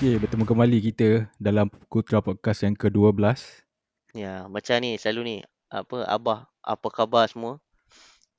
Okey, 0.00 0.16
bertemu 0.16 0.48
kembali 0.48 0.78
kita 0.80 1.28
dalam 1.36 1.68
Kutra 1.92 2.24
Podcast 2.24 2.64
yang 2.64 2.72
ke-12. 2.72 3.20
Ya, 4.16 4.48
macam 4.48 4.80
ni 4.80 4.96
selalu 4.96 5.20
ni. 5.20 5.36
Apa 5.68 6.08
abah, 6.08 6.48
apa 6.64 6.88
khabar 6.88 7.28
semua? 7.28 7.60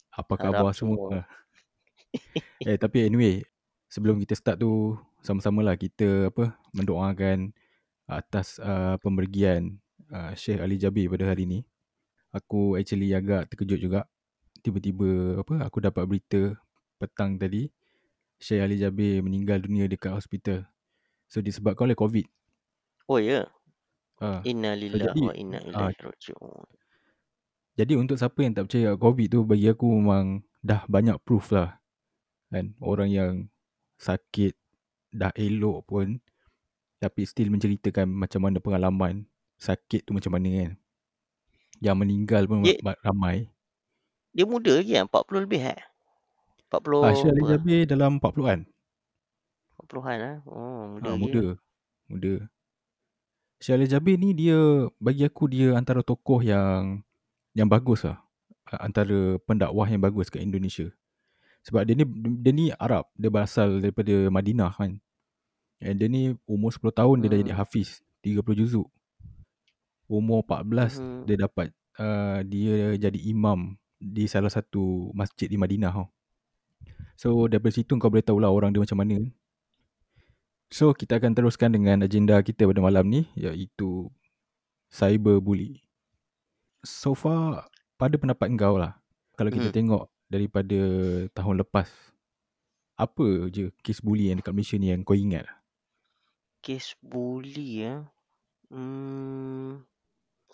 Apa 0.10 0.42
Harap 0.42 0.58
khabar 0.58 0.74
semua. 0.74 0.98
semua? 0.98 1.22
eh, 2.66 2.82
tapi 2.82 3.06
anyway, 3.06 3.46
sebelum 3.94 4.18
kita 4.26 4.34
start 4.34 4.58
tu, 4.58 4.98
sama-samalah 5.22 5.78
kita 5.78 6.34
apa 6.34 6.58
mendoakan 6.74 7.54
atas 8.10 8.58
uh, 8.58 8.98
pemergian 8.98 9.78
uh, 10.10 10.34
Sheikh 10.34 10.66
Ali 10.66 10.82
Jabir 10.82 11.14
pada 11.14 11.30
hari 11.30 11.46
ni. 11.46 11.60
Aku 12.34 12.74
actually 12.74 13.14
agak 13.14 13.54
terkejut 13.54 13.78
juga. 13.78 14.10
Tiba-tiba 14.66 15.46
apa 15.46 15.62
aku 15.62 15.78
dapat 15.78 16.10
berita 16.10 16.58
petang 16.98 17.38
tadi 17.38 17.70
Sheikh 18.42 18.66
Ali 18.66 18.82
Jabir 18.82 19.22
meninggal 19.22 19.62
dunia 19.62 19.86
dekat 19.86 20.18
hospital. 20.18 20.66
So 21.32 21.40
disebabkan 21.40 21.88
oleh 21.88 21.96
COVID. 21.96 22.28
Oh 23.08 23.16
ya. 23.16 23.48
Uh, 24.20 24.44
Inna 24.44 24.76
so 24.76 24.80
lillahi 24.84 25.08
jadi 25.08 25.22
wa 25.24 25.34
inna 25.34 25.58
ilaihi 25.64 26.04
raji'un. 26.04 26.68
Jadi 27.80 27.94
untuk 27.96 28.20
siapa 28.20 28.44
yang 28.44 28.54
tak 28.54 28.68
percaya 28.68 29.00
COVID 29.00 29.28
tu 29.32 29.40
bagi 29.48 29.72
aku 29.72 29.88
memang 29.96 30.44
dah 30.60 30.84
banyak 30.92 31.16
proof 31.24 31.56
lah. 31.56 31.80
Kan 32.52 32.76
orang 32.84 33.10
yang 33.10 33.34
sakit 33.96 34.60
dah 35.16 35.32
elok 35.40 35.88
pun 35.88 36.20
tapi 37.00 37.24
still 37.26 37.48
menceritakan 37.50 38.12
macam 38.12 38.46
mana 38.46 38.60
pengalaman 38.60 39.24
sakit 39.56 40.06
tu 40.06 40.12
macam 40.12 40.36
mana 40.36 40.68
kan. 40.68 40.72
Yang 41.80 41.96
meninggal 41.98 42.44
pun 42.46 42.68
Dia- 42.68 43.00
ramai. 43.02 43.48
Dia 44.36 44.44
muda 44.44 44.84
lagi 44.84 45.00
kan? 45.00 45.08
40 45.08 45.44
lebih 45.48 45.62
eh? 45.64 45.82
40 46.70 47.02
Ah, 47.08 47.16
Syed 47.16 47.32
Ali 47.34 47.42
apa? 47.42 47.50
Jabir 47.56 47.82
dalam 47.88 48.20
40-an. 48.20 48.60
40-an 49.82 50.20
ah. 50.22 50.38
Oh, 50.46 50.82
muda 50.98 51.10
lagi. 51.10 51.22
muda. 51.22 51.44
Muda. 52.08 52.34
Syed 53.58 53.78
Ali 53.78 53.86
Jabir 53.86 54.18
ni 54.18 54.34
dia 54.34 54.58
bagi 54.98 55.22
aku 55.22 55.46
dia 55.46 55.78
antara 55.78 56.02
tokoh 56.02 56.42
yang 56.42 57.06
yang 57.54 57.70
bagus 57.70 58.06
lah. 58.06 58.22
Ah, 58.66 58.88
Antara 58.88 59.38
pendakwah 59.44 59.86
yang 59.86 60.02
bagus 60.02 60.32
kat 60.32 60.42
Indonesia. 60.42 60.90
Sebab 61.62 61.86
dia 61.86 61.94
ni 61.94 62.06
dia 62.42 62.52
ni 62.52 62.66
Arab, 62.74 63.06
dia 63.14 63.30
berasal 63.30 63.78
daripada 63.80 64.32
Madinah 64.34 64.74
kan. 64.74 64.98
And 65.78 65.98
dia 65.98 66.10
ni 66.10 66.34
umur 66.46 66.74
10 66.74 66.90
tahun 66.90 67.22
dia 67.22 67.30
dah 67.30 67.40
jadi 67.42 67.54
Hmm. 67.54 67.62
hafiz, 67.62 68.02
30 68.22 68.54
juzuk. 68.56 68.88
Umur 70.06 70.42
14 70.44 70.98
Mhm. 70.98 71.24
dia 71.26 71.38
dapat 71.40 71.68
uh, 71.98 72.42
dia 72.44 72.98
jadi 72.98 73.20
imam 73.30 73.78
di 73.96 74.26
salah 74.26 74.50
satu 74.50 75.14
masjid 75.14 75.46
di 75.46 75.56
Madinah 75.56 75.94
tau. 75.94 76.08
So 77.14 77.46
daripada 77.46 77.78
situ 77.78 77.94
kau 77.96 78.10
boleh 78.10 78.26
tahulah 78.26 78.50
orang 78.50 78.74
dia 78.74 78.82
macam 78.82 78.98
mana. 78.98 79.22
So 80.72 80.96
kita 80.96 81.20
akan 81.20 81.36
teruskan 81.36 81.76
dengan 81.76 82.00
agenda 82.08 82.40
kita 82.40 82.64
pada 82.64 82.80
malam 82.80 83.06
ni 83.12 83.28
iaitu 83.36 84.08
cyberbully. 84.90 85.84
So 86.84 87.14
far 87.14 87.68
pada 88.00 88.16
pendapat 88.18 88.48
kau 88.58 88.80
lah 88.80 88.98
kalau 89.38 89.52
kita 89.54 89.70
Hmm. 89.70 89.76
tengok 89.76 90.04
daripada 90.32 90.80
tahun 91.36 91.62
lepas 91.62 91.88
apa 92.96 93.28
je 93.52 93.74
kes 93.84 94.00
bully 94.06 94.30
yang 94.32 94.40
dekat 94.40 94.54
Malaysia 94.56 94.78
ni 94.80 94.88
yang 94.94 95.04
kau 95.04 95.18
ingat? 95.18 95.46
Kes 96.62 96.94
bully 97.02 97.84
ya. 97.86 97.96
Hmm. 98.72 99.82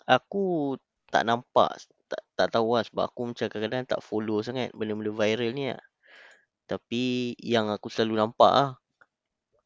Aku 0.08 0.76
tak 1.12 1.24
nampak 1.28 1.70
tak 2.10 2.22
tak 2.36 2.48
tahu 2.54 2.76
lah 2.76 2.84
sebab 2.88 3.04
aku 3.12 3.20
macam 3.32 3.46
kadang-kadang 3.52 3.84
tak 3.88 4.00
follow 4.04 4.40
sangat 4.40 4.72
benda-benda 4.78 5.12
viral 5.12 5.50
ni 5.52 5.64
lah. 5.72 5.82
Tapi 6.70 7.36
yang 7.40 7.68
aku 7.72 7.88
selalu 7.92 8.14
nampak 8.20 8.52
ah 8.52 8.70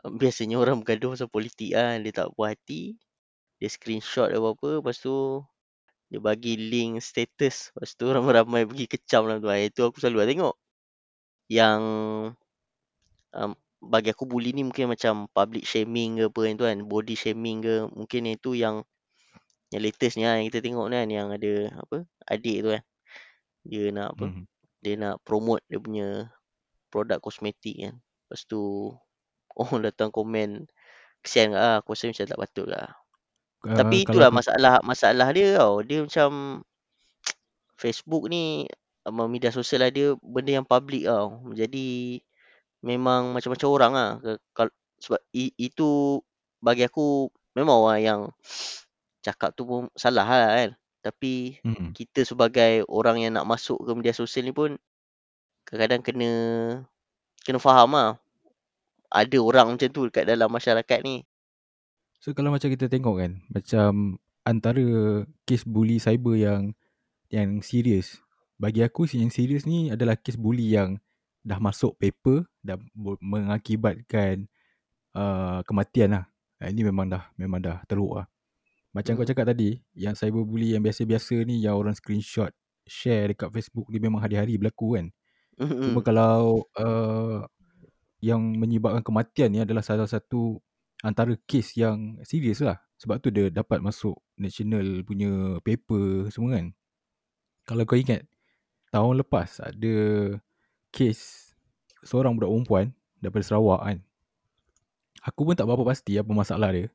biasanya 0.02 0.58
orang 0.58 0.82
bergaduh 0.82 1.14
pasal 1.14 1.30
politik 1.30 1.74
ah. 1.78 1.94
Dia 1.98 2.12
tak 2.14 2.34
puas 2.34 2.54
hati. 2.54 2.98
Dia 3.62 3.70
screenshot 3.70 4.26
apa-apa 4.30 4.82
lepas 4.82 4.98
tu 4.98 5.42
dia 6.10 6.20
bagi 6.20 6.58
link 6.58 7.00
status. 7.00 7.72
Lepas 7.72 7.90
tu 7.96 8.04
ramai-ramai 8.10 8.66
pergi 8.68 8.86
kecam 8.90 9.30
dalam 9.30 9.38
tu. 9.40 9.48
Ah, 9.48 9.58
itu 9.60 9.80
aku 9.86 10.02
selalu 10.02 10.18
lah 10.22 10.28
tengok 10.28 10.54
yang 11.52 11.80
um, 13.36 13.52
bagi 13.82 14.14
aku 14.14 14.24
bully 14.30 14.54
ni 14.54 14.62
mungkin 14.62 14.88
macam 14.94 15.26
public 15.34 15.66
shaming 15.66 16.22
ke 16.22 16.24
apa 16.30 16.40
yang 16.46 16.54
tu 16.58 16.64
kan. 16.66 16.78
Body 16.86 17.14
shaming 17.18 17.58
ke. 17.64 17.74
Mungkin 17.92 18.20
yang 18.28 18.36
itu 18.38 18.50
yang 18.54 18.76
yang 19.72 19.82
latest 19.82 20.14
ni 20.20 20.24
lah 20.28 20.36
yang 20.38 20.46
kita 20.52 20.60
tengok 20.62 20.86
ni 20.90 20.96
kan. 21.00 21.08
Yang 21.10 21.28
ada 21.38 21.52
apa 21.82 21.96
adik 22.30 22.56
tu 22.62 22.68
kan. 22.74 22.82
Dia 23.62 23.84
nak 23.94 24.08
apa 24.18 24.24
Hmm. 24.26 24.44
dia 24.82 24.94
nak 24.98 25.14
promote 25.22 25.62
dia 25.70 25.78
punya 25.78 26.08
produk 26.90 27.18
kosmetik 27.22 27.76
kan. 27.78 27.94
Lepas 27.98 28.42
tu 28.46 28.92
orang 29.58 29.80
datang 29.88 30.10
komen 30.14 30.66
kesian 31.24 31.54
lah 31.56 31.80
aku 31.82 31.94
rasa 31.94 32.10
macam 32.10 32.26
tak 32.28 32.40
patut 32.42 32.68
lah 32.70 32.88
Uh, 33.62 33.78
Tapi 33.78 34.02
kalau 34.02 34.10
itulah 34.10 34.30
kau- 34.30 34.38
masalah 34.42 34.74
masalah 34.82 35.28
dia 35.30 35.54
tau. 35.54 35.86
Dia 35.86 36.02
macam 36.02 36.30
Facebook 37.82 38.26
ni 38.26 38.66
media 39.30 39.50
sosial 39.54 39.86
lah 39.86 39.90
dia 39.94 40.14
benda 40.18 40.58
yang 40.62 40.66
public 40.66 41.06
tau. 41.06 41.42
Jadi 41.54 42.18
memang 42.82 43.34
macam-macam 43.34 43.68
orang 43.70 43.92
lah. 43.94 44.10
Ke- 44.22 44.42
kal- 44.56 44.78
Sebab 45.02 45.20
i, 45.34 45.50
itu 45.58 46.22
bagi 46.62 46.86
aku 46.86 47.30
memang 47.58 47.76
orang 47.86 48.00
yang 48.02 48.20
cakap 49.26 49.54
tu 49.54 49.62
pun 49.66 49.86
salah 49.94 50.26
lah 50.26 50.50
kan. 50.58 50.70
Tapi 51.02 51.58
Hmm. 51.66 51.90
kita 51.94 52.22
sebagai 52.26 52.86
orang 52.90 53.22
yang 53.22 53.34
nak 53.34 53.46
masuk 53.46 53.78
ke 53.82 53.90
media 53.94 54.14
sosial 54.14 54.46
ni 54.46 54.54
pun 54.54 54.78
kadang-kadang 55.66 56.02
kena 56.02 56.30
kena 57.46 57.58
faham 57.62 57.94
lah. 57.94 58.21
Ada 59.12 59.38
orang 59.44 59.76
macam 59.76 59.88
tu 59.92 60.08
dekat 60.08 60.24
dalam 60.24 60.48
masyarakat 60.48 61.00
ni. 61.04 61.22
So 62.22 62.30
kalau 62.38 62.54
macam 62.54 62.70
kita 62.70 62.86
tengok 62.86 63.18
kan 63.18 63.32
Macam 63.50 64.22
Antara 64.46 65.26
Kes 65.42 65.66
bully 65.66 65.98
cyber 65.98 66.38
yang 66.38 66.70
Yang 67.34 67.50
serius 67.66 68.06
Bagi 68.62 68.86
aku 68.86 69.10
yang 69.10 69.26
serius 69.34 69.66
ni 69.66 69.90
Adalah 69.90 70.14
kes 70.14 70.38
bully 70.38 70.70
yang 70.70 71.02
Dah 71.42 71.58
masuk 71.58 71.98
paper 71.98 72.46
Dan 72.62 72.86
mengakibatkan 73.18 74.46
uh, 75.18 75.66
Kematian 75.66 76.14
lah 76.14 76.24
Ini 76.62 76.86
memang 76.86 77.10
dah 77.10 77.26
Memang 77.34 77.58
dah 77.58 77.82
teruk 77.90 78.22
lah 78.22 78.26
Macam 78.94 79.18
kau 79.18 79.26
Hmm. 79.26 79.30
cakap 79.34 79.50
tadi 79.50 79.82
Yang 79.98 80.22
cyberbully 80.22 80.78
yang 80.78 80.82
biasa-biasa 80.86 81.42
ni 81.42 81.58
Yang 81.66 81.74
orang 81.74 81.94
screenshot 81.98 82.52
Share 82.86 83.34
dekat 83.34 83.50
Facebook 83.50 83.90
Dia 83.90 83.98
memang 83.98 84.22
hari-hari 84.22 84.54
berlaku 84.62 84.94
kan 84.94 85.06
Cuma 85.58 86.00
Hmm. 86.00 86.06
kalau 86.06 86.62
uh, 86.78 87.42
Yang 88.22 88.42
menyebabkan 88.56 89.02
kematian 89.02 89.50
ni 89.50 89.58
Adalah 89.60 89.82
salah 89.82 90.06
satu 90.06 90.62
Antara 91.02 91.34
kes 91.50 91.74
yang 91.74 92.22
serius 92.22 92.62
lah. 92.62 92.78
Sebab 93.02 93.18
tu 93.18 93.34
dia 93.34 93.50
dapat 93.50 93.82
masuk 93.82 94.14
National 94.38 95.02
punya 95.02 95.58
paper 95.66 96.30
semua 96.30 96.54
kan. 96.54 96.70
Kalau 97.66 97.82
kau 97.82 97.98
ingat 97.98 98.22
Tahun 98.94 99.18
lepas 99.18 99.58
ada 99.58 99.94
Kes 100.94 101.50
Seorang 102.06 102.38
budak 102.38 102.54
perempuan 102.54 102.86
Daripada 103.18 103.42
Sarawak 103.42 103.82
kan. 103.82 103.98
Aku 105.26 105.42
pun 105.46 105.58
tak 105.58 105.66
berapa 105.66 105.82
pasti 105.82 106.14
Apa 106.14 106.30
masalah 106.30 106.70
dia. 106.70 106.86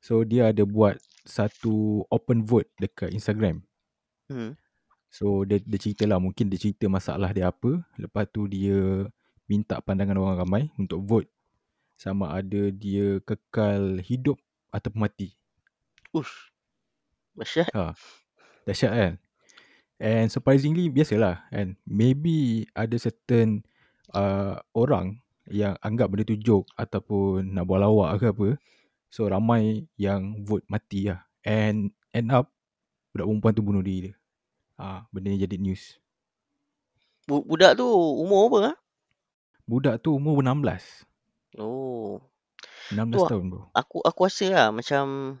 So 0.00 0.24
dia 0.24 0.48
ada 0.48 0.64
buat 0.64 0.96
Satu 1.28 2.08
open 2.08 2.48
vote 2.48 2.72
Dekat 2.80 3.12
Instagram. 3.12 3.60
Hmm. 4.32 4.56
So 5.12 5.44
dia, 5.44 5.60
dia 5.60 5.76
cerita 5.80 6.08
lah 6.08 6.16
Mungkin 6.16 6.48
dia 6.48 6.56
cerita 6.56 6.88
masalah 6.88 7.32
dia 7.36 7.52
apa. 7.52 7.84
Lepas 8.00 8.24
tu 8.32 8.48
dia 8.48 9.08
Minta 9.48 9.80
pandangan 9.80 10.20
orang 10.20 10.36
ramai 10.38 10.62
Untuk 10.76 11.00
vote 11.02 11.28
Sama 11.96 12.36
ada 12.36 12.68
dia 12.68 13.18
kekal 13.24 13.98
hidup 14.04 14.36
Ataupun 14.68 15.08
mati 15.08 15.32
Ush. 16.12 16.52
Dahsyat. 17.32 17.72
ha. 17.72 17.96
Dahsyat 18.68 18.92
kan 18.92 19.12
And 19.98 20.28
surprisingly 20.28 20.92
Biasalah 20.92 21.48
kan 21.48 21.74
Maybe 21.88 22.68
ada 22.76 22.94
certain 23.00 23.64
uh, 24.12 24.60
Orang 24.76 25.24
Yang 25.48 25.80
anggap 25.80 26.06
benda 26.12 26.28
tu 26.28 26.36
joke 26.36 26.68
Ataupun 26.76 27.56
nak 27.56 27.64
buat 27.64 27.80
lawak 27.80 28.20
ke 28.20 28.26
apa 28.30 28.48
So 29.08 29.24
ramai 29.24 29.88
yang 29.96 30.44
vote 30.44 30.68
mati 30.68 31.08
lah 31.08 31.24
And 31.40 31.96
end 32.12 32.28
up 32.28 32.52
Budak 33.16 33.24
perempuan 33.24 33.52
tu 33.56 33.64
bunuh 33.64 33.80
diri 33.80 34.12
dia 34.12 34.14
ha, 34.76 35.08
Benda 35.08 35.32
ni 35.32 35.40
jadi 35.40 35.56
news 35.56 35.96
Bu- 37.24 37.44
Budak 37.44 37.76
tu 37.80 37.88
umur 37.88 38.52
apa 38.52 38.58
ah? 38.72 38.76
Budak 39.68 40.00
tu 40.00 40.16
umur 40.16 40.40
16 40.40 41.04
Oh. 41.60 42.24
16 42.88 43.12
Tu, 43.12 43.20
tahun 43.28 43.44
bro 43.52 43.62
Aku 43.76 44.00
aku 44.00 44.20
rasa 44.24 44.46
lah 44.48 44.68
macam 44.72 45.36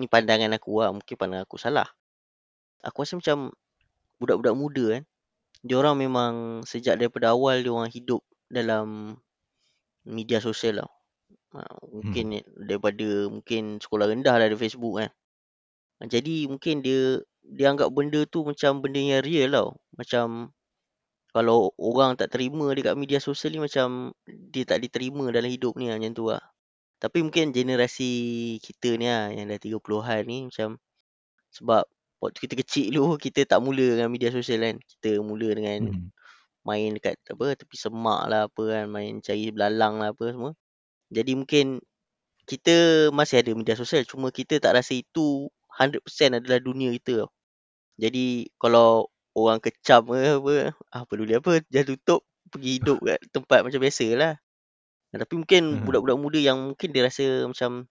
ni 0.00 0.08
pandangan 0.08 0.56
aku 0.56 0.80
lah, 0.80 0.90
mungkin 0.96 1.14
pandangan 1.20 1.44
aku 1.44 1.60
salah. 1.60 1.88
Aku 2.80 3.04
rasa 3.04 3.20
macam 3.20 3.52
budak-budak 4.16 4.54
muda 4.56 4.84
kan, 4.96 5.02
dia 5.60 5.76
orang 5.76 5.96
memang 6.00 6.32
sejak 6.64 6.96
daripada 6.96 7.36
awal 7.36 7.60
dia 7.60 7.72
orang 7.72 7.92
hidup 7.92 8.24
dalam 8.48 9.18
media 10.08 10.40
sosial. 10.40 10.88
Ha, 11.52 11.60
mungkin 11.92 12.40
hmm. 12.40 12.64
daripada 12.64 13.08
mungkin 13.28 13.76
sekolah 13.76 14.08
rendah 14.08 14.34
dah 14.40 14.46
ada 14.48 14.56
Facebook 14.56 15.04
kan. 15.04 15.10
Ha, 16.00 16.08
jadi 16.08 16.48
mungkin 16.48 16.80
dia 16.80 17.20
dia 17.44 17.68
anggap 17.68 17.92
benda 17.92 18.24
tu 18.24 18.48
macam 18.48 18.80
benda 18.80 18.98
yang 18.98 19.20
real 19.20 19.52
tau. 19.52 19.68
Macam 19.92 20.56
kalau 21.34 21.72
orang 21.80 22.16
tak 22.20 22.28
terima 22.34 22.72
dekat 22.76 22.94
media 22.98 23.18
sosial 23.22 23.52
ni 23.56 23.60
macam 23.64 24.12
dia 24.26 24.64
tak 24.68 24.80
diterima 24.84 25.28
dalam 25.32 25.48
hidup 25.52 25.74
ni 25.80 25.88
lah, 25.90 25.96
macam 26.00 26.14
tu 26.16 26.26
lah. 26.32 26.42
Tapi 27.02 27.18
mungkin 27.26 27.50
generasi 27.56 28.10
kita 28.62 28.96
ni 29.00 29.06
lah 29.10 29.32
yang 29.34 29.46
dah 29.52 29.58
30-an 29.60 30.22
ni 30.28 30.38
macam 30.48 30.78
sebab 31.52 31.84
waktu 32.22 32.38
kita 32.48 32.54
kecil 32.62 32.86
dulu 32.96 33.16
kita 33.20 33.44
tak 33.48 33.60
mula 33.64 33.84
dengan 33.98 34.08
media 34.12 34.30
sosial 34.34 34.60
kan. 34.66 34.76
Kita 34.82 35.20
mula 35.24 35.48
dengan 35.56 35.80
Mhm. 35.80 36.12
main 36.66 36.90
dekat 36.96 37.18
apa 37.32 37.56
tepi 37.58 37.76
semak 37.78 38.22
lah 38.30 38.46
apa 38.50 38.62
kan, 38.72 38.84
main 38.92 39.18
cari 39.24 39.50
belalang 39.54 40.00
lah 40.02 40.10
apa 40.14 40.24
semua. 40.34 40.52
Jadi 41.12 41.32
mungkin 41.38 41.80
kita 42.48 43.08
masih 43.14 43.42
ada 43.44 43.52
media 43.56 43.76
sosial 43.78 44.02
cuma 44.08 44.30
kita 44.34 44.58
tak 44.62 44.74
rasa 44.78 44.96
itu 44.98 45.48
100% 45.72 46.36
adalah 46.38 46.60
dunia 46.62 46.90
kita 46.96 47.26
tau. 47.26 47.30
Jadi 48.00 48.48
kalau 48.60 49.11
orang 49.36 49.58
kecam 49.62 50.02
ke 50.12 50.38
apa, 50.40 50.54
ah 50.94 51.02
peduli 51.08 51.34
apa, 51.36 51.62
dah 51.66 51.84
tutup 51.86 52.22
pergi 52.52 52.80
hidup 52.80 52.98
kat 53.04 53.18
tempat 53.32 53.60
macam 53.64 53.80
biasa 53.80 54.06
lah. 54.16 54.34
Tapi 55.12 55.34
mungkin 55.36 55.62
Aha. 55.72 55.84
budak-budak 55.84 56.18
muda 56.20 56.38
yang 56.40 56.58
mungkin 56.72 56.88
dia 56.92 57.02
rasa 57.08 57.48
macam 57.48 57.86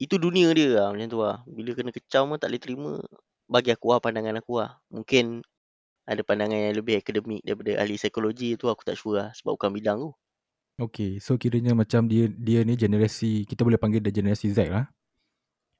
itu 0.00 0.16
dunia 0.16 0.48
dia 0.56 0.68
lah 0.76 0.88
macam 0.94 1.08
tu 1.12 1.20
lah. 1.20 1.36
Bila 1.48 1.70
kena 1.76 1.90
kecam 1.94 2.32
tak 2.40 2.48
boleh 2.50 2.62
terima. 2.62 2.92
Bagi 3.50 3.70
aku 3.74 3.86
lah 3.92 4.00
pandangan 4.04 4.40
aku 4.40 4.62
lah. 4.62 4.80
Mungkin 4.94 5.42
ada 6.08 6.22
pandangan 6.26 6.58
yang 6.70 6.76
lebih 6.80 7.00
akademik 7.00 7.42
daripada 7.46 7.80
ahli 7.82 7.96
psikologi 8.00 8.56
tu 8.60 8.66
aku 8.72 8.82
tak 8.86 8.96
sure 9.00 9.16
lah 9.20 9.28
sebab 9.36 9.56
bukan 9.58 9.70
bidang 9.76 9.98
tu. 10.02 10.12
Okay, 10.80 11.20
so 11.20 11.36
kiranya 11.36 11.76
macam 11.76 12.08
dia 12.08 12.24
dia 12.32 12.64
ni 12.64 12.72
generasi, 12.72 13.44
kita 13.44 13.60
boleh 13.68 13.76
panggil 13.76 14.00
dia 14.00 14.12
generasi 14.16 14.48
Z 14.48 14.72
lah. 14.72 14.88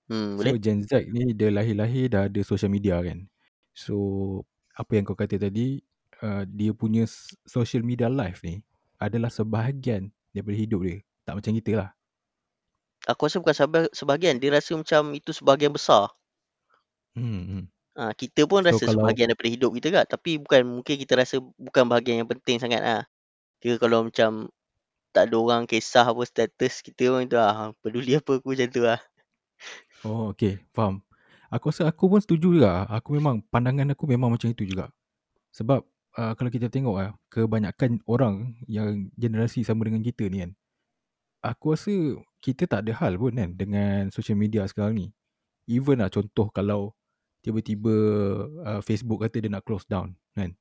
Hmm, 0.09 0.37
So 0.39 0.47
boleh? 0.47 0.55
Gen 0.59 0.83
Z 0.83 1.07
ni 1.15 1.37
dia 1.39 1.49
lahir-lahir 1.53 2.05
dah 2.13 2.23
ada 2.29 2.41
social 2.43 2.71
media 2.73 2.99
kan. 3.03 3.27
So 3.75 3.95
apa 4.81 4.93
yang 4.97 5.05
kau 5.05 5.19
kata 5.19 5.37
tadi, 5.37 5.85
uh, 6.25 6.49
dia 6.49 6.73
punya 6.73 7.05
social 7.45 7.85
media 7.85 8.09
life 8.09 8.41
ni 8.41 8.65
adalah 8.97 9.29
sebahagian 9.29 10.09
daripada 10.33 10.57
hidup 10.57 10.81
dia. 10.89 10.99
Tak 11.29 11.37
macam 11.37 11.53
kita 11.53 11.73
lah. 11.77 11.91
Aku 13.09 13.29
rasa 13.29 13.41
bukan 13.41 13.57
seba- 13.57 13.93
sebahagian. 13.93 14.41
Dia 14.41 14.57
rasa 14.57 14.77
macam 14.77 15.13
itu 15.13 15.37
sebahagian 15.37 15.73
besar. 15.73 16.09
Hmm, 17.13 17.45
hmm. 17.45 17.65
Ha, 18.01 18.15
kita 18.17 18.49
pun 18.49 18.65
So 18.65 18.73
rasa 18.73 18.89
kalau 18.89 19.05
sebahagian 19.05 19.29
daripada 19.33 19.51
hidup 19.53 19.71
kita 19.77 19.89
kan. 19.93 20.05
Tapi 20.09 20.31
bukan 20.41 20.61
mungkin 20.81 20.95
kita 20.97 21.13
rasa 21.21 21.37
bukan 21.61 21.85
bahagian 21.89 22.25
yang 22.25 22.31
penting 22.31 22.57
sangat 22.57 22.81
lah. 22.81 23.03
Kira 23.61 23.77
kalau 23.77 24.09
macam 24.09 24.49
tak 25.11 25.29
ada 25.29 25.37
orang 25.37 25.63
kisah 25.67 26.07
apa 26.07 26.23
status 26.25 26.81
kita 26.81 27.13
pun 27.13 27.29
itu 27.29 27.37
lah. 27.37 27.77
Peduli 27.85 28.17
apa 28.17 28.41
aku 28.41 28.57
macam 28.57 28.69
tu 28.73 28.83
lah. 28.85 29.01
Oh 30.01 30.33
okay, 30.33 30.65
faham. 30.73 31.05
Aku 31.51 31.75
rasa 31.75 31.91
aku 31.91 32.07
pun 32.07 32.23
setuju 32.23 32.63
juga. 32.63 32.87
Aku 32.87 33.19
memang, 33.19 33.43
pandangan 33.51 33.91
aku 33.91 34.07
memang 34.07 34.31
macam 34.31 34.47
itu 34.51 34.63
juga. 34.63 34.95
Sebab 35.51 35.83
uh, 36.15 36.33
kalau 36.39 36.51
kita 36.51 36.71
tengok 36.71 36.95
lah, 36.95 37.11
kebanyakan 37.27 37.99
orang 38.07 38.55
yang 38.71 39.11
generasi 39.19 39.67
sama 39.67 39.83
dengan 39.91 40.03
kita 40.07 40.31
ni 40.31 40.47
kan, 40.47 40.55
aku 41.43 41.75
rasa 41.75 41.95
kita 42.39 42.71
tak 42.71 42.87
ada 42.87 42.93
hal 43.03 43.19
pun 43.19 43.35
kan 43.35 43.51
dengan 43.59 44.15
social 44.15 44.39
media 44.39 44.63
sekarang 44.71 44.95
ni. 44.95 45.07
Even 45.67 45.99
lah 45.99 46.11
contoh 46.11 46.51
kalau 46.55 46.95
tiba-tiba 47.43 47.95
uh, 48.63 48.81
Facebook 48.85 49.27
kata 49.27 49.43
dia 49.43 49.51
nak 49.51 49.67
close 49.67 49.85
down 49.91 50.15
kan. 50.39 50.55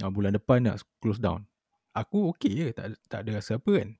Uh, 0.00 0.08
bulan 0.08 0.32
depan 0.32 0.64
nak 0.64 0.80
close 1.04 1.20
down. 1.20 1.44
Aku 1.92 2.30
okay 2.30 2.52
je, 2.54 2.66
tak, 2.72 2.96
tak 3.10 3.26
ada 3.26 3.42
rasa 3.42 3.60
apa 3.60 3.70
kan. 3.82 3.90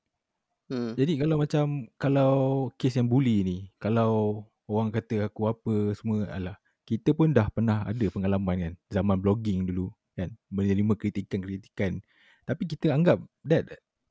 Hmm. 0.69 0.93
Jadi 0.93 1.17
kalau 1.17 1.35
macam 1.41 1.89
kalau 1.97 2.33
kes 2.77 2.97
yang 2.97 3.09
bully 3.09 3.41
ni, 3.41 3.57
kalau 3.81 4.45
orang 4.69 4.93
kata 4.93 5.25
aku 5.25 5.49
apa 5.49 5.73
semua 5.97 6.29
alah, 6.29 6.57
kita 6.85 7.13
pun 7.17 7.33
dah 7.33 7.49
pernah 7.49 7.85
ada 7.85 8.05
pengalaman 8.09 8.55
kan 8.57 8.73
zaman 8.93 9.17
blogging 9.17 9.65
dulu 9.65 9.89
kan 10.13 10.29
menerima 10.53 10.93
kritikan-kritikan. 10.93 12.01
Tapi 12.45 12.63
kita 12.65 12.93
anggap 12.93 13.21
that 13.45 13.65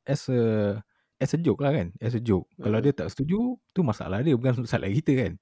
as 0.07 0.27
a 0.31 0.75
as 1.19 1.35
a 1.35 1.39
joke 1.39 1.63
lah 1.63 1.75
kan, 1.75 1.91
as 1.99 2.15
a 2.15 2.23
joke. 2.23 2.47
Hmm. 2.57 2.71
Kalau 2.71 2.79
Hmm. 2.79 2.85
dia 2.87 2.93
tak 2.95 3.09
setuju, 3.11 3.59
tu 3.75 3.81
masalah 3.83 4.23
dia 4.23 4.35
bukan 4.39 4.63
masalah 4.63 4.89
kita 4.89 5.13
kan. 5.15 5.33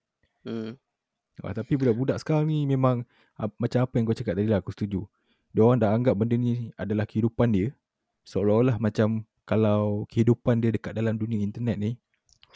Hmm. 0.44 0.70
Ah, 1.44 1.52
tapi 1.52 1.76
budak-budak 1.76 2.16
sekarang 2.24 2.48
ni 2.48 2.64
memang 2.64 3.04
uh, 3.36 3.50
macam 3.60 3.84
apa 3.84 3.92
yang 4.00 4.08
kau 4.08 4.16
cakap 4.16 4.40
tadi 4.40 4.48
lah 4.48 4.64
aku 4.64 4.72
setuju. 4.72 5.04
Dia 5.52 5.60
orang 5.68 5.78
dah 5.80 5.92
anggap 5.92 6.16
benda 6.16 6.36
ni 6.36 6.72
adalah 6.80 7.04
kehidupan 7.04 7.52
dia. 7.52 7.68
Seolah-olah 8.24 8.80
macam 8.80 9.28
kalau 9.44 10.08
kehidupan 10.08 10.64
dia 10.64 10.72
dekat 10.72 10.96
dalam 10.96 11.20
dunia 11.20 11.38
internet 11.44 11.76
ni 11.76 12.00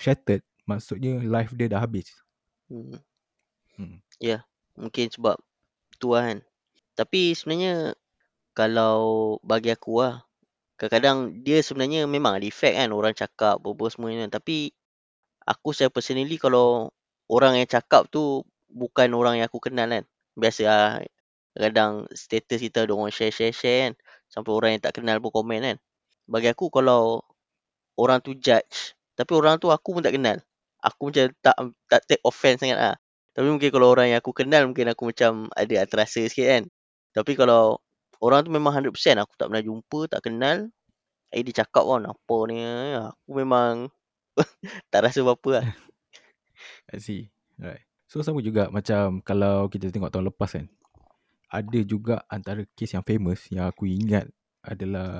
shattered, 0.00 0.40
maksudnya 0.64 1.20
life 1.20 1.52
dia 1.52 1.68
dah 1.68 1.84
habis. 1.84 2.08
Hmm. 2.70 3.02
Hmm. 3.74 3.98
Ya, 4.22 4.46
mungkin 4.78 5.10
sebab 5.10 5.36
tu 5.98 6.14
lah 6.14 6.30
kan. 6.30 6.38
Tapi 6.94 7.34
sebenarnya 7.34 7.98
kalau 8.54 9.36
bagi 9.42 9.74
aku 9.74 10.04
lah, 10.04 10.22
kadang-kadang 10.78 11.42
dia 11.42 11.58
sebenarnya 11.60 12.06
memang 12.06 12.38
ada 12.38 12.46
effect 12.46 12.76
kan 12.78 12.90
orang 12.94 13.14
cakap 13.16 13.58
apa-apa 13.58 13.84
semua 13.90 14.14
ni 14.14 14.22
kan. 14.22 14.32
Tapi 14.32 14.70
aku 15.44 15.74
saya 15.74 15.90
personally 15.90 16.38
kalau 16.38 16.94
orang 17.26 17.58
yang 17.58 17.68
cakap 17.68 18.06
tu 18.12 18.46
bukan 18.70 19.10
orang 19.18 19.42
yang 19.42 19.46
aku 19.50 19.58
kenal 19.62 19.90
kan. 19.90 20.04
Biasa 20.38 20.62
lah, 20.66 20.90
kadang 21.58 22.06
status 22.14 22.60
kita 22.62 22.86
ada 22.86 22.94
orang 22.94 23.12
share-share-share 23.12 23.90
kan. 23.90 23.94
Sampai 24.30 24.52
orang 24.54 24.70
yang 24.78 24.82
tak 24.84 25.02
kenal 25.02 25.18
pun 25.18 25.34
komen 25.34 25.60
kan. 25.66 25.76
Bagi 26.30 26.48
aku 26.52 26.70
kalau 26.70 27.26
orang 27.98 28.22
tu 28.22 28.32
judge, 28.38 28.94
tapi 29.18 29.32
orang 29.34 29.58
tu 29.58 29.68
aku 29.74 29.98
pun 29.98 30.02
tak 30.04 30.14
kenal. 30.14 30.38
Aku 30.80 31.12
macam 31.12 31.28
tak 31.44 31.56
tak 31.88 32.00
take 32.08 32.22
offense 32.24 32.64
sangat 32.64 32.78
lah. 32.80 32.96
Tapi 33.36 33.46
mungkin 33.46 33.70
kalau 33.70 33.92
orang 33.92 34.12
yang 34.12 34.18
aku 34.18 34.34
kenal 34.34 34.66
mungkin 34.66 34.90
aku 34.90 35.14
macam 35.14 35.46
ada 35.54 35.86
terasa 35.86 36.24
sikit 36.26 36.46
kan. 36.50 36.64
Tapi 37.14 37.32
kalau 37.38 37.78
orang 38.20 38.46
tu 38.46 38.50
memang 38.52 38.74
100% 38.74 38.92
aku 39.22 39.32
tak 39.38 39.48
pernah 39.50 39.64
jumpa, 39.64 40.00
tak 40.10 40.20
kenal. 40.26 40.68
Eh 41.30 41.46
dia 41.46 41.62
cakap 41.62 41.86
kan 41.86 42.10
apa 42.10 42.36
ni. 42.50 42.58
Aku 42.96 43.30
memang 43.38 43.88
tak 44.92 45.06
rasa 45.06 45.22
apa-apa 45.22 45.62
lah. 45.62 45.64
I 46.94 46.98
see. 46.98 47.30
Right. 47.60 47.86
So 48.10 48.20
sama 48.26 48.42
juga 48.42 48.66
macam 48.74 49.22
kalau 49.22 49.70
kita 49.70 49.94
tengok 49.94 50.10
tahun 50.10 50.34
lepas 50.34 50.50
kan. 50.58 50.66
Ada 51.50 51.82
juga 51.82 52.22
antara 52.30 52.62
kes 52.78 52.94
yang 52.94 53.02
famous 53.02 53.50
yang 53.50 53.66
aku 53.66 53.86
ingat 53.86 54.30
adalah 54.62 55.18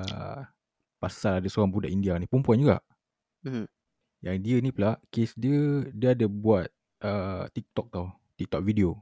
pasal 0.95 1.43
ada 1.43 1.47
seorang 1.47 1.71
budak 1.71 1.91
India 1.91 2.15
ni. 2.19 2.27
Perempuan 2.27 2.59
juga. 2.59 2.77
Hmm. 3.43 3.67
Yang 4.21 4.37
dia 4.45 4.55
ni 4.61 4.69
pula, 4.69 5.01
kes 5.09 5.33
dia, 5.33 5.85
dia 5.91 6.13
ada 6.13 6.29
buat 6.29 6.69
uh, 7.01 7.49
TikTok 7.49 7.89
tau. 7.89 8.13
TikTok 8.37 8.61
video. 8.61 9.01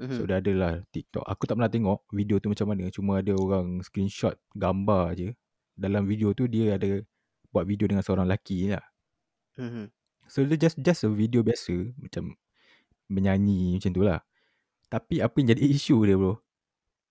Mhm. 0.00 0.16
So 0.18 0.22
dia 0.26 0.42
ada 0.42 0.52
lah 0.52 0.72
TikTok. 0.90 1.22
Aku 1.22 1.46
tak 1.46 1.54
pernah 1.54 1.70
tengok 1.70 2.02
video 2.10 2.42
tu 2.42 2.50
macam 2.50 2.66
mana. 2.74 2.90
Cuma 2.90 3.22
ada 3.22 3.32
orang 3.38 3.78
screenshot 3.86 4.34
gambar 4.58 5.14
je. 5.14 5.28
Dalam 5.78 6.06
video 6.06 6.34
tu 6.34 6.50
dia 6.50 6.74
ada 6.74 7.02
buat 7.54 7.66
video 7.66 7.86
dengan 7.86 8.02
seorang 8.02 8.26
lelaki 8.26 8.74
lah. 8.74 8.82
Mhm. 9.54 9.86
So 10.26 10.42
dia 10.42 10.58
just 10.58 10.80
just 10.82 11.06
a 11.06 11.10
video 11.12 11.46
biasa. 11.46 11.94
Macam 11.94 12.34
menyanyi 13.06 13.78
macam 13.78 13.92
tu 13.94 14.02
lah. 14.02 14.20
Tapi 14.90 15.22
apa 15.22 15.34
yang 15.38 15.48
jadi 15.54 15.62
isu 15.78 16.02
dia 16.02 16.18
bro. 16.18 16.42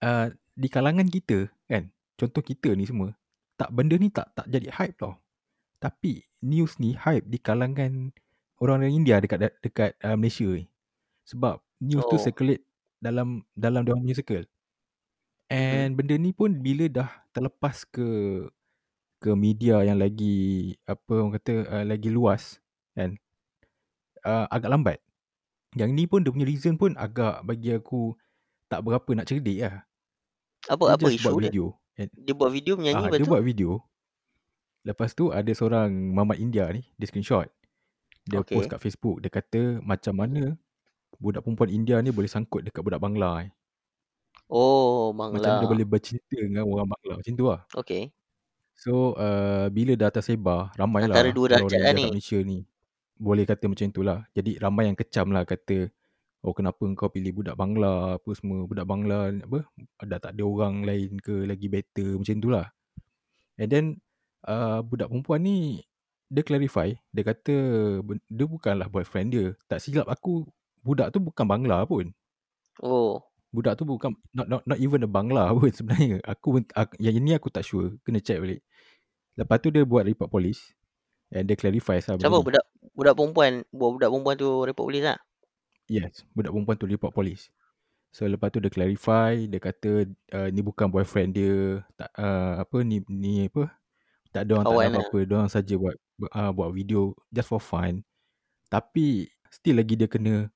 Uh, 0.03 0.27
di 0.53 0.67
kalangan 0.67 1.07
kita 1.07 1.47
kan. 1.71 1.87
Contoh 2.19 2.43
kita 2.43 2.75
ni 2.75 2.83
semua. 2.83 3.15
Tak 3.55 3.71
benda 3.71 3.95
ni 3.95 4.11
tak 4.11 4.27
tak 4.35 4.51
jadi 4.51 4.67
hype 4.75 4.99
tau. 4.99 5.22
Tapi 5.83 6.23
news 6.39 6.79
ni 6.79 6.95
hype 6.95 7.27
di 7.27 7.35
kalangan 7.35 8.15
orang 8.63 8.87
dari 8.87 8.95
India 8.95 9.19
dekat 9.19 9.51
dekat 9.59 9.91
uh, 9.99 10.15
Malaysia 10.15 10.47
ni. 10.47 10.71
Sebab 11.27 11.59
news 11.83 12.07
tu 12.07 12.15
Oh. 12.15 12.23
circulate 12.23 12.63
dalam 13.03 13.43
dalam 13.51 13.83
dia 13.83 13.91
punya 13.91 14.15
circle. 14.15 14.47
Mhm. 15.51 15.51
And 15.51 15.89
benda 15.99 16.15
ni 16.15 16.31
pun 16.31 16.63
bila 16.63 16.87
dah 16.87 17.09
terlepas 17.35 17.83
ke 17.83 18.07
ke 19.19 19.31
media 19.35 19.83
yang 19.83 19.99
lagi 19.99 20.71
apa 20.83 21.11
orang 21.19 21.35
kata 21.35 21.53
uh, 21.67 21.83
lagi 21.83 22.07
luas 22.07 22.59
kan 22.95 23.19
uh, 24.23 24.47
agak 24.47 24.71
lambat. 24.71 24.99
Yang 25.75 25.91
ni 25.91 26.03
pun 26.07 26.23
dia 26.23 26.31
punya 26.31 26.47
reason 26.47 26.79
pun 26.79 26.95
agak 26.95 27.43
bagi 27.43 27.75
aku 27.75 28.15
tak 28.71 28.83
berapa 28.87 29.09
nak 29.19 29.27
cerdik 29.27 29.59
lah. 29.59 29.83
Apa 30.71 30.95
Dia 30.95 30.95
apa 30.95 31.07
isu 31.11 31.27
buat 31.27 31.35
dia? 31.43 31.51
video. 31.51 31.65
And, 31.93 32.09
Dia 32.15 32.33
buat 32.33 32.51
video 32.55 32.73
menyanyi 32.79 33.03
ah, 33.03 33.05
lepas 33.11 33.19
dia 33.19 33.27
tu? 33.27 33.31
buat 33.35 33.43
video. 33.43 33.69
Lepas 34.83 35.15
tu 35.15 35.31
ada 35.31 35.47
seorang 35.55 35.89
mamat 35.89 36.37
India 36.39 36.67
ni, 36.67 36.83
dia 36.99 37.07
screenshot. 37.07 37.47
Dia 38.27 38.43
Okay. 38.43 38.55
post 38.55 38.67
kat 38.71 38.79
Facebook. 38.83 39.19
Dia 39.23 39.31
kata 39.31 39.79
macam 39.83 40.15
mana 40.15 40.55
budak 41.19 41.43
perempuan 41.43 41.71
India 41.71 41.99
ni 42.03 42.11
boleh 42.11 42.27
sangkut 42.27 42.67
dekat 42.67 42.83
budak 42.83 42.99
Bangla 42.99 43.47
ni. 43.47 43.51
Oh, 44.51 45.15
Macam 45.15 45.39
dia 45.39 45.55
Bangla. 45.55 45.71
boleh 45.71 45.87
bercinta 45.87 46.35
dengan 46.35 46.67
orang 46.67 46.87
Bangla. 46.91 47.13
Macam 47.19 47.33
tu 47.33 47.45
lah. 47.47 47.61
Okay. 47.79 48.11
So 48.75 49.15
uh, 49.15 49.71
bila 49.71 49.95
dah 49.95 50.11
tersebar, 50.11 50.75
ramai 50.75 51.07
Antara 51.07 51.31
lah 51.31 51.35
dua 51.35 51.45
orang-orang 51.47 51.71
darjat 51.71 51.81
lah 51.83 51.93
ni. 51.95 52.05
Malaysia 52.11 52.37
ni. 52.43 52.59
Boleh 53.15 53.43
kata 53.47 53.65
macam 53.71 53.85
itulah. 53.87 54.19
Jadi 54.35 54.51
ramai 54.59 54.91
yang 54.91 54.97
kecam 54.99 55.31
lah 55.31 55.47
kata, 55.47 55.87
oh 56.43 56.51
kenapa 56.51 56.83
kau 56.99 57.07
pilih 57.07 57.31
budak 57.39 57.55
Bangla 57.55 58.19
apa 58.19 58.29
semua. 58.35 58.67
Budak 58.67 58.83
Bangla 58.83 59.31
apa, 59.31 59.63
dah 60.03 60.19
tak 60.19 60.35
ada 60.35 60.43
orang 60.43 60.83
lain 60.83 61.23
ke 61.23 61.47
lagi 61.47 61.71
better 61.71 62.19
macam 62.19 62.35
tu 62.43 62.49
lah. 62.51 62.67
And 63.55 63.69
then 63.71 63.85
uh, 64.47 64.79
budak 64.83 65.09
perempuan 65.09 65.41
ni, 65.43 65.83
dia 66.31 66.43
clarify, 66.45 66.93
dia 67.13 67.23
kata 67.23 67.55
ben- 68.01 68.25
dia 68.27 68.45
bukanlah 68.47 68.87
boyfriend 68.89 69.27
dia. 69.33 69.45
Tak 69.69 69.79
silap 69.83 70.09
aku, 70.09 70.47
budak 70.81 71.13
tu 71.13 71.19
bukan 71.21 71.45
Bangla 71.45 71.85
pun. 71.85 72.11
Oh. 72.81 73.21
Budak 73.53 73.77
tu 73.77 73.85
bukan 73.85 74.17
not 74.33 74.49
not 74.49 74.61
not 74.65 74.81
even 74.81 75.05
a 75.05 75.09
Bangla 75.09 75.51
pun 75.57 75.69
sebenarnya. 75.69 76.19
Aku, 76.25 76.61
yang 76.97 77.15
ini 77.17 77.37
aku 77.37 77.53
tak 77.53 77.63
sure, 77.67 77.95
kena 78.01 78.17
check 78.17 78.41
balik. 78.41 78.65
Lepas 79.37 79.57
tu 79.61 79.69
dia 79.73 79.85
buat 79.85 80.05
report 80.05 80.29
polis. 80.29 80.73
And 81.33 81.49
dia 81.49 81.57
clarify 81.57 81.97
benda 82.05 82.29
Siapa 82.29 82.37
ni. 82.37 82.45
budak 82.45 82.65
budak 82.93 83.13
perempuan 83.17 83.51
budak 83.73 84.09
perempuan 84.13 84.35
tu 84.37 84.49
report 84.61 84.85
polis 84.89 85.01
lah. 85.01 85.17
Yes, 85.89 86.25
budak 86.37 86.53
perempuan 86.53 86.77
tu 86.77 86.85
report 86.85 87.13
polis. 87.13 87.49
So 88.13 88.29
lepas 88.29 88.53
tu 88.53 88.61
dia 88.61 88.69
clarify, 88.69 89.49
dia 89.49 89.57
kata 89.57 90.05
uh, 90.37 90.47
ni 90.53 90.61
bukan 90.61 90.85
boyfriend 90.93 91.33
dia, 91.33 91.81
tak 91.97 92.13
uh, 92.13 92.61
apa 92.61 92.77
ni 92.85 93.01
ni 93.09 93.49
apa? 93.49 93.73
Tak 94.33 94.49
ada 94.49 94.51
orang 94.57 94.65
tak 94.65 94.73
Kawan 94.73 94.81
ada 94.81 94.89
lah. 94.89 94.99
apa-apa, 95.05 95.17
dia 95.21 95.35
orang 95.37 95.51
saja 95.51 95.73
buat 95.77 95.95
uh, 96.33 96.51
buat 96.51 96.69
video 96.73 97.01
just 97.29 97.47
for 97.47 97.61
fun. 97.61 98.01
Tapi 98.67 99.29
still 99.47 99.77
lagi 99.77 99.93
dia 99.93 100.09
kena 100.09 100.49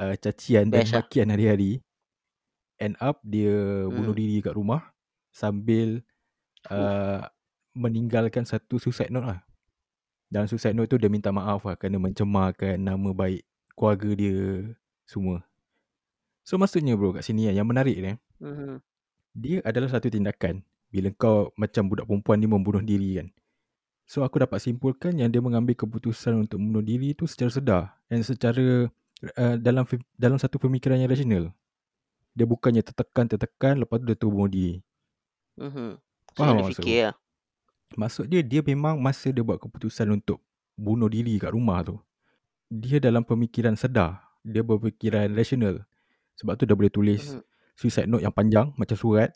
uh, 0.00 0.14
cacian 0.16 0.72
dan 0.72 0.80
Bash 0.82 0.96
lah. 0.96 1.04
makian 1.04 1.28
hari-hari. 1.28 1.84
End 2.80 2.96
up 2.96 3.20
dia 3.20 3.84
bunuh 3.86 4.16
Hmm. 4.16 4.20
diri 4.24 4.40
kat 4.40 4.56
rumah 4.56 4.88
sambil 5.28 6.00
uh, 6.66 7.28
meninggalkan 7.76 8.48
satu 8.48 8.80
suicide 8.80 9.12
note 9.12 9.28
lah. 9.28 9.40
Dalam 10.32 10.48
suicide 10.48 10.72
note 10.72 10.88
tu 10.88 10.96
dia 10.96 11.12
minta 11.12 11.28
maaf 11.28 11.60
lah 11.62 11.76
kerana 11.76 12.00
mencemarkan 12.00 12.80
nama 12.80 13.12
baik 13.12 13.44
keluarga 13.76 14.16
dia 14.16 14.64
semua. 15.04 15.44
So 16.40 16.56
maksudnya 16.56 16.96
bro 16.96 17.12
kat 17.12 17.22
sini 17.22 17.52
yang 17.52 17.68
menarik 17.68 18.00
ni, 18.00 18.16
Mhm. 18.40 18.80
dia 19.36 19.60
adalah 19.60 19.92
satu 19.92 20.08
tindakan 20.08 20.64
bila 20.90 21.08
kau 21.14 21.54
macam 21.54 21.86
budak 21.86 22.06
perempuan 22.06 22.36
ni 22.42 22.46
membunuh 22.50 22.82
diri 22.82 23.22
kan. 23.22 23.28
So 24.10 24.26
aku 24.26 24.42
dapat 24.42 24.58
simpulkan 24.58 25.14
yang 25.14 25.30
dia 25.30 25.38
mengambil 25.38 25.78
keputusan 25.78 26.34
untuk 26.46 26.58
membunuh 26.58 26.82
diri 26.82 27.14
tu 27.14 27.30
secara 27.30 27.50
sedar 27.54 27.82
dan 28.10 28.26
secara 28.26 28.90
uh, 29.38 29.56
dalam 29.62 29.86
dalam 30.18 30.38
satu 30.38 30.58
pemikiran 30.58 30.98
yang 30.98 31.06
rasional. 31.06 31.54
Dia 32.34 32.46
bukannya 32.46 32.82
tertekan-tertekan 32.82 33.78
lepas 33.86 34.02
tu 34.02 34.06
dia 34.10 34.18
tu 34.18 34.30
bunuh 34.30 34.50
diri. 34.50 34.82
Mhm. 35.58 35.98
Faham 36.34 36.54
dia 36.58 36.62
maksud 36.66 36.82
fikir 36.82 37.00
lah. 37.10 37.14
Maksud 37.98 38.24
dia 38.30 38.40
dia 38.42 38.60
memang 38.62 38.98
masa 38.98 39.30
dia 39.30 39.42
buat 39.42 39.58
keputusan 39.62 40.10
untuk 40.10 40.42
bunuh 40.74 41.10
diri 41.10 41.38
kat 41.38 41.54
rumah 41.54 41.82
tu. 41.86 41.98
Dia 42.70 43.02
dalam 43.02 43.26
pemikiran 43.26 43.74
sedar, 43.74 44.22
dia 44.46 44.62
berfikiran 44.62 45.30
rasional. 45.34 45.86
Sebab 46.38 46.54
tu 46.58 46.66
dia 46.66 46.74
boleh 46.78 46.90
tulis 46.90 47.34
Mhm. 47.34 47.42
suicide 47.78 48.08
note 48.10 48.22
yang 48.22 48.34
panjang 48.34 48.70
macam 48.78 48.96
surat 48.98 49.30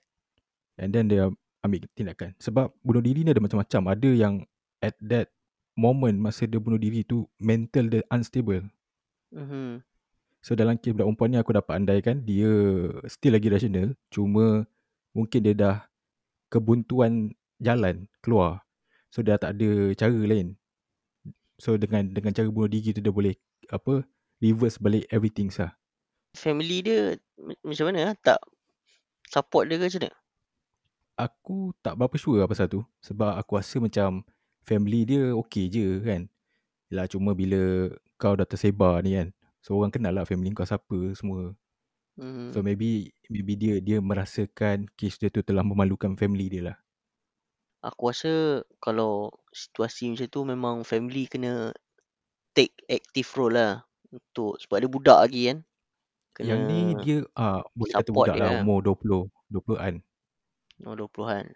and 0.78 0.94
then 0.94 1.06
dia 1.10 1.30
ambil 1.64 1.88
tindakan. 1.96 2.36
Sebab 2.36 2.76
bunuh 2.84 3.00
diri 3.00 3.24
ni 3.24 3.32
ada 3.32 3.40
macam-macam. 3.40 3.82
Ada 3.96 4.10
yang 4.12 4.34
at 4.84 4.94
that 5.00 5.32
moment 5.74 6.20
masa 6.20 6.44
dia 6.44 6.60
bunuh 6.60 6.78
diri 6.78 7.02
tu 7.02 7.24
mental 7.40 7.88
dia 7.88 8.04
unstable. 8.12 8.68
Mhm. 9.32 9.82
So 10.44 10.52
dalam 10.52 10.76
kes 10.76 10.92
budak 10.92 11.08
perempuan 11.08 11.28
ni 11.32 11.38
aku 11.40 11.56
dapat 11.56 11.80
andaikan 11.80 12.20
dia 12.20 12.52
still 13.08 13.32
lagi 13.32 13.48
rasional. 13.48 13.96
Cuma 14.12 14.68
mungkin 15.16 15.40
dia 15.40 15.56
dah 15.56 15.76
kebuntuan 16.52 17.32
jalan 17.58 18.06
keluar. 18.20 18.60
So 19.08 19.24
dia 19.24 19.40
tak 19.40 19.56
ada 19.56 19.96
cara 19.96 20.12
lain. 20.12 20.60
So 21.56 21.80
dengan 21.80 22.12
dengan 22.12 22.36
cara 22.36 22.46
bunuh 22.52 22.68
diri 22.68 22.92
tu 22.92 23.00
dia 23.00 23.08
boleh 23.08 23.34
apa 23.72 24.04
reverse 24.44 24.76
balik 24.76 25.08
everything 25.08 25.48
sah. 25.48 25.72
Family 26.36 26.84
dia 26.84 27.16
ma- 27.40 27.56
macam 27.64 27.88
mana 27.88 28.12
lah? 28.12 28.14
Tak 28.20 28.42
support 29.32 29.70
dia 29.70 29.80
ke 29.80 29.88
macam 29.88 30.02
mana? 30.04 30.23
Aku 31.18 31.70
tak 31.78 31.94
berapa 31.94 32.16
sure 32.18 32.42
lah 32.42 32.50
pasal 32.50 32.66
tu. 32.66 32.82
Sebab 32.98 33.38
aku 33.38 33.54
rasa 33.54 33.78
macam 33.78 34.26
family 34.66 35.06
dia 35.06 35.30
okay 35.30 35.70
je 35.70 36.02
kan. 36.02 36.26
Yelah 36.90 37.06
cuma 37.10 37.34
bila 37.36 37.90
kau 38.18 38.34
dah 38.38 38.46
tersebar 38.48 39.02
ni 39.06 39.14
kan. 39.18 39.28
So 39.62 39.78
orang 39.78 39.94
kenal 39.94 40.14
lah 40.18 40.26
family 40.26 40.50
kau 40.54 40.66
siapa 40.66 41.14
semua. 41.14 41.54
So 42.52 42.58
Mhm. 42.58 42.64
maybe 42.64 43.12
maybe 43.28 43.54
dia 43.58 43.74
dia 43.84 43.98
merasakan 44.00 44.88
kes 44.98 45.20
dia 45.20 45.28
tu 45.34 45.42
telah 45.44 45.62
memalukan 45.66 46.16
family 46.18 46.48
dia 46.48 46.62
lah. 46.74 46.76
Aku 47.88 48.02
rasa 48.10 48.64
kalau 48.80 49.28
situasi 49.52 50.08
macam 50.10 50.28
tu 50.34 50.40
memang 50.52 50.76
family 50.90 51.28
kena 51.32 51.52
take 52.56 52.74
active 52.96 53.28
role 53.38 53.54
lah 53.58 53.72
untuk 54.14 54.56
sebab 54.62 54.78
dia 54.82 54.90
budak 54.96 55.18
lagi 55.26 55.42
kan. 55.50 55.58
Kena 56.36 56.52
Yang 56.52 56.60
ni 56.68 56.80
dia 56.98 57.16
ah 57.38 57.62
boleh 57.78 57.96
kata 57.96 58.10
budak 58.10 58.36
dia 58.36 58.42
lah 58.42 58.50
lah. 58.50 58.64
umur 58.64 58.82
20, 58.82 59.30
20-an. 59.50 59.94
Umur 60.82 61.08
20-an. 61.10 61.46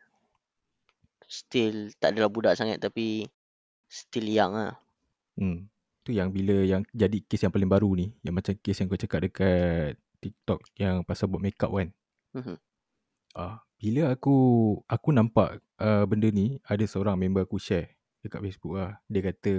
Still 1.28 1.92
tak 2.00 2.16
adalah 2.16 2.30
budak 2.32 2.54
sangat 2.56 2.80
tapi 2.80 3.28
still 3.88 4.28
young 4.28 4.54
lah. 4.56 4.76
Hmm. 5.36 5.68
Tu 6.04 6.16
yang 6.16 6.32
bila 6.32 6.64
yang 6.64 6.84
jadi 6.92 7.20
kes 7.24 7.44
yang 7.44 7.52
paling 7.52 7.68
baru 7.68 7.92
ni, 7.96 8.16
yang 8.24 8.36
macam 8.36 8.56
kes 8.56 8.80
yang 8.80 8.88
kau 8.88 8.96
cakap 8.96 9.28
dekat 9.28 10.00
TikTok 10.18 10.60
yang 10.80 11.04
pasal 11.04 11.28
buat 11.28 11.42
makeup 11.42 11.70
kan. 11.72 11.88
Mhm. 12.34 12.56
Ah, 13.36 13.60
bila 13.78 14.10
aku 14.10 14.36
aku 14.88 15.08
nampak 15.14 15.62
uh, 15.78 16.02
benda 16.08 16.32
ni 16.32 16.58
ada 16.66 16.82
seorang 16.88 17.14
member 17.14 17.46
aku 17.46 17.60
share 17.60 17.94
dekat 18.24 18.40
Facebook 18.42 18.80
lah. 18.80 18.98
Dia 19.06 19.20
kata 19.30 19.54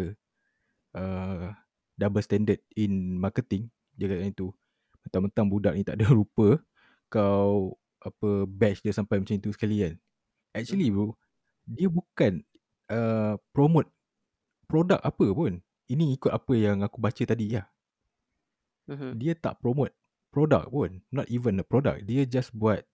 uh, 0.98 1.54
double 1.96 2.24
standard 2.24 2.60
in 2.76 3.16
marketing. 3.20 3.72
Dia 3.96 4.12
kata 4.12 4.20
macam 4.26 4.36
tu. 4.36 4.50
Mentang-mentang 5.06 5.48
budak 5.48 5.74
ni 5.80 5.84
tak 5.88 6.02
ada 6.02 6.12
rupa, 6.20 6.60
kau 7.08 7.80
apa 8.00 8.48
bash 8.48 8.80
dia 8.84 8.96
sampai 8.96 9.20
macam 9.20 9.36
tu 9.40 9.52
sekali 9.52 9.84
kan. 9.84 9.96
Actually 10.56 10.90
bro, 10.90 11.14
dia 11.68 11.88
bukan 11.92 12.42
uh, 12.90 13.36
promote 13.54 13.90
produk 14.66 15.02
apa 15.02 15.26
pun. 15.34 15.62
Ini 15.90 16.14
ikut 16.18 16.30
apa 16.30 16.54
yang 16.54 16.86
aku 16.86 17.02
baca 17.02 17.24
tadi 17.26 17.58
lah. 17.58 17.66
Dia 19.18 19.34
tak 19.38 19.62
promote 19.62 19.94
produk 20.30 20.66
pun. 20.70 21.02
Not 21.10 21.30
even 21.30 21.62
a 21.62 21.66
product. 21.66 22.06
Dia 22.06 22.26
just 22.30 22.54
buat 22.54 22.86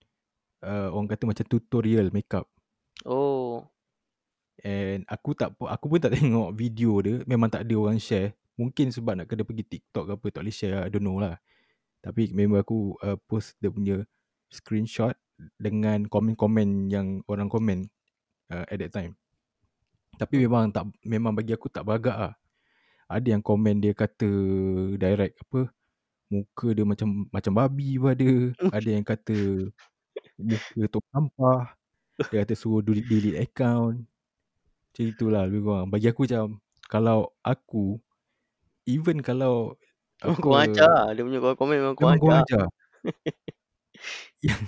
uh, 0.63 0.91
orang 0.91 1.11
kata 1.11 1.27
macam 1.27 1.45
tutorial 1.47 2.11
makeup. 2.15 2.47
Oh. 3.03 3.67
And 4.63 5.03
aku 5.11 5.35
tak 5.35 5.55
aku 5.59 5.85
pun 5.91 5.99
tak 5.99 6.15
tengok 6.19 6.55
video 6.55 6.99
dia. 7.03 7.15
Memang 7.27 7.51
tak 7.51 7.67
ada 7.67 7.75
orang 7.75 7.99
share. 7.99 8.35
Mungkin 8.55 8.95
sebab 8.95 9.19
nak 9.19 9.27
kena 9.27 9.43
pergi 9.43 9.67
TikTok 9.67 10.03
ke 10.07 10.11
apa 10.15 10.25
tak 10.31 10.41
boleh 10.47 10.55
share. 10.55 10.87
I 10.87 10.89
don't 10.91 11.03
know 11.03 11.19
lah. 11.19 11.35
Tapi 11.99 12.31
memang 12.31 12.63
aku 12.63 12.95
uh, 13.03 13.19
post 13.27 13.59
dia 13.59 13.67
punya 13.67 14.07
screenshot 14.55 15.13
dengan 15.59 16.07
komen-komen 16.07 16.87
yang 16.87 17.19
orang 17.27 17.51
komen 17.51 17.91
uh, 18.51 18.63
at 18.71 18.79
that 18.79 18.95
time. 18.95 19.19
Tapi 20.15 20.39
Hmm. 20.39 20.43
memang 20.47 20.65
tak 20.71 20.85
memang 21.03 21.35
bagi 21.35 21.51
aku 21.51 21.67
tak 21.67 21.83
beragak 21.83 22.15
lah. 22.15 22.33
Ada 23.11 23.35
yang 23.37 23.43
komen 23.43 23.83
dia 23.83 23.91
kata 23.93 24.31
direct 24.97 25.37
apa 25.45 25.69
muka 26.31 26.73
dia 26.73 26.85
macam 26.87 27.27
macam 27.29 27.53
babi 27.53 27.99
pun 27.99 28.09
ada. 28.15 28.31
Ada 28.79 28.89
yang 28.95 29.05
kata 29.05 29.37
muka 30.39 30.81
tu 30.89 30.99
sampah. 31.11 31.61
Dia 32.31 32.47
kata 32.47 32.53
suruh 32.55 32.79
delete, 32.79 33.07
delete 33.11 33.39
account. 33.43 34.07
Macam 34.07 35.03
itulah 35.03 35.43
lebih 35.45 35.61
kurang. 35.67 35.87
Bagi 35.91 36.07
aku 36.09 36.23
macam 36.25 36.63
kalau 36.87 37.29
aku 37.43 37.99
even 38.87 39.19
kalau 39.19 39.75
apa 40.23 40.33
kurang 40.39 40.71
ajar 40.71 40.87
lah. 40.87 41.05
Dia 41.11 41.23
punya 41.27 41.39
komen 41.43 41.75
memang 41.75 41.95
kurang 41.99 42.41
ajar. 42.47 42.65
yang 44.45 44.61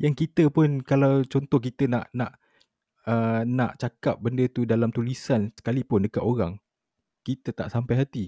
yang 0.00 0.14
kita 0.16 0.48
pun 0.48 0.80
kalau 0.80 1.22
contoh 1.28 1.60
kita 1.60 1.84
nak 1.86 2.08
nak 2.16 2.40
uh, 3.04 3.42
nak 3.44 3.76
cakap 3.80 4.16
benda 4.20 4.48
tu 4.48 4.64
dalam 4.64 4.88
tulisan 4.92 5.52
sekalipun 5.56 6.04
dekat 6.08 6.24
orang, 6.24 6.56
kita 7.24 7.52
tak 7.52 7.68
sampai 7.68 7.94
hati. 8.00 8.24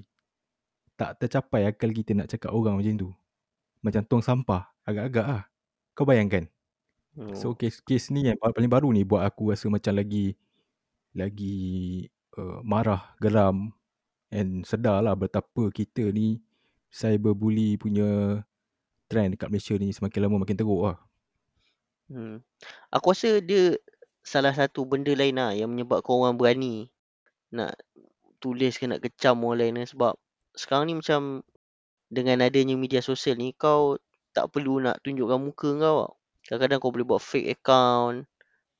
Tak 1.00 1.18
tercapai 1.18 1.66
akal 1.66 1.90
kita 1.90 2.12
nak 2.12 2.28
cakap 2.28 2.52
orang 2.52 2.78
macam 2.78 2.94
tu. 2.94 3.10
Macam 3.82 4.02
tong 4.06 4.22
sampah. 4.22 4.70
Agak-agak 4.86 5.26
lah. 5.26 5.42
Kau 5.96 6.06
bayangkan. 6.06 6.46
So 7.36 7.52
Oh. 7.52 7.56
kes-kes 7.56 8.08
ni 8.08 8.24
yang 8.24 8.40
paling 8.40 8.72
baru 8.72 8.88
ni 8.88 9.04
buat 9.04 9.28
aku 9.28 9.52
rasa 9.52 9.68
macam 9.68 9.92
lagi 10.00 10.32
lagi 11.12 12.08
uh, 12.40 12.64
marah, 12.64 13.12
geram 13.20 13.76
and 14.32 14.64
sedar 14.64 15.04
lah 15.04 15.12
betapa 15.12 15.68
kita 15.68 16.08
ni 16.08 16.40
cyberbully 16.88 17.76
punya 17.76 18.40
trend 19.12 19.36
dekat 19.36 19.52
Malaysia 19.52 19.76
ni 19.76 19.92
semakin 19.92 20.24
lama 20.24 20.40
makin 20.40 20.56
teruk 20.56 20.80
lah. 20.88 20.96
Hmm. 22.08 22.40
Aku 22.88 23.12
rasa 23.12 23.44
dia 23.44 23.76
salah 24.24 24.56
satu 24.56 24.88
benda 24.88 25.12
lain 25.12 25.36
lah 25.36 25.52
yang 25.52 25.68
menyebabkan 25.68 26.16
orang 26.16 26.40
berani 26.40 26.88
nak 27.52 27.76
tulis 28.40 28.80
ke 28.80 28.88
nak 28.88 29.04
kecam 29.04 29.44
orang 29.44 29.60
lain 29.60 29.74
lah. 29.84 29.86
sebab 29.92 30.12
sekarang 30.56 30.88
ni 30.88 30.94
macam 30.96 31.44
dengan 32.08 32.40
adanya 32.40 32.72
media 32.76 33.04
sosial 33.04 33.36
ni 33.36 33.52
kau 33.52 34.00
tak 34.32 34.48
perlu 34.48 34.80
nak 34.80 35.04
tunjukkan 35.04 35.40
muka 35.40 35.68
kau 35.76 36.08
tau. 36.08 36.12
Kadang-kadang 36.48 36.78
kau 36.80 36.90
boleh 36.90 37.06
buat 37.06 37.22
fake 37.22 37.60
account, 37.60 38.26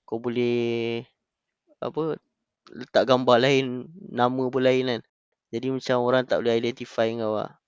kau 0.09 0.19
boleh 0.19 1.05
apa 1.79 2.17
letak 2.73 3.05
gambar 3.07 3.37
lain, 3.39 3.87
nama 4.11 4.43
pun 4.49 4.63
lain 4.65 4.85
kan. 4.89 5.01
Jadi 5.53 5.67
macam 5.69 5.97
orang 6.03 6.25
tak 6.25 6.41
boleh 6.41 6.59
identify 6.59 7.07
kau 7.21 7.37
lah. 7.39 7.62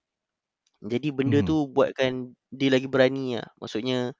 Jadi 0.84 1.08
benda 1.16 1.40
Mhm. 1.40 1.48
tu 1.48 1.56
buatkan 1.72 2.36
dia 2.52 2.68
lagi 2.68 2.86
berani 2.86 3.40
lah. 3.40 3.48
Maksudnya 3.56 4.12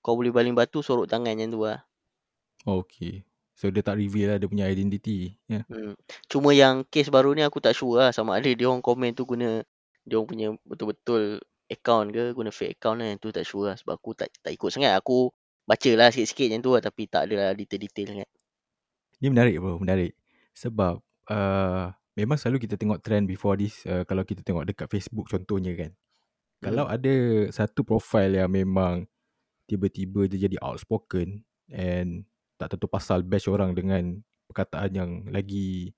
kau 0.00 0.16
boleh 0.16 0.32
baling 0.32 0.56
batu 0.56 0.80
sorok 0.80 1.04
tangan 1.04 1.36
macam 1.36 1.48
tu 1.52 1.60
lah. 1.68 1.80
Okay. 2.64 3.22
So 3.58 3.68
dia 3.68 3.82
tak 3.82 3.98
reveal 3.98 4.32
lah 4.32 4.38
dia 4.38 4.48
punya 4.48 4.70
identiti. 4.70 5.34
Ya. 5.50 5.66
Hmm. 5.68 5.98
Cuma 6.30 6.54
yang 6.54 6.86
kes 6.88 7.10
baru 7.10 7.34
ni 7.34 7.42
aku 7.42 7.58
tak 7.58 7.74
sure 7.74 7.98
lah 7.98 8.10
sama 8.14 8.38
ada 8.38 8.48
dia 8.48 8.66
orang 8.70 8.80
komen 8.80 9.12
tu 9.12 9.26
guna 9.26 9.60
dia 10.06 10.14
orang 10.16 10.28
punya 10.30 10.48
betul-betul 10.64 11.42
account 11.68 12.14
ke 12.14 12.32
guna 12.32 12.48
fake 12.48 12.80
account 12.80 13.02
lah 13.02 13.12
yang 13.12 13.18
tu 13.20 13.28
tak 13.28 13.44
sure 13.44 13.68
lah 13.68 13.76
sebab 13.76 13.98
aku 13.98 14.14
tak 14.16 14.32
tak 14.40 14.54
ikut 14.54 14.70
sangat 14.72 14.96
aku 14.96 15.28
baca 15.68 15.90
lah 15.98 16.08
sikit-sikit 16.08 16.48
macam 16.48 16.60
tu 16.64 16.70
lah 16.72 16.82
tapi 16.86 17.02
tak 17.10 17.22
ada 17.28 17.34
lah 17.36 17.52
detail-detail 17.52 18.06
sangat. 18.16 18.28
Ni 19.18 19.26
menarik 19.28 19.58
bro, 19.58 19.76
menarik. 19.82 20.14
Sebab 20.54 21.02
uh, 21.28 21.84
memang 22.18 22.34
selalu 22.34 22.66
kita 22.66 22.74
tengok 22.74 22.98
trend 22.98 23.30
before 23.30 23.54
this 23.54 23.86
uh, 23.86 24.02
kalau 24.02 24.26
kita 24.26 24.42
tengok 24.42 24.66
dekat 24.66 24.90
Facebook 24.90 25.30
contohnya 25.30 25.78
kan. 25.78 25.94
Hmm. 25.94 26.64
Kalau 26.66 26.84
ada 26.90 27.14
satu 27.54 27.86
profile 27.86 28.42
yang 28.42 28.50
memang 28.50 29.06
tiba-tiba 29.70 30.26
dia 30.26 30.50
jadi 30.50 30.58
outspoken 30.58 31.46
and 31.70 32.26
tak 32.58 32.74
tentu 32.74 32.90
pasal 32.90 33.22
bash 33.22 33.46
orang 33.46 33.78
dengan 33.78 34.18
perkataan 34.50 34.90
yang 34.90 35.10
lagi 35.30 35.94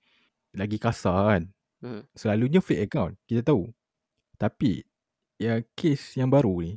lagi 0.53 0.77
kasar 0.77 1.17
kan. 1.33 1.43
Hmm. 1.81 2.05
Selalunya 2.13 2.61
fake 2.61 2.93
account, 2.93 3.17
kita 3.25 3.41
tahu. 3.41 3.73
Tapi 4.37 4.85
yang 5.41 5.65
case 5.73 6.21
yang 6.21 6.29
baru 6.29 6.53
ni 6.61 6.77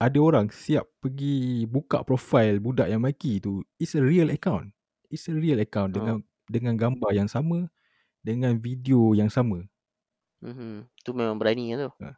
ada 0.00 0.16
orang 0.16 0.48
siap 0.48 0.88
pergi 1.04 1.68
buka 1.68 2.00
profile 2.00 2.56
budak 2.56 2.88
yang 2.88 3.04
maki 3.04 3.44
tu 3.44 3.60
it's 3.76 3.92
a 3.92 4.00
real 4.00 4.32
account. 4.32 4.72
It's 5.12 5.28
a 5.28 5.36
real 5.36 5.60
account 5.60 5.92
oh. 5.92 5.96
dengan 6.00 6.16
dengan 6.48 6.74
gambar 6.80 7.12
yang 7.12 7.28
sama 7.28 7.68
dengan 8.24 8.56
video 8.56 9.12
yang 9.12 9.28
sama. 9.28 9.60
Mhm. 10.40 10.88
Tu 11.04 11.10
memang 11.12 11.36
berani 11.36 11.76
lah 11.76 11.86
tu. 11.86 11.90
Ha. 12.00 12.10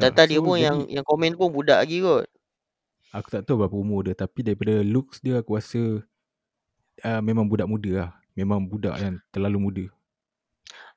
Tata 0.00 0.24
ha. 0.24 0.28
dia 0.28 0.40
so, 0.40 0.44
pun 0.44 0.56
jadi, 0.56 0.66
yang 0.72 0.78
yang 0.88 1.04
komen 1.04 1.36
pun 1.36 1.52
budak 1.52 1.84
lagi 1.84 2.00
kot. 2.00 2.24
Aku 3.12 3.28
tak 3.28 3.44
tahu 3.44 3.60
berapa 3.60 3.76
umur 3.76 4.08
dia 4.08 4.16
tapi 4.16 4.40
daripada 4.40 4.80
looks 4.80 5.20
dia 5.20 5.42
aku 5.42 5.58
rasa 5.58 6.00
uh, 7.04 7.20
memang 7.20 7.44
budak 7.44 7.68
muda 7.68 7.90
lah. 7.92 8.10
Memang 8.32 8.64
budak 8.64 8.96
yang 8.96 9.20
terlalu 9.28 9.58
muda. 9.60 9.84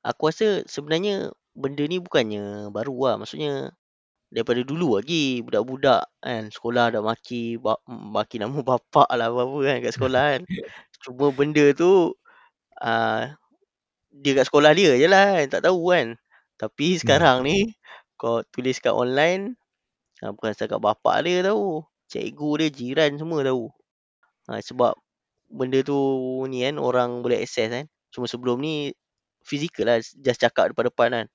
Aku 0.06 0.32
rasa 0.32 0.64
sebenarnya 0.64 1.34
benda 1.58 1.84
ni 1.84 2.00
bukannya 2.00 2.70
baru 2.70 2.96
lah. 3.10 3.16
Maksudnya 3.20 3.74
daripada 4.34 4.66
dulu 4.66 4.98
lagi 4.98 5.46
budak-budak 5.46 6.10
kan 6.18 6.50
sekolah 6.50 6.90
dah 6.90 7.02
maki 7.06 7.62
maki 7.86 8.42
nama 8.42 8.58
bapak 8.70 9.06
lah 9.14 9.30
apa-apa 9.30 9.58
kan 9.66 9.76
kat 9.82 9.94
sekolah 9.98 10.24
kan. 10.38 10.42
Cuma 11.04 11.34
benda 11.34 11.66
tu 11.74 12.14
uh, 12.80 13.22
dia 14.14 14.38
kat 14.38 14.46
sekolah 14.46 14.72
dia 14.78 14.94
je 14.96 15.08
lah 15.10 15.42
kan. 15.42 15.46
Tak 15.50 15.62
tahu 15.66 15.90
kan. 15.90 16.08
Tapi 16.62 17.02
sekarang 17.02 17.42
hmm. 17.42 17.48
ni 17.50 17.58
kau 18.16 18.46
tulis 18.54 18.78
kat 18.80 18.94
online 18.94 19.58
uh, 20.24 20.32
bukan 20.32 20.54
setakat 20.56 20.80
bapak 20.80 21.26
dia 21.28 21.44
tahu 21.44 21.84
cikgu 22.14 22.50
dia, 22.62 22.68
jiran 22.70 23.12
semua 23.18 23.42
tahu. 23.42 23.74
Ha, 24.46 24.62
sebab 24.62 24.94
benda 25.50 25.82
tu 25.82 25.98
ni 26.46 26.62
kan 26.62 26.78
orang 26.78 27.26
boleh 27.26 27.42
access 27.42 27.74
kan. 27.74 27.86
Cuma 28.14 28.30
sebelum 28.30 28.62
ni 28.62 28.94
fizikal 29.42 29.90
lah 29.90 29.98
just 30.00 30.40
cakap 30.40 30.70
depan-depan 30.72 31.10
kan. 31.10 31.28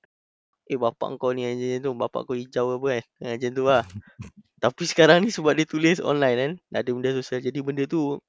Eh 0.69 0.79
bapak 0.79 1.19
kau 1.19 1.35
ni 1.35 1.43
macam 1.43 1.83
tu, 1.83 1.91
bapak 1.97 2.21
kau 2.29 2.35
hijau 2.37 2.79
apa 2.79 2.87
kan. 3.01 3.03
Ha, 3.19 3.25
macam 3.35 3.51
tu 3.51 3.63
lah. 3.67 3.83
Tapi 4.63 4.83
sekarang 4.87 5.23
ni 5.23 5.29
sebab 5.31 5.55
dia 5.55 5.67
tulis 5.67 5.99
online 6.03 6.37
kan, 6.37 6.51
ada 6.83 6.89
benda 6.91 7.11
sosial. 7.15 7.39
Jadi 7.43 7.59
benda 7.63 7.83
tu 7.87 8.19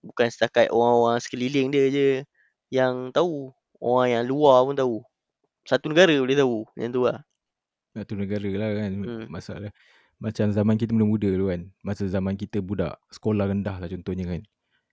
bukan 0.00 0.28
setakat 0.32 0.72
orang-orang 0.72 1.20
sekeliling 1.20 1.68
dia 1.72 1.84
je 1.92 2.08
yang 2.72 3.12
tahu. 3.12 3.52
Orang 3.80 4.12
yang 4.12 4.24
luar 4.28 4.62
pun 4.68 4.76
tahu. 4.76 4.96
Satu 5.64 5.88
negara 5.88 6.12
boleh 6.12 6.36
tahu. 6.36 6.68
Macam 6.76 6.90
tu 6.92 7.02
lah. 7.08 7.18
Satu 7.96 8.12
negara 8.14 8.50
lah 8.52 8.70
kan 8.76 8.92
hmm. 8.92 9.24
masalah. 9.32 9.72
Macam 10.20 10.52
zaman 10.52 10.76
kita 10.76 10.92
muda-muda 10.92 11.32
dulu 11.32 11.48
kan. 11.48 11.64
Masa 11.80 12.04
zaman 12.04 12.36
kita 12.36 12.60
budak 12.60 13.00
sekolah 13.08 13.48
rendah 13.48 13.80
lah 13.80 13.88
contohnya 13.88 14.28
kan. 14.28 14.44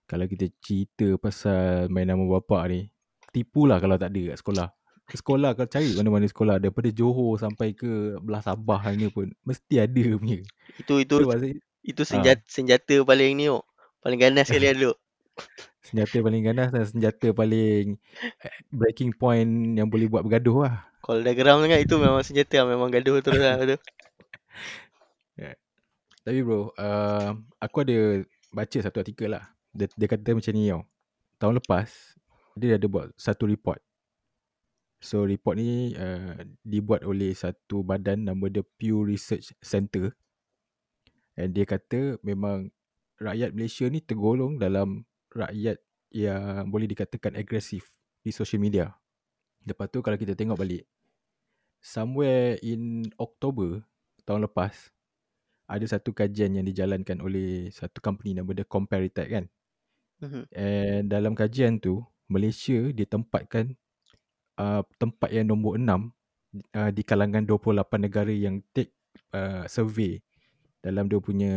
Kalau 0.08 0.24
kita 0.24 0.48
cerita 0.64 1.20
pasal 1.20 1.92
main 1.92 2.08
nama 2.08 2.24
bapak 2.24 2.62
ni. 2.72 2.80
Tipulah 3.28 3.76
kalau 3.76 4.00
tak 4.00 4.16
ada 4.16 4.32
kat 4.32 4.38
sekolah. 4.40 4.68
Sekolah 5.08 5.50
kalau 5.52 5.68
cari 5.68 5.88
mana-mana 6.00 6.24
sekolah. 6.24 6.56
Daripada 6.56 6.88
Johor 6.88 7.36
sampai 7.36 7.76
ke 7.76 8.16
belah 8.24 8.40
Sabah 8.40 8.80
ni 8.96 9.12
pun. 9.12 9.28
Mesti 9.44 9.84
ada 9.84 10.04
punya. 10.16 10.40
Itu 10.80 10.96
itu 10.96 11.14
so, 11.20 11.28
itu 11.84 12.02
senjata, 12.08 12.40
ha. 12.40 12.48
senjata 12.48 13.04
paling 13.04 13.36
ni 13.36 13.52
oh. 13.52 13.68
Paling 14.00 14.16
ganas 14.16 14.48
sekali 14.48 14.68
ada. 14.72 14.96
Senjata 15.88 16.20
paling 16.20 16.42
ganas 16.44 16.68
dan 16.68 16.84
senjata 16.84 17.32
paling 17.32 17.96
eh, 18.44 18.56
breaking 18.68 19.16
point 19.16 19.48
yang 19.80 19.88
boleh 19.88 20.04
buat 20.12 20.20
bergaduh 20.20 20.68
lah. 20.68 20.84
Kalau 21.00 21.24
dah 21.24 21.32
geram 21.32 21.64
sangat 21.64 21.88
itu 21.88 21.96
memang 21.96 22.20
senjata 22.20 22.68
memang 22.68 22.92
gaduh 22.92 23.16
terus 23.24 23.40
lah 23.40 23.56
tu. 23.64 23.78
Yeah. 25.38 25.54
Tapi 26.26 26.42
bro, 26.42 26.74
uh, 26.74 27.30
aku 27.62 27.86
ada 27.86 28.26
baca 28.50 28.78
satu 28.82 28.98
artikel 28.98 29.30
lah. 29.30 29.54
Dia, 29.70 29.86
dia 29.94 30.10
kata 30.10 30.34
macam 30.34 30.50
ni 30.50 30.66
tau. 30.66 30.82
Tahun 31.38 31.54
lepas, 31.62 31.88
dia 32.58 32.74
ada 32.74 32.86
buat 32.90 33.14
satu 33.14 33.46
report. 33.46 33.78
So 34.98 35.22
report 35.22 35.62
ni 35.62 35.94
uh, 35.94 36.42
dibuat 36.66 37.06
oleh 37.06 37.30
satu 37.38 37.86
badan 37.86 38.26
nama 38.26 38.50
dia 38.50 38.66
Pew 38.66 39.06
Research 39.06 39.54
Center. 39.62 40.10
And 41.38 41.54
dia 41.54 41.70
kata 41.70 42.18
memang 42.26 42.74
rakyat 43.22 43.54
Malaysia 43.54 43.86
ni 43.86 44.02
tergolong 44.02 44.58
dalam 44.58 45.06
rakyat 45.38 45.78
yang 46.10 46.66
boleh 46.72 46.88
dikatakan 46.88 47.36
agresif 47.36 47.92
di 48.24 48.32
social 48.32 48.58
media. 48.58 48.90
Lepas 49.62 49.92
tu 49.92 50.00
kalau 50.00 50.16
kita 50.16 50.32
tengok 50.32 50.58
balik, 50.58 50.88
somewhere 51.78 52.56
in 52.64 53.06
October 53.20 53.84
tahun 54.24 54.48
lepas, 54.48 54.90
ada 55.68 55.84
satu 55.84 56.16
kajian 56.16 56.56
yang 56.56 56.66
dijalankan 56.66 57.20
oleh 57.20 57.68
satu 57.68 58.00
company 58.00 58.32
nama 58.32 58.48
dia 58.56 58.64
Comparative 58.64 59.28
kan. 59.28 59.44
Mm-hmm. 60.18 60.44
And 60.56 61.04
dalam 61.12 61.32
kajian 61.36 61.78
tu, 61.78 62.02
Malaysia 62.26 62.90
ditempatkan 62.90 63.76
uh, 64.58 64.82
tempat 64.98 65.30
yang 65.30 65.52
nombor 65.52 65.78
enam 65.78 66.10
uh, 66.74 66.90
di 66.90 67.04
kalangan 67.04 67.44
28 67.44 67.84
negara 68.00 68.32
yang 68.32 68.64
take 68.72 68.96
uh, 69.32 69.64
survey 69.68 70.18
dalam 70.82 71.06
dia 71.06 71.20
punya 71.20 71.54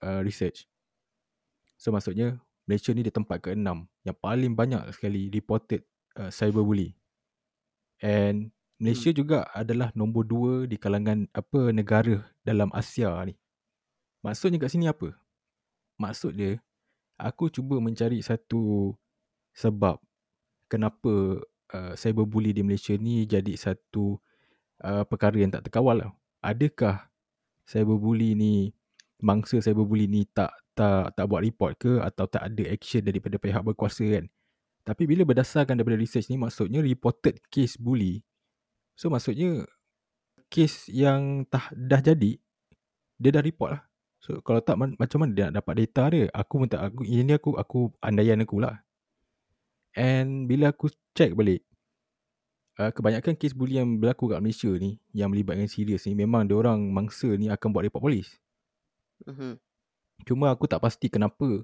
uh, 0.00 0.20
research. 0.24 0.66
So 1.76 1.92
maksudnya 1.92 2.40
Malaysia 2.64 2.96
ni 2.96 3.04
di 3.04 3.12
tempat 3.12 3.44
ke-6 3.44 3.68
yang 4.08 4.16
paling 4.16 4.52
banyak 4.56 4.82
sekali 4.96 5.28
reported 5.28 5.84
uh, 6.16 6.32
cyberbully. 6.32 6.96
And 8.00 8.52
Malaysia 8.80 9.12
hmm. 9.12 9.18
juga 9.20 9.38
adalah 9.52 9.92
nombor 9.92 10.24
dua 10.26 10.52
di 10.64 10.80
kalangan 10.80 11.28
apa 11.30 11.70
negara 11.70 12.24
dalam 12.42 12.72
Asia 12.72 13.12
ni. 13.28 13.36
Maksudnya 14.24 14.56
kat 14.56 14.72
sini 14.72 14.88
apa? 14.88 15.12
Maksud 16.00 16.32
dia, 16.34 16.56
aku 17.20 17.52
cuba 17.52 17.78
mencari 17.78 18.24
satu 18.24 18.96
sebab 19.52 20.00
kenapa 20.66 21.44
uh, 21.76 21.92
cyberbully 21.94 22.56
di 22.56 22.64
Malaysia 22.64 22.96
ni 22.96 23.28
jadi 23.28 23.54
satu 23.54 24.16
uh, 24.80 25.04
perkara 25.04 25.36
yang 25.36 25.52
tak 25.52 25.68
terkawal 25.68 26.00
lah. 26.00 26.10
Adakah 26.40 27.12
cyberbully 27.68 28.32
ni, 28.32 28.72
mangsa 29.20 29.60
cyberbully 29.60 30.08
ni 30.08 30.24
tak 30.24 30.50
tak 30.74 31.14
tak 31.14 31.24
buat 31.30 31.40
report 31.40 31.78
ke 31.78 32.02
atau 32.02 32.26
tak 32.26 32.50
ada 32.52 32.62
action 32.68 33.02
daripada 33.02 33.38
pihak 33.38 33.62
berkuasa 33.62 34.04
kan? 34.04 34.26
Tapi 34.84 35.08
bila 35.08 35.24
berdasarkan 35.24 35.80
daripada 35.80 35.96
research 35.96 36.28
ni, 36.28 36.36
maksudnya 36.36 36.84
reported 36.84 37.40
case 37.48 37.80
bully. 37.80 38.20
So 38.94 39.08
maksudnya 39.08 39.64
Kes 40.52 40.86
yang 40.86 41.50
dah, 41.50 41.66
dah 41.74 41.98
jadi 41.98 42.38
Dia 43.18 43.30
dah 43.34 43.42
report 43.42 43.70
lah. 43.74 43.82
So 44.22 44.38
kalau 44.40 44.62
tak 44.62 44.78
macam 44.78 45.18
mana 45.18 45.32
dia 45.34 45.44
nak 45.50 45.64
dapat 45.64 45.74
data 45.82 46.02
dia? 46.14 46.24
Aku 46.30 46.62
pun 46.62 46.68
tak 46.70 46.80
aku, 46.84 47.02
Ini 47.02 47.42
aku 47.42 47.58
aku 47.58 47.80
andaian 47.98 48.38
aku 48.38 48.62
lah. 48.62 48.78
And 49.98 50.46
bila 50.46 50.70
aku 50.70 50.94
check 51.14 51.34
balik 51.34 51.62
uh, 52.78 52.90
Kebanyakan 52.90 53.38
kes 53.38 53.54
bully 53.54 53.78
yang 53.78 54.02
berlaku 54.02 54.26
kat 54.26 54.42
Malaysia 54.42 54.70
ni 54.74 54.98
Yang 55.14 55.28
melibatkan 55.30 55.70
serius 55.70 56.02
ni 56.10 56.18
Memang 56.18 56.50
dia 56.50 56.58
orang 56.58 56.82
mangsa 56.90 57.30
ni 57.34 57.46
akan 57.50 57.68
buat 57.70 57.86
report 57.86 58.02
polis. 58.02 58.28
Uh-huh. 59.26 59.58
Cuma 60.24 60.50
aku 60.50 60.64
tak 60.66 60.80
pasti 60.80 61.12
kenapa 61.12 61.62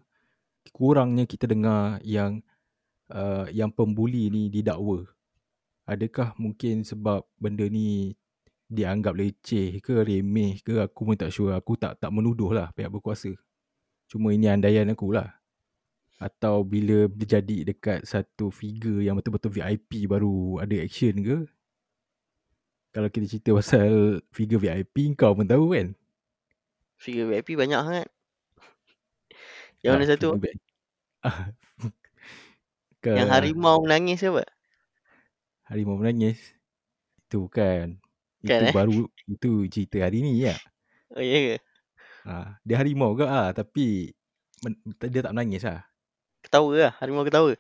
Kurangnya 0.77 1.25
kita 1.25 1.49
dengar 1.49 1.99
yang 2.05 2.45
uh, 3.11 3.49
Yang 3.49 3.71
pembuli 3.75 4.29
ni 4.29 4.53
didakwa 4.53 5.09
Adakah 5.91 6.39
mungkin 6.39 6.87
sebab 6.87 7.27
benda 7.35 7.67
ni 7.67 8.15
dianggap 8.71 9.19
leceh 9.19 9.83
ke 9.83 10.07
remeh 10.07 10.63
ke 10.63 10.79
aku 10.79 11.03
pun 11.03 11.19
tak 11.19 11.35
sure. 11.35 11.51
Aku 11.59 11.75
tak 11.75 11.99
tak 11.99 12.15
menuduh 12.15 12.55
lah 12.55 12.71
pihak 12.71 12.95
berkuasa. 12.95 13.35
Cuma 14.07 14.31
ini 14.31 14.47
andaian 14.47 14.87
aku 14.87 15.11
lah. 15.11 15.35
Atau 16.23 16.63
bila 16.63 17.11
berjadi 17.11 17.67
dekat 17.67 18.07
satu 18.07 18.55
figure 18.55 19.03
yang 19.03 19.19
betul-betul 19.19 19.51
VIP 19.51 20.07
baru 20.07 20.63
ada 20.63 20.79
action 20.79 21.19
ke. 21.19 21.39
Kalau 22.95 23.11
kita 23.11 23.27
cerita 23.27 23.51
pasal 23.59 24.23
figure 24.31 24.63
VIP 24.63 25.19
kau 25.19 25.35
pun 25.35 25.47
tahu 25.47 25.75
kan. 25.75 25.99
Figure 26.95 27.27
VIP 27.27 27.59
banyak 27.59 27.81
sangat. 27.83 28.09
Yang 29.81 29.93
mana 29.93 30.05
ah, 30.05 30.11
satu? 30.13 30.29
ke... 33.03 33.11
Yang 33.17 33.29
harimau 33.33 33.81
menangis 33.85 34.21
apa? 34.25 34.45
harimau 35.71 35.97
menangis. 35.97 36.37
Itu 37.31 37.47
bukan. 37.47 38.03
Kan, 38.43 38.59
itu 38.59 38.67
eh? 38.67 38.75
baru 38.75 38.99
itu 39.31 39.51
cerita 39.71 40.03
hari 40.03 40.27
ni 40.27 40.43
ya. 40.43 40.59
Oh 41.15 41.23
ya 41.23 41.39
ke? 41.39 41.57
Ha, 42.27 42.59
dia 42.67 42.77
harimau 42.77 43.15
ke 43.15 43.25
ah 43.25 43.55
tapi 43.55 44.13
men, 44.67 44.75
dia 44.99 45.23
tak 45.23 45.33
menangis 45.33 45.65
ah. 45.65 45.87
Ketawa 46.43 46.91
lah, 46.91 46.93
harimau 46.99 47.23
ketawa. 47.23 47.55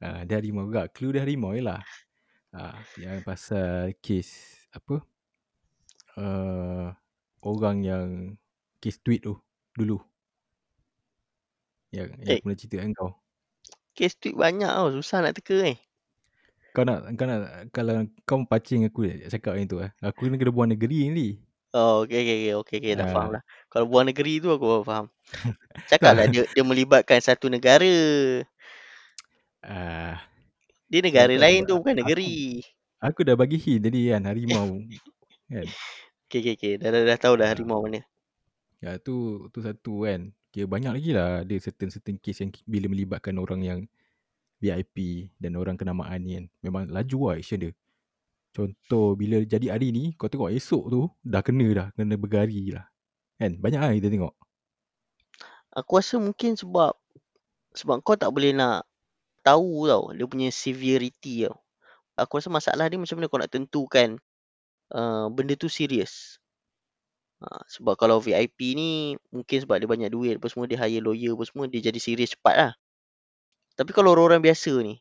Ha, 0.00 0.24
dia 0.24 0.38
harimau 0.38 0.70
juga. 0.70 0.86
Clue 0.88 1.18
dia 1.18 1.26
harimau 1.26 1.52
jelah. 1.52 1.82
Ha, 2.54 2.78
yang 3.02 3.20
pasal 3.26 3.98
kes 3.98 4.30
apa? 4.70 5.02
Uh, 6.18 6.90
orang 7.42 7.82
yang 7.82 8.06
kes 8.78 9.02
tweet 9.02 9.26
tu 9.26 9.34
dulu. 9.74 9.98
Yang, 11.90 12.08
yang 12.22 12.38
eh. 12.38 12.40
pernah 12.42 12.56
cerita 12.58 12.74
dengan 12.78 12.92
kau. 12.94 13.10
Kes 13.98 14.14
tweet 14.16 14.38
banyak 14.38 14.70
tau. 14.70 14.88
Susah 14.94 15.18
nak 15.26 15.34
teka 15.34 15.58
ni. 15.58 15.74
Eh. 15.74 15.78
Kau 16.70 16.86
nak 16.86 17.10
kau 17.18 17.26
nak 17.26 17.66
kalau 17.74 18.06
kau 18.22 18.38
pancing 18.46 18.86
aku 18.86 19.10
cakap 19.26 19.58
macam 19.58 19.66
tu 19.66 19.78
eh. 19.82 19.90
Aku 20.06 20.30
ni 20.30 20.38
kena 20.38 20.54
buang 20.54 20.70
negeri 20.70 21.10
ni. 21.10 21.28
Oh, 21.70 22.02
okey 22.02 22.18
okey 22.22 22.36
okey 22.38 22.54
okey 22.62 22.78
okay, 22.82 22.92
dah 22.98 23.06
Ah. 23.06 23.14
faham 23.14 23.28
lah. 23.38 23.42
Kalau 23.70 23.86
buang 23.90 24.06
negeri 24.06 24.38
tu 24.38 24.50
aku 24.50 24.82
faham. 24.86 25.06
Cakaplah 25.90 26.26
dia 26.30 26.42
dia 26.50 26.62
melibatkan 26.66 27.18
satu 27.22 27.46
negara. 27.50 27.90
Ah, 29.62 30.18
Dia 30.90 31.00
negara 31.04 31.34
tu 31.34 31.42
lain 31.42 31.62
aku- 31.62 31.68
tu 31.68 31.74
bukan 31.78 31.94
aku- 31.94 32.00
negeri. 32.06 32.34
aku 33.02 33.20
dah 33.26 33.36
bagi 33.38 33.58
hint 33.58 33.82
tadi 33.86 34.00
kan 34.10 34.22
harimau. 34.30 34.78
kan. 35.52 35.66
Okey 36.30 36.38
okey 36.42 36.54
okey. 36.58 36.72
Dah 36.82 36.90
dah, 36.94 37.02
dah 37.06 37.18
tahu 37.18 37.34
dah 37.38 37.46
Ah. 37.46 37.50
harimau 37.54 37.82
mana. 37.82 38.02
Ya 38.80 38.96
tu 38.98 39.46
tu 39.52 39.60
satu 39.62 40.06
kan. 40.06 40.30
Kira 40.50 40.66
banyak 40.66 40.92
lagi 40.98 41.10
lah 41.14 41.46
ada 41.46 41.54
certain-certain 41.62 42.18
case 42.18 42.42
yang 42.42 42.50
bila 42.66 42.90
melibatkan 42.90 43.38
orang 43.38 43.62
yang 43.62 43.80
VIP 44.58 45.30
dan 45.38 45.54
orang 45.56 45.78
kenamaan 45.78 46.20
ni 46.20 46.36
kan. 46.36 46.44
Memang 46.60 46.82
laju 46.90 47.18
lah 47.30 47.34
action 47.38 47.58
dia. 47.62 47.72
Contoh 48.50 49.14
bila 49.14 49.38
jadi 49.46 49.70
hari 49.70 49.94
ni 49.94 50.10
kau 50.18 50.26
tengok 50.26 50.50
esok 50.50 50.84
tu 50.90 51.00
dah 51.22 51.40
kena 51.40 51.66
dah. 51.70 51.88
Kena 51.94 52.18
bergari 52.18 52.74
lah. 52.74 52.90
Kan 53.38 53.62
banyak 53.62 53.80
lah 53.80 53.94
kita 53.94 54.10
tengok. 54.10 54.34
Aku 55.70 56.02
rasa 56.02 56.18
mungkin 56.18 56.58
sebab 56.58 56.98
sebab 57.70 58.02
kau 58.02 58.18
tak 58.18 58.34
boleh 58.34 58.50
nak 58.50 58.82
tahu 59.46 59.86
tau 59.86 60.10
dia 60.10 60.26
punya 60.26 60.50
severity 60.50 61.46
tau. 61.46 61.56
Aku 62.18 62.42
rasa 62.42 62.50
masalah 62.50 62.90
dia 62.90 62.98
macam 62.98 63.16
mana 63.16 63.30
kau 63.30 63.40
nak 63.40 63.54
tentukan 63.54 64.18
uh, 64.92 65.30
benda 65.30 65.54
tu 65.54 65.70
serius. 65.70 66.42
Ha, 67.40 67.64
sebab 67.72 67.96
kalau 67.96 68.20
VIP 68.20 68.76
ni 68.76 69.16
mungkin 69.32 69.58
sebab 69.64 69.80
dia 69.80 69.88
banyak 69.88 70.10
duit 70.12 70.36
apa 70.36 70.46
semua 70.52 70.68
dia 70.68 70.76
hire 70.76 71.00
lawyer 71.00 71.32
apa 71.32 71.44
semua 71.48 71.64
dia 71.68 71.80
jadi 71.80 71.96
serius 71.96 72.36
cepat 72.36 72.54
lah. 72.56 72.72
Tapi 73.80 73.90
kalau 73.96 74.12
orang-orang 74.12 74.44
biasa 74.44 74.76
ni 74.84 75.00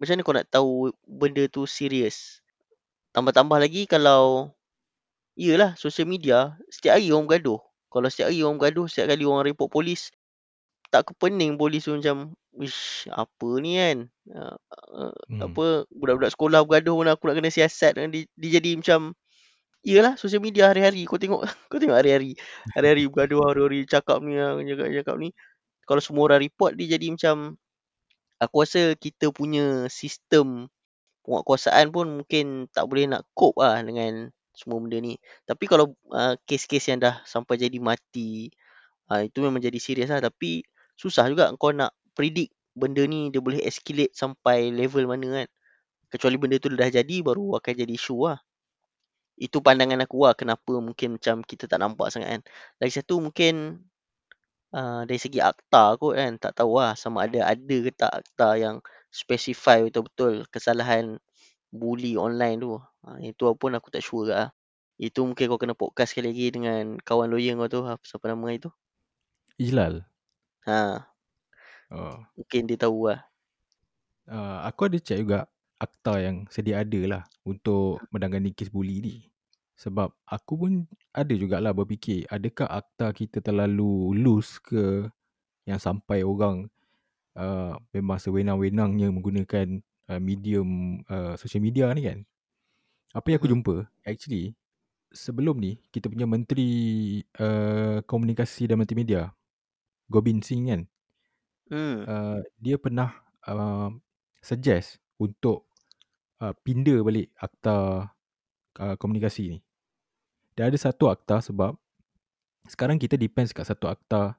macam 0.00 0.16
mana 0.16 0.24
kau 0.24 0.36
nak 0.36 0.48
tahu 0.48 0.72
benda 1.04 1.44
tu 1.48 1.68
serius? 1.68 2.40
Tambah-tambah 3.12 3.60
lagi 3.60 3.84
kalau 3.84 4.52
Iyalah 5.40 5.72
social 5.78 6.04
media 6.04 6.52
setiap 6.68 7.00
hari 7.00 7.08
orang 7.14 7.24
bergaduh. 7.24 7.60
Kalau 7.88 8.08
setiap 8.12 8.28
hari 8.28 8.44
orang 8.44 8.60
bergaduh, 8.60 8.86
setiap 8.90 9.06
kali 9.08 9.24
orang 9.24 9.46
report 9.48 9.70
polis 9.72 10.12
tak 10.90 11.06
ke 11.06 11.12
pening 11.16 11.54
polis 11.54 11.86
tu 11.86 11.94
macam 11.94 12.34
Wish 12.50 13.06
apa 13.14 13.62
ni 13.62 13.78
kan 13.78 14.10
uh, 14.34 14.58
uh, 14.90 15.14
Hmm. 15.30 15.38
apa 15.46 15.86
budak-budak 15.94 16.34
sekolah 16.34 16.66
bergaduh 16.66 16.98
pun 16.98 17.06
aku 17.06 17.30
nak 17.30 17.36
kena 17.38 17.50
siasat 17.54 17.94
dia, 17.94 18.26
dia 18.26 18.50
jadi 18.58 18.74
macam 18.74 19.14
Iyalah 19.80 20.20
social 20.20 20.44
media 20.44 20.68
hari-hari. 20.68 21.08
Kau 21.08 21.16
tengok 21.16 21.40
kau 21.72 21.80
tengok 21.80 21.96
hari-hari. 21.96 22.36
Hari-hari 22.76 23.08
bergaduh 23.08 23.48
hari-hari 23.48 23.88
cakap 23.88 24.20
ni 24.20 24.36
ah, 24.36 24.52
cakap 24.60 24.86
cakap 24.92 25.16
ni. 25.16 25.32
Kalau 25.88 26.02
semua 26.04 26.28
orang 26.28 26.44
report 26.44 26.76
dia 26.76 26.96
jadi 27.00 27.06
macam 27.16 27.56
aku 28.36 28.56
rasa 28.60 28.92
kita 29.00 29.32
punya 29.32 29.88
sistem 29.88 30.68
penguatkuasaan 31.24 31.92
pun 31.92 32.06
mungkin 32.22 32.68
tak 32.72 32.84
boleh 32.88 33.08
nak 33.08 33.24
cope 33.32 33.60
lah 33.64 33.80
dengan 33.80 34.28
semua 34.52 34.84
benda 34.84 35.00
ni. 35.00 35.16
Tapi 35.48 35.64
kalau 35.64 35.96
uh, 36.12 36.36
kes-kes 36.44 36.92
yang 36.92 37.00
dah 37.00 37.24
sampai 37.24 37.56
jadi 37.56 37.80
mati 37.80 38.52
uh, 39.08 39.24
itu 39.24 39.40
memang 39.40 39.64
jadi 39.64 39.80
serius 39.80 40.12
lah 40.12 40.20
tapi 40.20 40.60
susah 41.00 41.24
juga 41.32 41.52
kau 41.56 41.72
nak 41.72 41.96
predict 42.12 42.52
benda 42.76 43.00
ni 43.08 43.32
dia 43.32 43.40
boleh 43.40 43.64
escalate 43.64 44.12
sampai 44.12 44.68
level 44.76 45.08
mana 45.08 45.44
kan. 45.44 45.48
Kecuali 46.12 46.36
benda 46.36 46.56
tu 46.60 46.68
dah 46.68 46.90
jadi 46.92 47.16
baru 47.24 47.56
akan 47.56 47.72
jadi 47.72 47.94
isu 47.96 48.28
lah 48.28 48.38
itu 49.40 49.58
pandangan 49.64 50.04
aku 50.04 50.28
lah 50.28 50.36
kenapa 50.36 50.76
mungkin 50.84 51.16
macam 51.16 51.40
kita 51.40 51.64
tak 51.64 51.80
nampak 51.80 52.12
sangat 52.12 52.28
kan. 52.38 52.42
Lagi 52.76 52.92
satu 53.00 53.24
mungkin 53.24 53.80
uh, 54.76 55.02
dari 55.08 55.16
segi 55.16 55.40
akta 55.40 55.96
kot 55.96 56.12
kan 56.12 56.36
tak 56.36 56.60
tahu 56.60 56.76
lah 56.76 56.92
sama 56.92 57.24
ada 57.24 57.48
ada 57.48 57.76
ke 57.80 57.88
tak 57.96 58.12
akta 58.20 58.60
yang 58.60 58.76
specify 59.08 59.80
betul-betul 59.88 60.44
kesalahan 60.52 61.16
bully 61.72 62.20
online 62.20 62.60
tu. 62.60 62.76
Uh, 63.00 63.18
itu 63.24 63.48
pun 63.56 63.72
aku 63.72 63.88
tak 63.88 64.04
sure 64.04 64.28
lah. 64.28 64.52
Itu 65.00 65.24
mungkin 65.24 65.48
kau 65.48 65.56
kena 65.56 65.72
podcast 65.72 66.12
sekali 66.12 66.36
lagi 66.36 66.46
dengan 66.60 67.00
kawan 67.00 67.32
lawyer 67.32 67.56
kau 67.56 67.72
tu 67.72 67.80
apa 67.88 68.04
siapa 68.04 68.28
nama 68.28 68.44
itu? 68.52 68.68
Ijlal. 69.56 70.04
ha. 70.68 71.08
Oh. 71.90 72.22
mungkin 72.36 72.68
dia 72.68 72.78
tahu 72.78 73.10
lah. 73.10 73.24
Uh, 74.30 74.62
aku 74.68 74.86
ada 74.86 75.00
check 75.00 75.24
juga 75.24 75.50
akta 75.80 76.20
yang 76.20 76.44
sedia 76.52 76.84
ada 76.84 77.00
lah 77.08 77.22
untuk 77.42 78.04
menangani 78.12 78.52
kes 78.52 78.68
bully 78.68 79.00
ni. 79.00 79.29
Sebab 79.80 80.12
aku 80.28 80.52
pun 80.60 80.72
ada 81.16 81.32
jugalah 81.32 81.72
berfikir 81.72 82.28
adakah 82.28 82.68
akta 82.68 83.16
kita 83.16 83.40
terlalu 83.40 84.12
loose 84.20 84.60
ke 84.60 85.08
yang 85.68 85.80
sampai 85.80 86.20
orang 86.26 86.68
uh, 87.38 87.76
memang 87.96 88.18
sewenang-wenangnya 88.20 89.08
menggunakan 89.12 89.80
uh, 90.10 90.20
medium 90.20 91.00
uh, 91.08 91.34
social 91.40 91.64
media 91.64 91.88
ni 91.96 92.02
kan. 92.06 92.18
Apa 93.16 93.26
yang 93.34 93.38
aku 93.42 93.48
Mhm. 93.48 93.54
jumpa 93.54 93.74
actually 94.06 94.54
sebelum 95.10 95.58
ni 95.58 95.78
kita 95.90 96.06
punya 96.12 96.26
menteri 96.28 96.70
uh, 97.42 97.98
komunikasi 98.06 98.70
dan 98.70 98.78
multimedia 98.78 99.34
Gobin 100.10 100.42
Singh 100.44 100.66
kan 100.70 100.82
hmm 101.70 102.06
uh, 102.06 102.38
dia 102.58 102.76
pernah 102.80 103.10
uh, 103.46 103.90
suggest 104.42 104.98
untuk 105.20 105.68
uh, 106.42 106.54
pindah 106.64 107.02
balik 107.04 107.28
akta 107.38 108.08
uh, 108.80 108.94
komunikasi 109.00 109.56
ni. 109.56 109.58
Dan 110.58 110.70
ada 110.72 110.78
satu 110.78 111.08
akta 111.10 111.42
sebab 111.42 111.74
sekarang 112.66 113.00
kita 113.00 113.18
depends 113.18 113.50
kat 113.50 113.66
satu 113.66 113.90
akta 113.90 114.38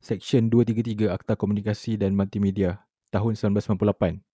Section 0.00 0.48
233 0.48 1.12
Akta 1.12 1.36
Komunikasi 1.36 2.00
dan 2.00 2.16
Multimedia 2.16 2.80
tahun 3.12 3.36
1998. 3.36 4.24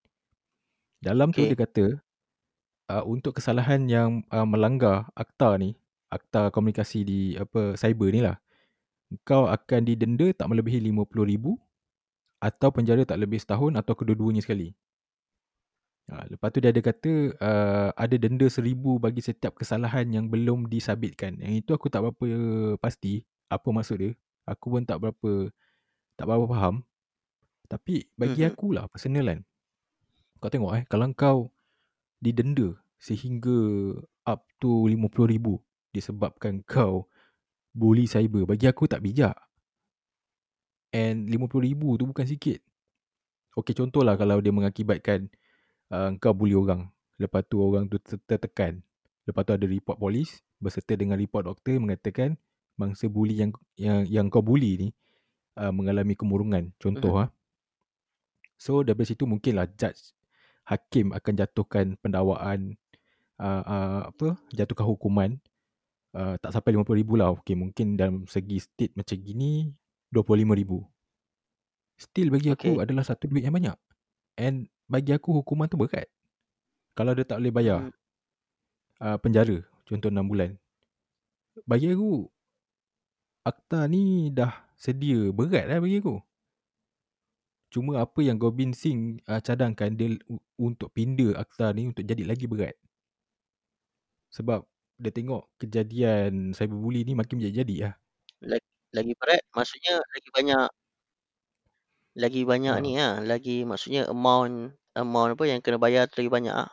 Dalam 1.03 1.35
tu 1.35 1.43
Okay. 1.43 1.53
dia 1.53 1.59
kata 1.59 1.85
uh, 2.91 3.05
untuk 3.05 3.37
kesalahan 3.37 3.83
yang 3.91 4.23
uh, 4.31 4.47
melanggar 4.47 5.11
akta 5.19 5.59
ni, 5.59 5.75
akta 6.07 6.55
komunikasi 6.55 7.03
di 7.03 7.21
apa 7.35 7.75
cyber 7.75 8.15
ni 8.15 8.23
lah, 8.23 8.39
kau 9.27 9.51
akan 9.51 9.87
didenda 9.87 10.31
tak 10.35 10.47
melebihi 10.51 10.83
RM50,000 10.87 11.45
atau 12.47 12.69
penjara 12.71 13.03
tak 13.03 13.19
lebih 13.19 13.43
setahun 13.43 13.75
atau 13.75 13.95
kedua-duanya 13.99 14.47
sekali. 14.47 14.71
Ha, 16.07 16.23
lepas 16.31 16.55
tu 16.55 16.63
dia 16.63 16.71
ada 16.71 16.79
kata 16.79 17.35
uh, 17.43 17.91
ada 17.99 18.15
denda 18.15 18.47
seribu 18.47 19.03
bagi 19.03 19.19
setiap 19.19 19.59
kesalahan 19.59 20.07
yang 20.07 20.31
belum 20.31 20.71
disabitkan. 20.71 21.35
Yang 21.43 21.67
itu 21.67 21.71
aku 21.75 21.91
tak 21.91 22.07
berapa 22.07 22.27
pasti 22.79 23.27
apa 23.51 23.69
maksud 23.75 23.99
dia. 23.99 24.11
Aku 24.47 24.71
pun 24.71 24.87
tak 24.87 25.03
berapa 25.03 25.51
tak 26.15 26.27
berapa 26.31 26.47
faham. 26.47 26.87
Tapi 27.67 28.07
bagi 28.15 28.47
Mhm. 28.47 28.51
aku 28.55 28.67
lah 28.71 28.87
personal 28.87 29.27
kan. 29.27 29.41
Kau 30.39 30.47
tengok 30.53 30.73
eh 30.79 30.85
kalau 30.87 31.11
kau 31.11 31.39
didenda 32.23 32.79
sehingga 33.03 33.59
up 34.31 34.47
to 34.63 34.87
RM50,000 34.87 35.59
disebabkan 35.91 36.63
kau 36.63 37.11
bully 37.75 38.07
cyber. 38.07 38.47
Bagi 38.47 38.71
aku 38.71 38.87
tak 38.87 39.03
bijak. 39.03 39.35
And 40.95 41.27
RM50,000 41.27 41.83
tu 41.99 42.05
bukan 42.07 42.27
sikit. 42.31 42.63
Okey 43.59 43.75
contohlah 43.75 44.15
kalau 44.15 44.39
dia 44.39 44.55
mengakibatkan 44.55 45.27
uh, 45.93 46.11
kau 46.19 46.33
bully 46.35 46.57
orang. 46.57 46.89
Lepas 47.17 47.45
tu 47.49 47.61
orang 47.63 47.89
tu 47.89 47.97
ter- 48.01 48.21
tertekan. 48.27 48.81
Lepas 49.27 49.43
tu 49.43 49.53
ada 49.57 49.67
report 49.67 49.99
polis 49.99 50.41
berserta 50.57 50.97
dengan 50.97 51.19
report 51.19 51.49
doktor 51.51 51.77
mengatakan 51.77 52.39
mangsa 52.77 53.09
bully 53.09 53.41
yang 53.41 53.51
yang 53.77 53.99
yang 54.07 54.27
kau 54.29 54.41
bully 54.45 54.77
ni 54.77 54.89
uh, 55.59 55.73
mengalami 55.73 56.15
kemurungan. 56.15 56.73
Contoh 56.81 57.27
ah. 57.27 57.29
So 58.57 58.81
daripada 58.81 59.09
situ 59.13 59.29
mungkinlah 59.29 59.69
judge 59.77 60.17
hakim 60.67 61.13
akan 61.15 61.33
jatuhkan 61.39 61.87
pendakwaan 62.01 62.75
uh, 63.39 63.63
uh, 63.63 64.01
apa 64.11 64.35
jatuhkan 64.51 64.87
hukuman 64.89 65.31
uh, 66.17 66.35
tak 66.41 66.57
sampai 66.57 66.75
RM50,000 66.75 67.11
lah. 67.21 67.29
Okey 67.37 67.55
mungkin 67.55 67.97
dalam 68.01 68.25
segi 68.27 68.59
state 68.61 68.93
macam 68.97 69.17
gini 69.21 69.71
RM25,000. 70.11 70.73
Still 71.97 72.29
bagi 72.29 72.49
aku 72.53 72.77
Okay. 72.77 72.85
adalah 72.85 73.05
satu 73.05 73.29
duit 73.29 73.45
yang 73.45 73.57
banyak. 73.57 73.77
And 74.37 74.69
bagi 74.87 75.13
aku 75.17 75.43
hukuman 75.43 75.69
tu 75.69 75.77
berat. 75.81 76.09
Kalau 76.97 77.13
dia 77.17 77.25
tak 77.29 77.41
boleh 77.41 77.53
bayar 77.53 77.81
Hmm. 77.89 77.93
uh, 79.01 79.17
penjara 79.21 79.59
contoh 79.89 80.09
6 80.13 80.25
bulan. 80.31 80.51
Bagi 81.65 81.93
aku 81.95 82.29
akta 83.49 83.81
ni 83.89 84.29
dah 84.39 84.53
sedia 84.77 85.33
berat 85.33 85.65
lah 85.71 85.79
bagi 85.81 85.99
aku. 86.03 86.17
Cuma 87.73 87.93
apa 88.05 88.21
yang 88.23 88.39
Gobin 88.43 88.73
Singh 88.73 89.21
uh, 89.31 89.41
cadangkan 89.43 89.91
dia 89.99 90.09
untuk 90.59 90.89
pindah 90.97 91.33
akta 91.43 91.67
ni 91.77 91.83
untuk 91.91 92.05
jadi 92.07 92.23
lagi 92.31 92.47
berat. 92.51 92.77
Sebab 94.37 94.61
dia 95.03 95.13
tengok 95.13 95.43
kejadian 95.61 96.55
cyberbully 96.57 97.05
ni 97.05 97.13
makin 97.19 97.37
jadi-jadi 97.43 97.77
lah. 97.91 97.95
Lagi, 98.41 98.69
lagi 98.97 99.13
berat 99.21 99.43
maksudnya 99.57 99.95
lagi 100.15 100.29
banyak 100.37 100.65
lagi 102.17 102.43
banyak 102.43 102.75
Ha. 102.75 102.83
ni 102.83 102.97
lah. 102.97 103.21
Lagi 103.21 103.63
maksudnya 103.63 104.09
amount 104.09 104.73
amount 104.97 105.37
apa 105.37 105.45
yang 105.45 105.61
kena 105.61 105.77
bayar 105.77 106.09
tu 106.09 106.19
lagi 106.19 106.33
banyak 106.33 106.55
lah. 106.55 106.71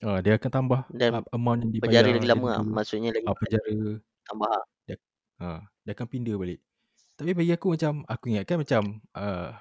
Uh, 0.00 0.20
dia 0.20 0.36
akan 0.36 0.50
tambah 0.50 0.80
Dan 0.90 1.24
amount 1.32 1.58
yang 1.64 1.70
dibayar 1.72 2.04
penjara 2.04 2.08
lagi 2.12 2.28
lama 2.28 2.46
lah. 2.50 2.58
denda, 2.60 2.74
Maksudnya 2.76 3.10
lagi 3.12 3.24
berat 3.24 3.40
penjara 3.40 3.74
tambah 4.24 4.48
lah. 4.50 4.64
dia, 4.84 4.96
uh, 5.40 5.60
dia 5.80 5.92
akan 5.92 6.06
pindah 6.08 6.34
balik. 6.36 6.60
Tapi 7.14 7.30
bagi 7.30 7.52
aku 7.54 7.66
macam 7.72 7.92
aku 8.04 8.24
ingatkan 8.26 8.56
macam 8.58 8.82
uh, 9.14 9.54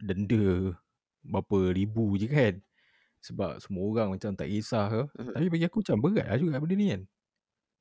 denda 0.00 0.72
berapa 1.20 1.58
ribu 1.70 2.14
je 2.16 2.26
kan. 2.26 2.54
Sebab 3.20 3.56
semua 3.58 3.82
orang 3.86 4.08
macam 4.14 4.32
tak 4.34 4.48
kisah 4.48 4.86
ke. 4.86 5.02
Mhm. 5.16 5.32
Tapi 5.32 5.46
bagi 5.48 5.64
aku 5.66 5.76
macam 5.80 5.96
berat 6.00 6.26
lah 6.26 6.38
juga 6.38 6.58
benda 6.58 6.74
ni 6.74 6.86
kan. 6.90 7.02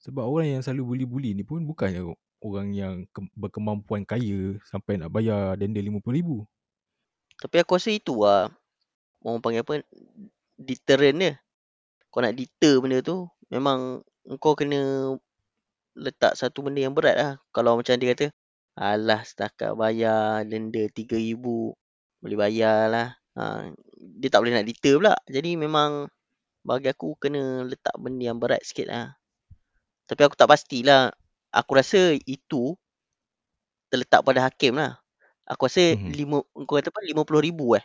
Sebab 0.01 0.23
orang 0.23 0.47
yang 0.49 0.61
selalu 0.61 0.83
bully-bully 0.85 1.31
ni 1.33 1.43
pun 1.43 1.63
bukannya 1.63 2.03
orang 2.43 2.75
yang 2.75 2.93
ke- 3.09 3.31
berkemampuan 3.33 4.03
kaya 4.03 4.59
sampai 4.67 4.99
nak 4.99 5.09
bayar 5.09 5.55
denda 5.55 5.79
RM50,000. 5.79 6.43
Tapi 7.43 7.59
aku 7.59 7.75
rasa 7.75 7.91
itu 7.91 8.23
lah. 8.23 8.47
Orang 9.19 9.43
panggil 9.43 9.67
apa? 9.67 9.83
Deterrent 10.55 11.19
dia. 11.19 11.33
Kau 12.07 12.23
nak 12.23 12.39
deter 12.39 12.79
benda 12.79 13.03
tu, 13.03 13.27
memang 13.51 13.99
kau 14.39 14.55
kena 14.55 15.11
letak 15.91 16.39
satu 16.39 16.63
benda 16.63 16.87
yang 16.87 16.95
berat 16.95 17.19
lah. 17.19 17.33
Kalau 17.51 17.75
macam 17.75 17.99
dia 17.99 18.15
kata, 18.15 18.31
alah 18.79 19.19
setakat 19.27 19.75
bayar 19.75 20.47
denda 20.47 20.87
RM3,000, 20.87 21.43
boleh 22.23 22.37
bayar 22.39 22.79
lah. 22.87 23.09
Ha, 23.35 23.67
dia 23.99 24.29
tak 24.31 24.39
boleh 24.39 24.55
nak 24.55 24.63
deter 24.63 24.95
pula. 24.95 25.19
Jadi 25.27 25.59
memang 25.59 26.07
bagi 26.63 26.87
aku 26.87 27.19
kena 27.19 27.67
letak 27.67 27.99
benda 27.99 28.23
yang 28.23 28.39
berat 28.39 28.63
sikit 28.63 28.87
lah. 28.87 29.19
Tapi 30.07 30.21
aku 30.23 30.39
tak 30.39 30.47
pastilah. 30.47 31.11
Aku 31.51 31.75
rasa 31.75 32.15
itu 32.23 32.73
terletak 33.91 34.23
pada 34.23 34.47
hakim 34.47 34.79
lah. 34.79 35.02
Aku 35.53 35.63
rasa 35.69 35.81
Mhm. 35.89 36.17
lima, 36.19 36.37
kau 36.67 36.75
kata 36.79 36.89
apa, 36.93 36.99
RM50,000 37.05 37.65
eh? 37.79 37.83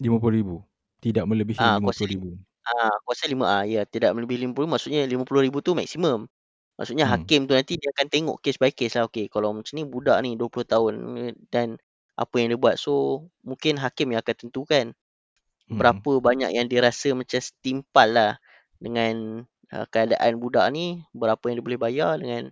RM50,000. 0.00 0.56
Tidak 1.00 1.24
melebihi 1.30 1.58
Ah, 1.58 1.78
aku 1.80 1.88
rasa 1.92 2.04
RM50,000. 2.06 2.38
Ah, 2.68 2.90
aku 3.00 3.08
rasa 3.16 3.26
lima 3.32 3.46
ah 3.48 3.64
ya 3.64 3.80
tidak 3.88 4.10
melebihi 4.16 4.38
50 4.44 4.68
maksudnya 4.72 5.00
50,000 5.08 5.58
tu 5.66 5.72
maksimum. 5.78 6.28
Maksudnya 6.78 7.04
Hmm. 7.04 7.28
hakim 7.28 7.40
tu 7.48 7.52
nanti 7.58 7.74
dia 7.80 7.90
akan 7.96 8.06
tengok 8.12 8.36
case 8.44 8.58
by 8.62 8.70
case 8.74 8.94
lah. 8.98 9.04
Okey, 9.10 9.26
kalau 9.32 9.50
macam 9.56 9.72
ni 9.78 9.84
budak 9.88 10.18
ni 10.24 10.30
20 10.40 10.66
tahun 10.68 10.94
eh, 11.20 11.32
dan 11.54 11.68
apa 12.18 12.34
yang 12.40 12.48
dia 12.54 12.60
buat. 12.60 12.76
So, 12.80 13.24
mungkin 13.46 13.80
hakim 13.82 14.12
yang 14.14 14.20
akan 14.24 14.36
tentukan 14.48 14.84
Hmm. 15.68 15.98
berapa 15.98 16.10
banyak 16.22 16.50
yang 16.56 16.66
dia 16.70 16.80
rasa 16.84 17.12
macam 17.16 17.40
setimpal 17.42 18.08
lah 18.12 18.32
dengan 18.82 19.44
uh, 19.74 19.86
keadaan 19.92 20.38
budak 20.42 20.66
ni, 20.74 21.02
berapa 21.16 21.40
yang 21.50 21.56
dia 21.62 21.66
boleh 21.66 21.80
bayar 21.80 22.12
dengan 22.22 22.42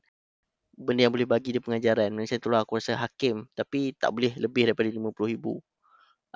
benda 0.77 1.09
yang 1.09 1.15
boleh 1.15 1.29
bagi 1.29 1.51
dia 1.57 1.63
pengajaran. 1.65 2.13
Macam 2.13 2.37
itulah 2.37 2.61
aku 2.65 2.79
rasa 2.81 2.95
hakim. 3.01 3.49
Tapi 3.57 3.97
tak 3.97 4.13
boleh 4.13 4.33
lebih 4.37 4.69
daripada 4.73 4.89
50,000. 4.93 5.61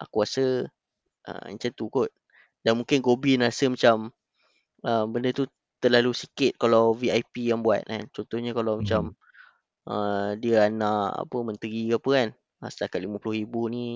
Aku 0.00 0.16
rasa 0.24 0.66
uh, 1.28 1.44
macam 1.52 1.70
tu 1.76 1.86
kot. 1.92 2.10
Dan 2.64 2.80
mungkin 2.80 3.00
Gobi 3.04 3.36
rasa 3.40 3.68
macam 3.72 4.12
uh, 4.84 5.04
benda 5.08 5.30
tu 5.32 5.44
terlalu 5.80 6.12
sikit 6.12 6.56
kalau 6.60 6.92
VIP 6.96 7.52
yang 7.52 7.60
buat 7.64 7.84
kan. 7.88 8.08
Contohnya 8.12 8.52
kalau 8.56 8.76
Mhm. 8.76 8.80
macam 8.84 9.02
uh, 9.88 10.30
dia 10.40 10.68
anak 10.68 11.16
apa 11.28 11.36
menteri 11.44 11.90
ke 11.92 11.96
apa 12.00 12.10
kan. 12.12 12.28
Setakat 12.68 13.00
RM50,000 13.04 13.54
ni 13.72 13.86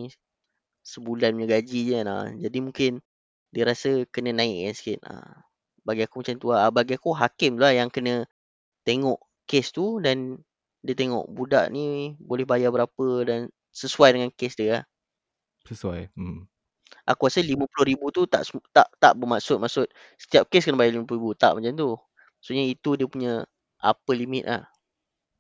sebulan 0.84 1.32
punya 1.36 1.48
gaji 1.60 1.80
je 1.88 1.92
kan. 2.00 2.06
Uh, 2.08 2.26
jadi 2.40 2.58
mungkin 2.60 2.92
dia 3.54 3.64
rasa 3.68 4.04
kena 4.12 4.32
naik 4.36 4.72
kan 4.72 4.74
sikit. 4.76 4.98
Uh, 5.04 5.34
bagi 5.84 6.02
aku 6.04 6.24
macam 6.24 6.36
tu 6.40 6.48
lah. 6.52 6.68
Bagi 6.72 6.96
aku 6.96 7.10
hakim 7.16 7.56
lah 7.60 7.72
yang 7.72 7.88
kena 7.92 8.24
tengok 8.84 9.20
kes 9.44 9.72
tu 9.72 10.00
dan 10.00 10.40
dia 10.84 10.92
tengok 10.92 11.28
budak 11.32 11.72
ni 11.72 12.12
boleh 12.20 12.44
bayar 12.44 12.68
berapa 12.68 13.06
dan 13.24 13.48
sesuai 13.72 14.16
dengan 14.16 14.30
kes 14.32 14.54
dia 14.60 14.68
lah. 14.80 14.84
Sesuai. 15.64 16.12
Hmm. 16.12 16.44
Aku 17.08 17.28
rasa 17.28 17.40
RM50,000 17.40 18.00
tu 18.12 18.22
tak 18.28 18.42
tak 18.72 18.88
tak 19.00 19.12
bermaksud 19.16 19.60
maksud 19.60 19.88
setiap 20.20 20.48
kes 20.52 20.68
kena 20.68 20.76
bayar 20.76 21.00
RM50,000. 21.00 21.40
Tak 21.40 21.52
macam 21.56 21.72
tu. 21.72 21.90
Maksudnya 22.40 22.64
itu 22.68 22.90
dia 23.00 23.08
punya 23.08 23.32
upper 23.80 24.14
limit 24.16 24.44
lah. 24.44 24.68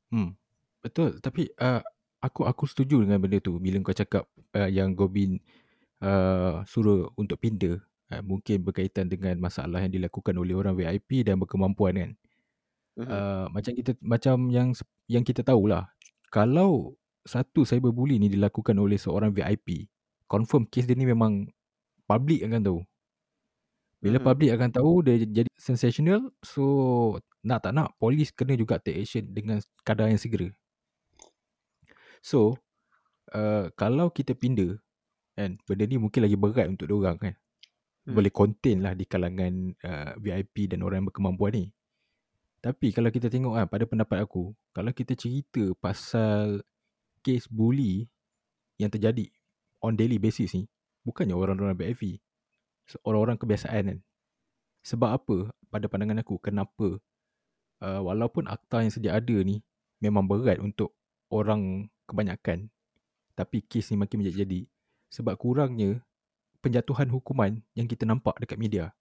Hmm. 0.08 0.32
Betul. 0.80 1.20
Tapi 1.20 1.52
uh, 1.60 1.84
aku 2.24 2.48
aku 2.48 2.64
setuju 2.64 3.04
dengan 3.04 3.20
benda 3.20 3.40
tu. 3.40 3.60
Bila 3.60 3.80
kau 3.84 3.96
cakap 3.96 4.24
uh, 4.56 4.68
yang 4.68 4.96
Gobin 4.96 5.40
uh, 6.00 6.64
suruh 6.64 7.12
untuk 7.20 7.36
pindah. 7.40 7.80
Uh, 8.12 8.20
mungkin 8.20 8.60
berkaitan 8.60 9.08
dengan 9.08 9.36
masalah 9.40 9.80
yang 9.80 9.92
dilakukan 9.92 10.36
oleh 10.36 10.52
orang 10.52 10.76
VIP 10.76 11.24
dan 11.24 11.40
berkemampuan 11.40 11.96
kan. 11.96 12.10
Mhm. 12.94 13.10
Uh, 13.10 13.46
macam 13.50 13.72
kita 13.74 13.92
macam 13.98 14.36
yang 14.54 14.70
yang 15.10 15.24
kita 15.26 15.42
tahulah. 15.42 15.90
Kalau 16.30 16.94
satu 17.26 17.66
cyberbully 17.66 18.20
ni 18.22 18.30
dilakukan 18.30 18.76
oleh 18.78 18.98
seorang 19.00 19.34
VIP, 19.34 19.90
confirm 20.30 20.68
kes 20.68 20.86
dia 20.86 20.94
ni 20.94 21.08
memang 21.08 21.48
public 22.06 22.44
akan 22.46 22.62
tahu. 22.62 22.80
Bila 24.04 24.20
Mhm. 24.20 24.26
public 24.26 24.50
akan 24.54 24.70
tahu 24.70 24.92
dia 25.02 25.14
jadi 25.24 25.50
sensational, 25.56 26.28
so 26.44 26.64
nak 27.42 27.64
tak 27.64 27.72
nak 27.74 27.96
polis 27.98 28.30
kena 28.30 28.54
juga 28.54 28.78
take 28.78 29.00
action 29.02 29.24
dengan 29.32 29.58
kadar 29.82 30.12
yang 30.12 30.20
segera. 30.20 30.48
So, 32.24 32.56
uh, 33.34 33.68
kalau 33.76 34.08
kita 34.12 34.32
pindah 34.36 34.80
kan, 35.36 35.58
benda 35.66 35.84
ni 35.88 35.96
mungkin 35.98 36.24
lagi 36.24 36.36
berat 36.38 36.68
untuk 36.70 36.86
diorang 36.88 37.18
kan. 37.18 37.34
Hmm. 38.06 38.14
Boleh 38.16 38.32
contain 38.32 38.80
lah 38.84 38.94
di 38.96 39.04
kalangan 39.08 39.74
uh, 39.84 40.12
VIP 40.20 40.70
dan 40.70 40.84
orang 40.84 41.04
yang 41.04 41.08
berkemampuan 41.10 41.52
ni. 41.56 41.66
Tapi 42.64 42.96
kalau 42.96 43.12
kita 43.12 43.28
tengok 43.28 43.60
kan, 43.60 43.66
pada 43.68 43.84
pendapat 43.84 44.24
aku, 44.24 44.56
kalau 44.72 44.88
kita 44.88 45.12
cerita 45.12 45.68
pasal 45.84 46.64
kes 47.20 47.44
bully 47.44 48.08
yang 48.80 48.88
terjadi 48.88 49.28
on 49.84 49.92
daily 50.00 50.16
basis 50.16 50.56
ni, 50.56 50.64
bukannya 51.04 51.36
orang-orang 51.36 51.76
VIP. 51.76 52.24
So, 52.88 52.96
Orang-orang 53.04 53.36
kebiasaan 53.36 53.84
kan. 53.92 53.98
Sebab 54.80 55.10
apa 55.12 55.36
pada 55.68 55.92
pandangan 55.92 56.24
aku, 56.24 56.40
kenapa 56.40 57.04
uh, 57.84 58.00
walaupun 58.00 58.48
akta 58.48 58.80
yang 58.80 58.92
sedia 58.92 59.12
ada 59.12 59.36
ni 59.44 59.60
memang 60.00 60.24
berat 60.24 60.56
untuk 60.56 60.96
orang 61.28 61.92
kebanyakan, 62.08 62.72
tapi 63.36 63.60
kes 63.60 63.92
ni 63.92 64.00
makin 64.00 64.24
menjadi-jadi. 64.24 64.64
Sebab 65.12 65.36
kurangnya 65.36 66.00
penjatuhan 66.64 67.12
hukuman 67.12 67.60
yang 67.76 67.84
kita 67.84 68.08
nampak 68.08 68.40
dekat 68.40 68.56
media. 68.56 68.96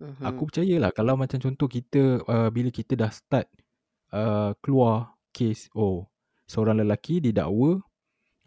Mhm. 0.00 0.24
Aku 0.24 0.48
percayalah 0.48 0.90
kalau 0.96 1.14
macam 1.20 1.36
contoh 1.36 1.68
kita 1.68 2.24
uh, 2.24 2.48
bila 2.48 2.72
kita 2.72 2.96
dah 2.96 3.12
start 3.12 3.46
uh, 4.16 4.56
keluar 4.64 5.12
kes 5.30 5.68
oh 5.76 6.08
seorang 6.48 6.80
lelaki 6.80 7.20
didakwa 7.20 7.84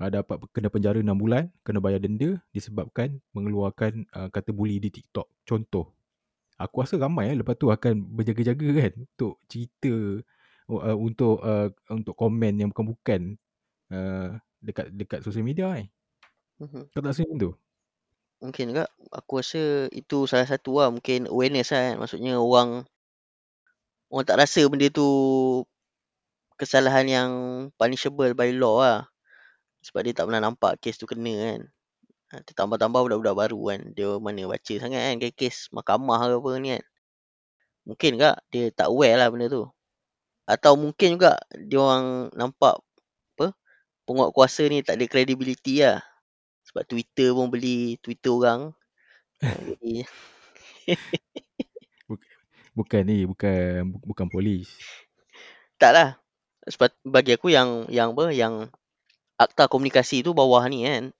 uh, 0.01 0.09
dapat 0.09 0.41
kena 0.49 0.73
penjara 0.73 0.97
6 0.99 1.13
bulan, 1.13 1.53
kena 1.61 1.77
bayar 1.77 2.01
denda 2.01 2.41
disebabkan 2.49 3.21
mengeluarkan 3.37 4.09
uh, 4.17 4.27
kata 4.33 4.49
bully 4.49 4.81
di 4.81 4.89
TikTok. 4.89 5.29
Contoh. 5.45 5.93
Aku 6.57 6.85
rasa 6.85 7.01
ramai 7.01 7.33
eh, 7.33 7.37
lepas 7.37 7.57
tu 7.57 7.73
akan 7.73 8.01
berjaga-jaga 8.13 8.69
kan 8.77 8.93
untuk 8.97 9.41
cerita 9.49 9.93
uh, 10.69 10.97
untuk 10.97 11.41
uh, 11.41 11.69
untuk 11.89 12.13
komen 12.13 12.61
yang 12.61 12.69
bukan-bukan 12.69 13.35
uh, 13.89 14.37
dekat 14.61 14.89
dekat 14.93 15.19
sosial 15.25 15.45
media 15.45 15.73
eh. 15.77 15.89
Mhm. 16.61 16.93
Kau 16.93 17.01
tak 17.01 17.11
rasa 17.13 17.25
macam 17.25 17.37
tu? 17.41 17.51
Mungkin 18.43 18.75
juga. 18.75 18.85
Aku 19.15 19.39
rasa 19.39 19.87
itu 19.95 20.27
salah 20.27 20.43
satu 20.43 20.83
lah. 20.83 20.91
Mungkin 20.91 21.31
awareness 21.31 21.71
lah 21.71 21.81
kan. 21.87 21.95
Maksudnya 22.03 22.35
orang 22.35 22.83
orang 24.11 24.25
tak 24.27 24.37
rasa 24.43 24.61
benda 24.67 24.91
tu 24.91 25.07
kesalahan 26.59 27.07
yang 27.07 27.31
punishable 27.79 28.35
by 28.35 28.51
law 28.51 28.83
lah. 28.83 28.99
Sebab 29.83 30.03
dia 30.03 30.13
tak 30.15 30.27
pernah 30.27 30.43
nampak 30.43 30.79
kes 30.83 30.99
tu 30.99 31.07
kena 31.07 31.33
kan. 31.33 31.61
Ha, 32.35 32.35
Tambah-tambah 32.43 32.99
budak-budak 32.99 33.35
baru 33.35 33.59
kan. 33.71 33.81
Dia 33.95 34.09
mana 34.19 34.43
baca 34.51 34.73
sangat 34.75 35.01
kan 35.01 35.17
kes 35.31 35.71
mahkamah 35.71 36.19
ke 36.27 36.35
apa 36.39 36.49
ni 36.59 36.69
kan. 36.75 36.83
Mungkin 37.87 38.09
juga 38.19 38.31
dia 38.51 38.71
tak 38.71 38.87
aware 38.91 39.17
lah 39.19 39.27
benda 39.31 39.47
tu. 39.51 39.63
Atau 40.43 40.75
mungkin 40.75 41.15
juga 41.15 41.39
dia 41.55 41.79
orang 41.79 42.31
nampak 42.35 42.79
apa 43.35 43.55
penguat 44.03 44.35
kuasa 44.35 44.67
ni 44.67 44.83
tak 44.83 44.99
ada 44.99 45.05
credibility 45.07 45.83
lah. 45.83 46.03
Sebab 46.73 46.83
Twitter 46.89 47.29
pun 47.37 47.47
beli 47.53 48.01
Twitter 48.01 48.31
orang. 48.33 48.73
Jadi 49.69 50.03
Bukan 52.77 53.01
ni, 53.05 53.25
bukan 53.29 53.85
bu- 53.93 54.01
bukan 54.13 54.27
polis. 54.33 54.69
tak 55.77 55.91
lah. 55.93 56.09
Sebab 56.65 56.89
bagi 57.03 57.35
aku 57.35 57.51
yang 57.51 57.85
yang 57.91 58.15
apa 58.15 58.31
yang 58.31 58.71
akta 59.37 59.67
komunikasi 59.67 60.23
tu 60.25 60.31
bawah 60.33 60.63
ni 60.71 60.87
kan. 60.87 61.11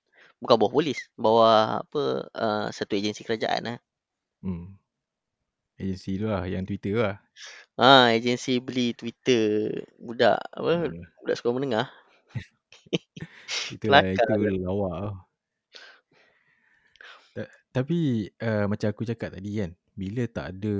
Bukan 0.42 0.56
bawah 0.60 0.74
polis. 0.74 1.00
Bawah 1.20 1.84
apa 1.84 2.04
uh, 2.34 2.68
satu 2.72 2.96
agensi 2.96 3.22
kerajaan 3.28 3.64
lah. 3.70 3.78
Hmm. 4.44 4.76
Agensi 5.78 6.18
tu 6.22 6.26
lah, 6.30 6.46
yang 6.48 6.64
Twitter 6.66 6.96
lah. 6.98 7.16
Ha, 7.82 8.14
agensi 8.14 8.62
beli 8.62 8.94
Twitter 8.94 9.74
budak 9.98 10.38
apa 10.54 10.94
Hmm. 10.94 11.04
budak 11.26 11.36
sekolah 11.38 11.56
menengah. 11.58 11.88
Itulah, 13.74 14.06
Kelakar 14.14 14.38
itu 14.38 14.40
tu. 14.40 14.64
lawak 14.66 14.96
lah. 15.02 15.16
Tapi 17.74 18.30
uh, 18.38 18.70
macam 18.70 18.88
aku 18.94 19.02
cakap 19.02 19.34
tadi 19.34 19.58
kan, 19.58 19.74
bila 19.98 20.30
tak 20.30 20.54
ada 20.54 20.76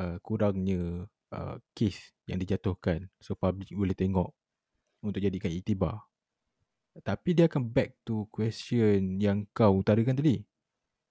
uh, 0.00 0.16
kurangnya 0.24 1.04
uh, 1.36 1.56
kes 1.76 2.16
yang 2.24 2.40
dijatuhkan, 2.40 3.12
so 3.20 3.36
public 3.36 3.68
boleh 3.76 3.92
tengok 3.92 4.32
untuk 5.04 5.20
jadikan 5.20 5.52
iktibar. 5.52 6.00
Tapi 7.04 7.36
dia 7.36 7.44
akan 7.44 7.68
back 7.68 8.00
to 8.08 8.24
question 8.32 9.20
yang 9.20 9.44
kau 9.52 9.84
utarakan 9.84 10.16
tadi. 10.16 10.40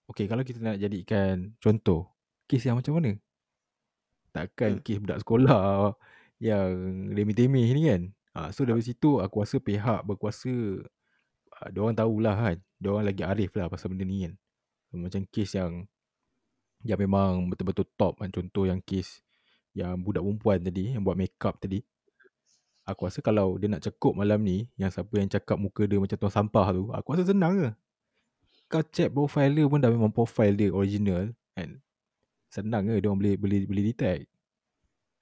Okay, 0.10 0.26
kalau 0.26 0.42
kita 0.42 0.60
nak 0.66 0.82
jadikan 0.82 1.54
contoh, 1.62 2.10
kes 2.50 2.66
yang 2.66 2.82
macam 2.82 2.98
mana? 2.98 3.14
Takkan 4.34 4.80
Hmm. 4.80 4.84
kes 4.84 4.98
budak 4.98 5.22
sekolah 5.22 5.94
yang 6.42 6.74
remeh-temeh 7.14 7.70
ni 7.70 7.82
kan. 7.86 8.02
Ha, 8.34 8.50
so 8.50 8.66
dari 8.66 8.82
situ 8.82 9.22
aku 9.22 9.46
rasa 9.46 9.62
pihak 9.62 10.02
berkuasa 10.10 10.50
uh, 11.62 11.70
diorang 11.70 11.94
tahulah 11.94 12.34
kan. 12.34 12.58
Diorang 12.82 13.06
lagi 13.06 13.22
arif 13.22 13.54
lah 13.54 13.70
pasal 13.70 13.94
benda 13.94 14.10
ni 14.10 14.26
kan. 14.26 14.34
Macam 14.94 15.26
kes 15.28 15.58
yang 15.58 15.90
yang 16.84 17.00
memang 17.00 17.50
betul-betul 17.50 17.88
top 17.98 18.22
kan. 18.22 18.30
Contoh 18.30 18.70
yang 18.70 18.80
kes 18.84 19.24
yang 19.74 19.98
budak 19.98 20.22
perempuan 20.22 20.62
tadi 20.62 20.94
yang 20.94 21.02
buat 21.02 21.18
makeup 21.18 21.58
tadi. 21.58 21.82
Aku 22.84 23.08
rasa 23.08 23.24
kalau 23.24 23.56
dia 23.56 23.72
nak 23.72 23.80
cekup 23.80 24.12
malam 24.12 24.44
ni, 24.44 24.68
yang 24.76 24.92
siapa 24.92 25.16
yang 25.16 25.32
cakap 25.32 25.56
muka 25.56 25.88
dia 25.88 25.98
macam 26.04 26.20
tuang 26.20 26.36
sampah 26.36 26.68
tu, 26.76 26.84
aku 26.92 27.08
rasa 27.16 27.32
senang 27.32 27.54
je. 27.56 27.72
Kau 28.68 28.84
check 28.84 29.08
profile 29.08 29.56
dia 29.56 29.66
pun 29.66 29.80
dah 29.80 29.88
memang 29.88 30.12
profile 30.12 30.52
dia 30.52 30.68
original 30.68 31.32
kan. 31.56 31.80
Senang 32.52 32.92
je 32.92 33.00
dia 33.00 33.08
orang 33.08 33.24
boleh 33.24 33.36
boleh 33.40 33.60
boleh 33.64 33.84
detect. 33.88 34.28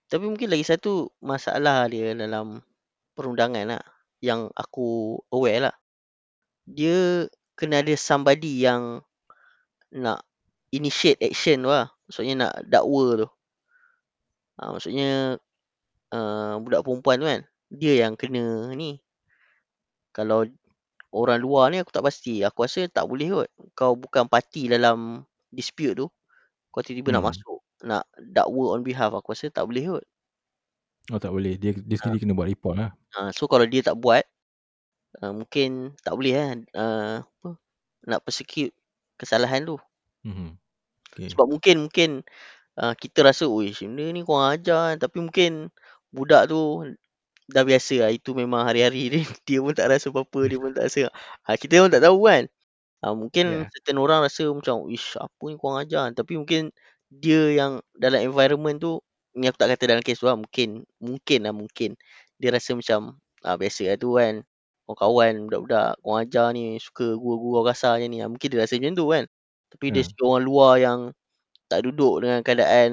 Tapi 0.09 0.25
mungkin 0.27 0.49
lagi 0.51 0.65
satu 0.67 1.13
masalah 1.21 1.87
dia 1.87 2.17
dalam 2.17 2.65
perundangan 3.13 3.77
lah. 3.77 3.83
Yang 4.19 4.49
aku 4.57 5.21
aware 5.29 5.71
lah. 5.71 5.75
Dia 6.65 7.29
kena 7.53 7.85
ada 7.85 7.93
somebody 7.93 8.65
yang 8.65 9.05
nak 9.91 10.23
initiate 10.71 11.19
action 11.19 11.67
tu 11.67 11.69
lah. 11.69 11.91
Maksudnya 12.07 12.33
nak 12.47 12.53
dakwa 12.67 13.05
tu. 13.23 13.27
Ha, 14.59 14.71
maksudnya 14.71 15.39
uh, 16.15 16.53
budak 16.63 16.81
perempuan 16.83 17.17
tu 17.19 17.27
kan. 17.27 17.41
Dia 17.71 18.07
yang 18.07 18.15
kena 18.15 18.71
ni. 18.75 18.99
Kalau 20.11 20.43
orang 21.11 21.39
luar 21.39 21.71
ni 21.71 21.79
aku 21.79 21.91
tak 21.91 22.03
pasti. 22.03 22.43
Aku 22.43 22.63
rasa 22.63 22.87
tak 22.87 23.07
boleh 23.07 23.43
kot. 23.43 23.49
Kau 23.75 23.95
bukan 23.95 24.27
parti 24.27 24.67
dalam 24.71 25.23
dispute 25.51 25.95
tu. 25.95 26.07
Kau 26.71 26.83
tiba-tiba 26.83 27.11
hmm. 27.11 27.17
nak 27.19 27.25
masuk. 27.31 27.59
Nak 27.83 28.03
dakwa 28.19 28.75
on 28.75 28.83
behalf. 28.83 29.11
Aku 29.15 29.35
rasa 29.35 29.51
tak 29.51 29.67
boleh 29.67 29.99
kot. 29.99 30.05
Oh 31.11 31.19
tak 31.19 31.31
boleh. 31.31 31.59
Dia 31.59 31.75
dia 31.75 31.97
sendiri 31.99 32.19
ha. 32.19 32.23
kena 32.27 32.35
buat 32.35 32.47
report 32.47 32.75
lah. 32.79 32.91
Ha, 33.15 33.31
so 33.35 33.47
kalau 33.47 33.67
dia 33.67 33.83
tak 33.83 33.99
buat. 33.99 34.23
Uh, 35.19 35.43
mungkin 35.43 35.95
tak 36.03 36.15
boleh 36.15 36.33
kan. 36.35 36.57
Uh, 36.71 37.15
apa, 37.23 37.49
nak 38.07 38.19
persecute 38.23 38.71
kesalahan 39.21 39.61
tu. 39.63 39.77
Hmm. 40.25 40.57
Okay. 41.13 41.29
Sebab 41.33 41.45
mungkin 41.49 41.75
mungkin 41.87 42.09
uh, 42.79 42.93
kita 42.95 43.21
rasa, 43.27 43.45
oi, 43.45 43.75
benda 43.75 44.05
ni 44.09 44.21
kurang 44.25 44.55
ajar. 44.55 44.97
Tapi 44.97 45.17
mungkin 45.21 45.69
budak 46.09 46.49
tu 46.51 46.87
dah 47.51 47.63
biasa 47.67 48.07
lah. 48.07 48.11
Itu 48.15 48.33
memang 48.33 48.63
hari-hari 48.65 49.07
dia. 49.13 49.23
Dia 49.45 49.59
pun 49.61 49.73
tak 49.75 49.91
rasa 49.91 50.09
apa-apa. 50.09 50.39
Dia 50.49 50.57
pun 50.61 50.71
tak 50.73 50.89
rasa. 50.89 51.11
Ha, 51.47 51.55
kita 51.59 51.83
pun 51.83 51.91
tak 51.91 52.03
tahu 52.05 52.19
kan. 52.25 52.43
Ha, 53.01 53.13
mungkin 53.17 53.45
yeah. 53.65 53.69
certain 53.73 53.97
orang 54.01 54.21
rasa 54.25 54.45
macam, 54.49 54.87
ish, 54.89 55.17
apa 55.17 55.43
ni 55.49 55.55
kurang 55.57 55.79
ajar. 55.81 56.13
Tapi 56.13 56.33
mungkin 56.39 56.71
dia 57.11 57.51
yang 57.53 57.81
dalam 57.97 58.21
environment 58.23 58.77
tu, 58.79 59.01
ni 59.37 59.47
aku 59.49 59.57
tak 59.59 59.75
kata 59.75 59.83
dalam 59.89 60.03
kes 60.05 60.21
tu 60.21 60.27
lah. 60.29 60.37
Mungkin, 60.37 60.85
mungkin 61.01 61.39
lah 61.45 61.53
mungkin. 61.55 61.97
Dia 62.41 62.49
rasa 62.55 62.77
macam, 62.77 63.19
ah, 63.45 63.57
biasa 63.59 63.93
lah 63.93 63.97
tu 63.99 64.15
kan. 64.17 64.45
Kawan-kawan, 64.95 65.47
budak-budak, 65.47 65.89
kurang 66.03 66.19
ajar 66.23 66.47
ni. 66.51 66.75
Suka 66.77 67.15
gurau-gurau 67.15 67.63
kasar 67.63 67.99
je 68.03 68.07
ni. 68.11 68.19
Ha, 68.19 68.27
mungkin 68.27 68.47
dia 68.51 68.59
rasa 68.59 68.75
macam 68.77 68.93
tu 68.93 69.05
kan. 69.07 69.23
Tapi 69.71 69.85
yeah. 69.91 70.03
dia 70.03 70.23
orang 70.27 70.43
luar 70.43 70.71
yang 70.79 70.99
tak 71.71 71.87
duduk 71.87 72.23
dengan 72.23 72.39
keadaan 72.43 72.91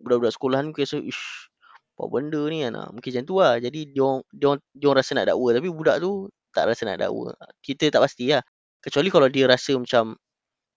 budak-budak 0.00 0.32
sekolah 0.32 0.58
ni. 0.64 0.72
Rasa, 0.72 0.96
ish, 1.00 1.52
apa 2.00 2.04
benda 2.08 2.40
ni 2.48 2.64
kan. 2.64 2.72
Mungkin 2.96 3.10
macam 3.12 3.24
tu 3.28 3.34
lah. 3.38 3.54
Jadi 3.60 3.80
dia 3.92 4.02
orang, 4.02 4.20
dia 4.32 4.46
orang, 4.48 4.60
dia 4.72 4.86
orang 4.88 5.00
rasa 5.04 5.12
nak 5.16 5.26
dakwa. 5.28 5.48
Tapi 5.52 5.68
budak 5.68 5.96
tu 6.00 6.10
tak 6.50 6.64
rasa 6.66 6.82
nak 6.88 6.98
dakwa. 7.04 7.28
Kita 7.60 7.84
tak 7.92 8.00
pasti 8.00 8.24
lah. 8.32 8.42
Kecuali 8.80 9.08
kalau 9.12 9.28
dia 9.28 9.44
rasa 9.44 9.76
macam 9.76 10.16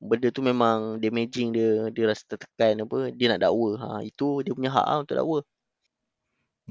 benda 0.04 0.28
tu 0.36 0.44
memang 0.44 1.00
damaging 1.00 1.56
dia. 1.56 1.88
Dia 1.96 2.12
rasa 2.12 2.28
tertekan 2.28 2.84
apa. 2.84 3.16
Dia 3.16 3.32
nak 3.32 3.40
dakwa. 3.48 3.70
Ha, 3.80 3.88
itu 4.04 4.44
dia 4.44 4.52
punya 4.52 4.70
hak 4.76 4.88
lah 4.88 5.00
untuk 5.02 5.16
dakwa. 5.16 5.40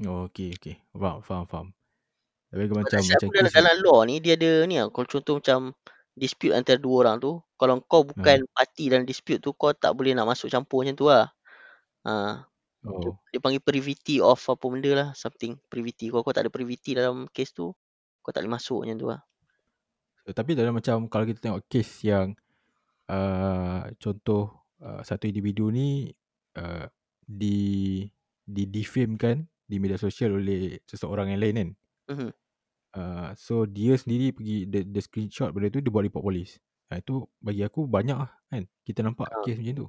Oh, 0.09 0.25
okay, 0.25 0.53
okay. 0.57 0.81
Faham, 0.97 1.21
faham, 1.21 1.45
faham. 1.45 1.67
Tapi 2.53 2.69
macam, 2.69 3.01
macam 3.01 3.27
dalam, 3.33 3.49
dalam 3.49 3.75
law 3.81 3.99
ni, 4.05 4.21
dia 4.21 4.37
ada 4.37 4.69
ni 4.69 4.77
lah. 4.77 4.93
Kalau 4.93 5.09
contoh 5.09 5.41
macam 5.41 5.73
dispute 6.13 6.53
antara 6.53 6.77
dua 6.77 7.09
orang 7.09 7.17
tu. 7.17 7.41
Kalau 7.57 7.81
kau 7.89 8.05
bukan 8.05 8.45
hmm. 8.45 8.53
parti 8.53 8.93
dalam 8.93 9.09
dispute 9.09 9.41
tu, 9.41 9.57
kau 9.57 9.73
tak 9.73 9.97
boleh 9.97 10.13
nak 10.13 10.29
masuk 10.29 10.53
campur 10.53 10.85
macam 10.85 10.93
tu 10.93 11.09
lah. 11.09 11.33
Ha, 12.05 12.45
Oh. 12.83 13.15
Dia 13.31 13.39
panggil 13.39 13.63
privity 13.63 14.19
of 14.19 14.43
apa 14.43 14.65
benda 14.67 14.91
lah. 14.91 15.09
Something 15.15 15.55
privity. 15.71 16.11
Kalau 16.11 16.19
kau 16.19 16.35
tak 16.35 16.43
ada 16.47 16.51
privity 16.51 16.91
dalam 16.91 17.31
case 17.31 17.55
tu, 17.55 17.71
kau 18.19 18.31
tak 18.35 18.43
boleh 18.43 18.59
masuk 18.59 18.83
macam 18.83 18.97
tu 18.99 19.07
lah. 19.07 19.19
Tapi 20.23 20.51
dalam 20.55 20.75
macam 20.75 21.07
kalau 21.07 21.23
kita 21.23 21.39
tengok 21.39 21.63
case 21.71 22.07
yang 22.07 22.35
uh, 23.07 23.87
contoh 23.99 24.67
uh, 24.83 24.99
satu 25.03 25.31
individu 25.31 25.71
ni 25.71 26.11
uh, 26.59 26.87
di 27.23 28.03
di 28.43 28.63
defame 28.67 29.15
kan 29.15 29.37
di 29.63 29.79
media 29.79 29.95
sosial 29.95 30.35
oleh 30.35 30.79
seseorang 30.83 31.31
yang 31.31 31.39
lain 31.39 31.55
kan. 31.55 31.69
Uh-huh. 32.11 32.31
Uh, 32.93 33.33
so 33.33 33.65
dia 33.65 33.97
sendiri 33.97 34.29
pergi 34.29 34.69
the, 34.69 34.85
the 34.85 35.01
screenshot 35.01 35.49
benda 35.49 35.73
tu 35.73 35.81
dia 35.81 35.89
buat 35.89 36.05
report 36.05 36.29
polis. 36.29 36.61
Uh, 36.93 37.01
itu 37.01 37.25
bagi 37.41 37.65
aku 37.65 37.89
banyak 37.89 38.17
lah 38.17 38.31
kan. 38.53 38.69
Kita 38.85 39.01
nampak 39.01 39.33
uh. 39.33 39.41
case 39.41 39.57
macam 39.57 39.75
tu. 39.75 39.87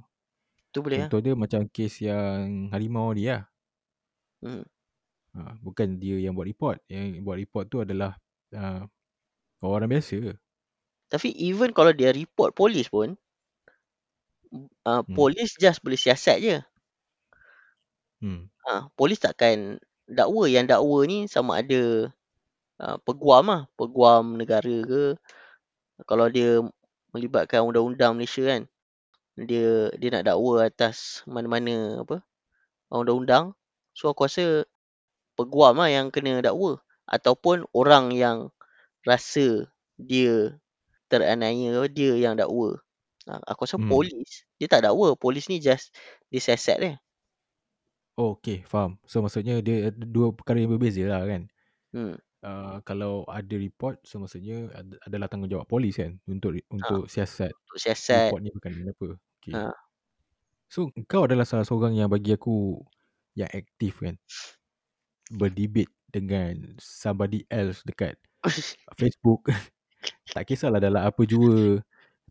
Tu 0.73 0.79
boleh 0.81 1.05
Contoh 1.05 1.19
lah. 1.21 1.25
dia 1.29 1.33
macam 1.37 1.61
kes 1.69 1.93
yang 2.01 2.67
harimau 2.73 3.13
dia 3.13 3.29
lah. 3.29 3.43
Hmm. 4.43 4.65
Ha, 5.35 5.51
bukan 5.59 5.99
dia 5.99 6.17
yang 6.17 6.33
buat 6.33 6.47
report. 6.47 6.81
Yang 6.89 7.21
buat 7.21 7.37
report 7.37 7.65
tu 7.67 7.77
adalah 7.83 8.15
uh, 8.55 8.87
orang 9.61 9.91
biasa. 9.91 10.35
Tapi 11.11 11.29
even 11.35 11.71
kalau 11.75 11.91
dia 11.91 12.09
report 12.15 12.55
polis 12.55 12.87
pun, 12.87 13.19
uh, 14.87 15.03
hmm. 15.03 15.13
polis 15.13 15.55
just 15.59 15.83
boleh 15.83 15.99
siasat 15.99 16.37
je. 16.41 16.57
Hmm. 18.23 18.47
Ha, 18.65 18.89
polis 18.95 19.19
takkan 19.19 19.77
dakwa. 20.07 20.47
Yang 20.47 20.75
dakwa 20.75 20.99
ni 21.03 21.17
sama 21.27 21.59
ada 21.59 22.09
uh, 22.81 22.97
peguam 23.03 23.45
lah. 23.47 23.61
Peguam 23.75 24.39
negara 24.39 24.75
ke. 24.85 25.19
Kalau 26.03 26.27
dia 26.27 26.59
melibatkan 27.15 27.63
undang-undang 27.63 28.19
Malaysia 28.19 28.43
kan 28.43 28.67
dia 29.35 29.91
dia 29.99 30.09
nak 30.15 30.31
dakwa 30.31 30.63
atas 30.63 31.23
mana-mana 31.27 32.03
apa 32.03 32.23
undang-undang 32.87 33.51
so 33.91 34.07
aku 34.07 34.31
rasa 34.31 34.63
peguam 35.35 35.75
lah 35.75 35.91
yang 35.91 36.07
kena 36.07 36.39
dakwa 36.39 36.79
ataupun 37.03 37.67
orang 37.75 38.15
yang 38.15 38.51
rasa 39.03 39.67
dia 39.99 40.55
teraniaya 41.11 41.83
dia 41.91 42.15
yang 42.15 42.39
dakwa 42.39 42.79
ha, 43.27 43.43
aku 43.43 43.67
rasa 43.67 43.75
hmm. 43.75 43.91
polis 43.91 44.47
dia 44.55 44.71
tak 44.71 44.87
dakwa 44.87 45.15
polis 45.19 45.51
ni 45.51 45.59
just 45.59 45.91
dia 46.31 46.39
siasat 46.39 46.77
dia 46.79 46.93
oh 48.15 48.39
okay 48.39 48.63
faham 48.63 48.95
so 49.03 49.19
maksudnya 49.19 49.59
dia 49.59 49.91
dua 49.91 50.31
perkara 50.31 50.63
yang 50.63 50.71
berbeza 50.71 51.03
lah 51.03 51.27
kan 51.27 51.51
hmm. 51.91 52.15
Uh, 52.45 52.77
kalau 52.85 53.25
ada 53.25 53.57
report 53.57 53.97
so 54.05 54.21
maksudnya 54.21 54.69
adalah 55.01 55.25
tanggungjawab 55.25 55.65
polis 55.65 55.97
kan 55.97 56.13
untuk 56.29 56.53
untuk 56.69 57.09
ha, 57.09 57.09
siasat 57.09 57.49
untuk 57.49 57.79
siasat 57.81 58.29
report 58.29 58.41
ni 58.45 58.53
bukan 58.53 58.85
apa 58.85 59.07
Okay. 59.45 59.53
Ha. 59.53 59.69
So 60.65 60.89
kau 61.05 61.29
adalah 61.29 61.45
salah 61.45 61.69
seorang 61.69 61.93
yang 61.93 62.09
bagi 62.09 62.33
aku 62.33 62.81
yang 63.37 63.49
aktif 63.53 64.01
kan. 64.01 64.17
Berdebate 65.29 65.93
dengan 66.09 66.73
somebody 66.81 67.45
else 67.53 67.85
dekat 67.85 68.17
Facebook. 68.99 69.45
tak 70.33 70.49
kisahlah 70.49 70.81
dalam 70.81 71.05
apa 71.05 71.21
jua 71.29 71.77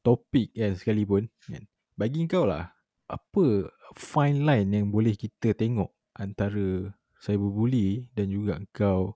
topik 0.02 0.50
kan 0.58 0.74
sekalipun. 0.74 1.30
Kan. 1.46 1.70
Bagi 1.94 2.26
kau 2.26 2.50
lah, 2.50 2.74
apa 3.06 3.70
fine 3.94 4.42
line 4.42 4.70
yang 4.74 4.90
boleh 4.90 5.14
kita 5.14 5.54
tengok 5.54 5.94
antara 6.18 6.90
cyberbully 7.22 8.10
dan 8.18 8.26
juga 8.26 8.58
kau 8.74 9.14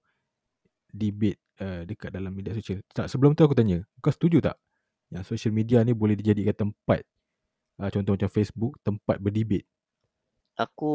debate 0.93 1.39
uh, 1.61 1.85
dekat 1.85 2.11
dalam 2.13 2.33
media 2.33 2.57
sosial. 2.57 2.81
Tak, 2.93 3.09
sebelum 3.11 3.37
tu 3.37 3.45
aku 3.45 3.57
tanya, 3.57 3.85
kau 4.01 4.13
setuju 4.13 4.41
tak 4.41 4.57
yang 5.09 5.25
social 5.25 5.57
media 5.57 5.81
ni 5.81 5.97
boleh 5.97 6.13
dijadikan 6.13 6.69
tempat 6.69 7.01
uh, 7.81 7.89
contoh 7.89 8.13
macam 8.17 8.31
Facebook 8.31 8.77
tempat 8.85 9.17
berdebate? 9.17 9.65
Aku 10.59 10.95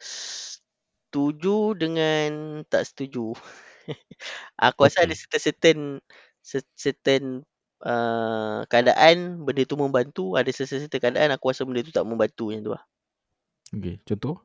setuju 0.00 1.74
dengan 1.76 2.62
tak 2.70 2.86
setuju. 2.86 3.34
aku 4.56 4.86
okay. 4.86 4.88
rasa 4.88 5.04
ada 5.04 5.14
certain 5.36 5.98
certain 6.78 7.44
uh, 7.84 8.64
keadaan 8.70 9.44
benda 9.44 9.66
tu 9.66 9.76
membantu, 9.76 10.38
ada 10.38 10.48
certain 10.54 10.88
keadaan 10.88 11.34
aku 11.34 11.52
rasa 11.52 11.66
benda 11.66 11.84
tu 11.84 11.92
tak 11.92 12.06
membantu 12.06 12.54
macam 12.54 12.62
tu 12.64 12.72
lah. 12.72 12.84
Okay, 13.70 14.02
contoh? 14.02 14.42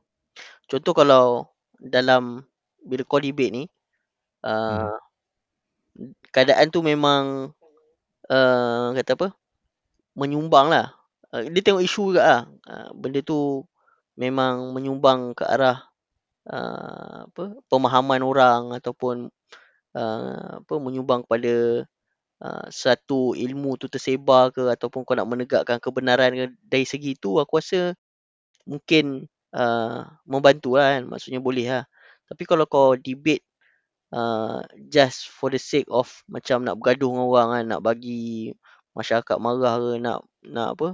Contoh 0.68 0.94
kalau 0.94 1.26
dalam 1.78 2.46
bila 2.86 3.02
kau 3.04 3.20
debate 3.20 3.52
ni, 3.52 3.64
uh, 4.46 4.94
hmm. 5.98 6.14
keadaan 6.30 6.70
tu 6.70 6.86
memang 6.86 7.52
uh, 8.30 8.88
kata 8.94 9.18
apa? 9.18 9.28
menyumbang 10.16 10.72
lah. 10.72 10.96
Uh, 11.34 11.44
dia 11.52 11.60
tengok 11.60 11.84
isu 11.84 12.16
juga 12.16 12.22
lah. 12.24 12.42
Uh, 12.64 12.90
benda 12.96 13.20
tu 13.20 13.68
memang 14.16 14.72
menyumbang 14.72 15.36
ke 15.36 15.44
arah 15.44 15.84
uh, 16.48 17.28
apa 17.28 17.44
pemahaman 17.68 18.24
orang 18.24 18.72
ataupun 18.80 19.28
uh, 19.96 20.64
apa 20.64 20.74
menyumbang 20.80 21.28
kepada 21.28 21.84
uh, 22.42 22.66
satu 22.72 23.36
ilmu 23.36 23.76
tu 23.76 23.92
tersebar 23.92 24.56
ke 24.56 24.64
ataupun 24.72 25.04
kau 25.04 25.16
nak 25.18 25.28
menegakkan 25.28 25.78
kebenaran 25.84 26.32
ke 26.32 26.46
dari 26.64 26.86
segi 26.88 27.20
tu 27.20 27.38
aku 27.44 27.60
rasa 27.60 27.92
mungkin 28.64 29.28
uh, 29.54 30.08
membantu 30.24 30.80
lah 30.80 31.00
kan 31.00 31.04
maksudnya 31.12 31.44
boleh 31.44 31.68
lah 31.68 31.84
tapi 32.26 32.44
kalau 32.48 32.66
kau 32.66 32.98
debate 32.98 33.46
uh, 34.14 34.62
just 34.90 35.30
for 35.30 35.50
the 35.54 35.62
sake 35.62 35.88
of 35.90 36.10
macam 36.30 36.66
nak 36.66 36.78
bergaduh 36.80 37.12
dengan 37.12 37.26
orang 37.26 37.48
kan 37.52 37.64
nak 37.76 37.82
bagi 37.86 38.54
masyarakat 38.96 39.38
marah 39.38 39.76
ke 39.78 39.92
nak 40.00 40.20
nak 40.48 40.70
apa 40.80 40.90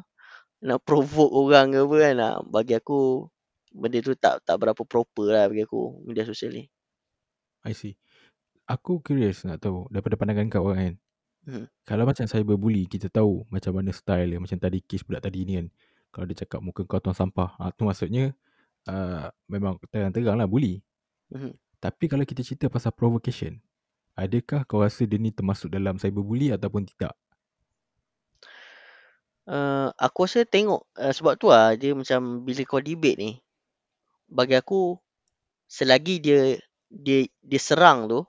nak 0.61 0.79
provoke 0.85 1.33
orang 1.33 1.73
ke 1.73 1.79
apa 1.81 1.95
kan. 1.97 2.15
Ah, 2.21 2.37
bagi 2.45 2.73
aku 2.77 3.25
benda 3.73 3.97
tu 4.03 4.13
tak 4.13 4.45
tak 4.45 4.55
berapa 4.61 4.81
proper 4.85 5.25
lah 5.31 5.49
bagi 5.49 5.65
aku 5.65 6.05
media 6.05 6.23
sosial 6.23 6.53
ni. 6.53 6.65
I 7.65 7.73
see. 7.73 7.97
Aku 8.69 9.01
curious 9.01 9.43
nak 9.43 9.61
tahu 9.61 9.89
daripada 9.89 10.15
pandangan 10.15 10.47
kau 10.47 10.69
kan. 10.71 10.95
Hmm. 11.41 11.65
Kalau 11.89 12.05
macam 12.05 12.29
cyberbully 12.29 12.85
kita 12.85 13.09
tahu 13.09 13.49
macam 13.49 13.81
mana 13.81 13.89
style 13.89 14.37
dia 14.37 14.39
macam 14.39 14.57
tadi 14.61 14.79
kes 14.85 15.01
budak 15.01 15.25
tadi 15.25 15.41
ni 15.43 15.53
kan. 15.57 15.67
Kalau 16.13 16.25
dia 16.29 16.37
cakap 16.45 16.59
muka 16.61 16.85
kau 16.85 16.99
tuang 16.99 17.15
sampah, 17.15 17.55
ah 17.55 17.71
tu 17.71 17.87
maksudnya 17.87 18.35
uh, 18.85 19.31
memang 19.47 19.79
terang-terang 19.89 20.37
lah 20.37 20.45
bully. 20.45 20.83
Hmm. 21.31 21.51
Tapi 21.83 22.05
kalau 22.11 22.25
kita 22.29 22.41
cerita 22.47 22.65
pasal 22.75 22.93
provocation, 22.99 23.53
adakah 24.23 24.61
kau 24.69 24.81
rasa 24.85 25.03
dia 25.09 25.19
ni 25.21 25.31
termasuk 25.37 25.69
dalam 25.77 25.95
cyberbully 26.01 26.49
ataupun 26.57 26.83
tidak? 26.91 27.13
Uh, 29.49 29.89
aku 29.97 30.29
rasa 30.29 30.45
tengok 30.45 30.85
uh, 31.01 31.09
sebab 31.09 31.33
tu 31.41 31.49
lah 31.49 31.73
dia 31.73 31.97
macam 31.97 32.45
bila 32.45 32.61
kau 32.61 32.77
debate 32.77 33.17
ni 33.17 33.31
bagi 34.29 34.55
aku 34.57 34.95
selagi 35.69 36.15
dia 36.23 36.39
dia 36.91 37.25
dia 37.41 37.61
serang 37.61 38.07
tu 38.11 38.21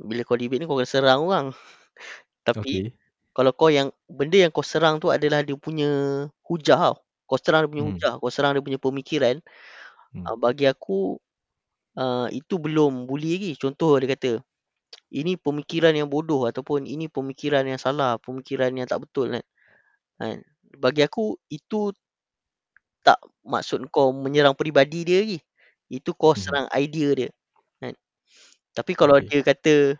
bila 0.00 0.22
kau 0.28 0.38
debate 0.40 0.60
ni 0.62 0.66
kau 0.70 0.78
kena 0.80 0.90
serang 0.90 1.20
orang. 1.28 1.46
Tapi 2.48 2.80
Okay. 2.80 2.92
kalau 3.36 3.52
kau 3.56 3.70
yang 3.72 3.90
benda 4.10 4.38
yang 4.48 4.52
kau 4.54 4.64
serang 4.66 4.98
tu 5.02 5.08
adalah 5.14 5.42
dia 5.46 5.56
punya 5.58 5.88
hujah 6.46 6.78
tau. 6.80 6.96
Kau 7.28 7.38
serang 7.40 7.66
dia 7.68 7.72
punya 7.72 7.84
Hmm. 7.84 8.00
hujah, 8.00 8.12
kau 8.22 8.30
serang 8.32 8.52
dia 8.58 8.64
punya 8.64 8.80
pemikiran. 8.82 9.36
Hmm. 10.12 10.30
Uh, 10.30 10.36
bagi 10.40 10.66
aku 10.68 11.20
uh, 12.00 12.26
itu 12.32 12.56
belum 12.64 13.06
bully 13.08 13.36
lagi. 13.38 13.52
Contoh 13.62 13.98
dia 14.00 14.08
kata 14.16 14.32
ini 15.14 15.34
pemikiran 15.40 15.94
yang 15.96 16.08
bodoh 16.10 16.46
ataupun 16.50 16.86
ini 16.88 17.06
pemikiran 17.12 17.64
yang 17.68 17.80
salah, 17.80 18.18
pemikiran 18.22 18.72
yang 18.78 18.86
tak 18.90 19.00
betul 19.04 19.26
kan. 19.34 19.44
Kan? 20.20 20.38
Bagi 20.78 21.02
aku 21.06 21.38
itu 21.52 21.92
tak 23.00 23.18
maksud 23.48 23.88
kau 23.92 24.12
menyerang 24.12 24.52
peribadi 24.56 25.04
dia 25.08 25.18
lagi. 25.24 25.38
Itu 25.90 26.12
kau 26.16 26.36
Mhm. 26.36 26.36
serang 26.36 26.68
idea 26.76 27.08
dia. 27.16 27.30
Kan? 27.82 27.94
Tapi 28.76 28.92
kalau 28.98 29.18
Okay. 29.18 29.30
dia 29.30 29.40
kata 29.44 29.96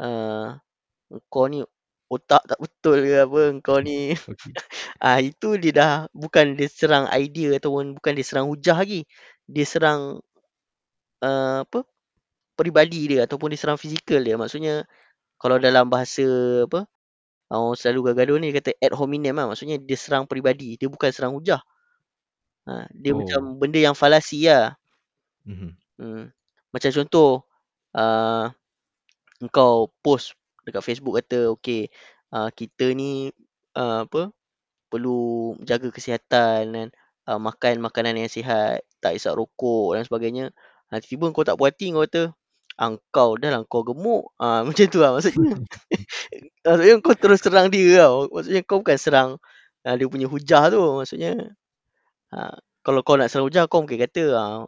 uh, 0.00 0.48
kau 1.32 1.46
ni 1.50 1.62
otak 2.12 2.42
tak 2.50 2.60
betul 2.62 2.98
ke 3.06 3.16
apa, 3.26 3.42
kau 3.64 3.78
ni 3.82 4.14
Okay. 4.28 4.54
ah 5.04 5.18
itu 5.22 5.56
dia 5.62 5.72
dah 5.74 5.92
bukan 6.14 6.56
dia 6.58 6.68
serang 6.70 7.06
idea 7.14 7.56
ataupun 7.60 7.96
bukan 7.98 8.12
dia 8.18 8.26
serang 8.26 8.48
hujah 8.52 8.78
lagi. 8.80 9.04
Dia 9.50 9.66
serang 9.68 10.20
uh, 11.24 11.64
apa? 11.64 11.80
peribadi 12.54 13.10
dia 13.10 13.26
ataupun 13.26 13.50
dia 13.50 13.58
serang 13.58 13.80
fizikal 13.80 14.22
dia. 14.22 14.36
Maksudnya 14.38 14.86
kalau 15.40 15.58
dalam 15.58 15.88
bahasa 15.90 16.24
apa? 16.68 16.86
Orang 17.50 17.74
selalu 17.78 18.14
gaduh 18.14 18.38
ni 18.40 18.50
dia 18.50 18.60
kata 18.62 18.72
ad 18.78 18.94
hominem 18.98 19.34
lah. 19.36 19.46
Maksudnya 19.50 19.78
dia 19.82 19.98
serang 19.98 20.26
peribadi, 20.30 20.76
dia 20.80 20.88
bukan 20.90 21.10
serang 21.14 21.34
hujah. 21.38 21.62
Ha, 22.68 22.88
dia 22.94 23.12
Oh. 23.12 23.20
macam 23.20 23.60
benda 23.60 23.78
yang 23.80 23.96
falasi 23.96 24.48
lah. 24.48 24.76
Mhm. 25.44 25.70
Hmm. 26.00 26.24
Macam 26.72 26.90
contoh 26.90 27.44
uh, 27.94 28.50
engkau 29.42 29.92
post 30.02 30.34
dekat 30.64 30.82
Facebook 30.82 31.20
kata 31.20 31.52
okey 31.60 31.92
uh, 32.32 32.48
kita 32.50 32.90
ni 32.96 33.28
uh, 33.76 34.08
apa 34.08 34.32
perlu 34.90 35.54
jaga 35.62 35.90
kesihatan 35.92 36.62
dan 36.72 36.86
uh, 37.28 37.40
makan 37.40 37.82
makanan 37.82 38.16
yang 38.20 38.30
sihat, 38.32 38.84
tak 39.02 39.18
isap 39.18 39.36
rokok 39.38 39.98
dan 39.98 40.04
sebagainya. 40.06 40.46
Ha, 40.92 41.00
tiba-tiba 41.02 41.26
kau 41.34 41.44
tak 41.46 41.56
puas 41.58 41.72
hati 41.72 41.92
kau 41.94 42.04
kata 42.06 42.22
ah, 42.80 42.90
kau 43.14 43.30
dah 43.40 43.50
lah 43.54 43.62
kau 43.68 43.82
gemuk. 43.86 44.32
Ah 44.40 44.62
macam 44.66 44.86
tu 44.92 44.98
lah 45.02 45.10
maksudnya. 45.16 45.56
maksudnya 46.66 46.94
kau 47.04 47.14
terus 47.16 47.40
serang 47.44 47.68
dia 47.72 48.04
tau. 48.04 48.28
Maksudnya 48.32 48.60
kau 48.66 48.78
bukan 48.84 48.98
serang 49.00 49.30
uh, 49.86 49.94
dia 49.98 50.06
punya 50.10 50.26
hujah 50.30 50.62
tu. 50.72 50.80
Maksudnya 51.00 51.32
uh, 52.34 52.54
kalau 52.84 53.00
kau 53.06 53.16
nak 53.20 53.28
serang 53.32 53.46
hujah 53.48 53.64
kau 53.70 53.84
mungkin 53.84 54.00
kata 54.04 54.22
uh, 54.36 54.60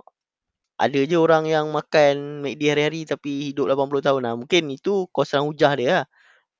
ada 0.76 1.00
je 1.08 1.16
orang 1.16 1.48
yang 1.48 1.72
makan 1.72 2.44
McD 2.44 2.62
hari-hari 2.72 3.00
tapi 3.08 3.52
hidup 3.52 3.68
80 3.72 4.02
tahun 4.04 4.22
lah. 4.28 4.34
Mungkin 4.40 4.64
itu 4.72 5.08
kau 5.14 5.24
serang 5.24 5.48
hujah 5.50 5.72
dia 5.78 5.90
lah. 6.02 6.06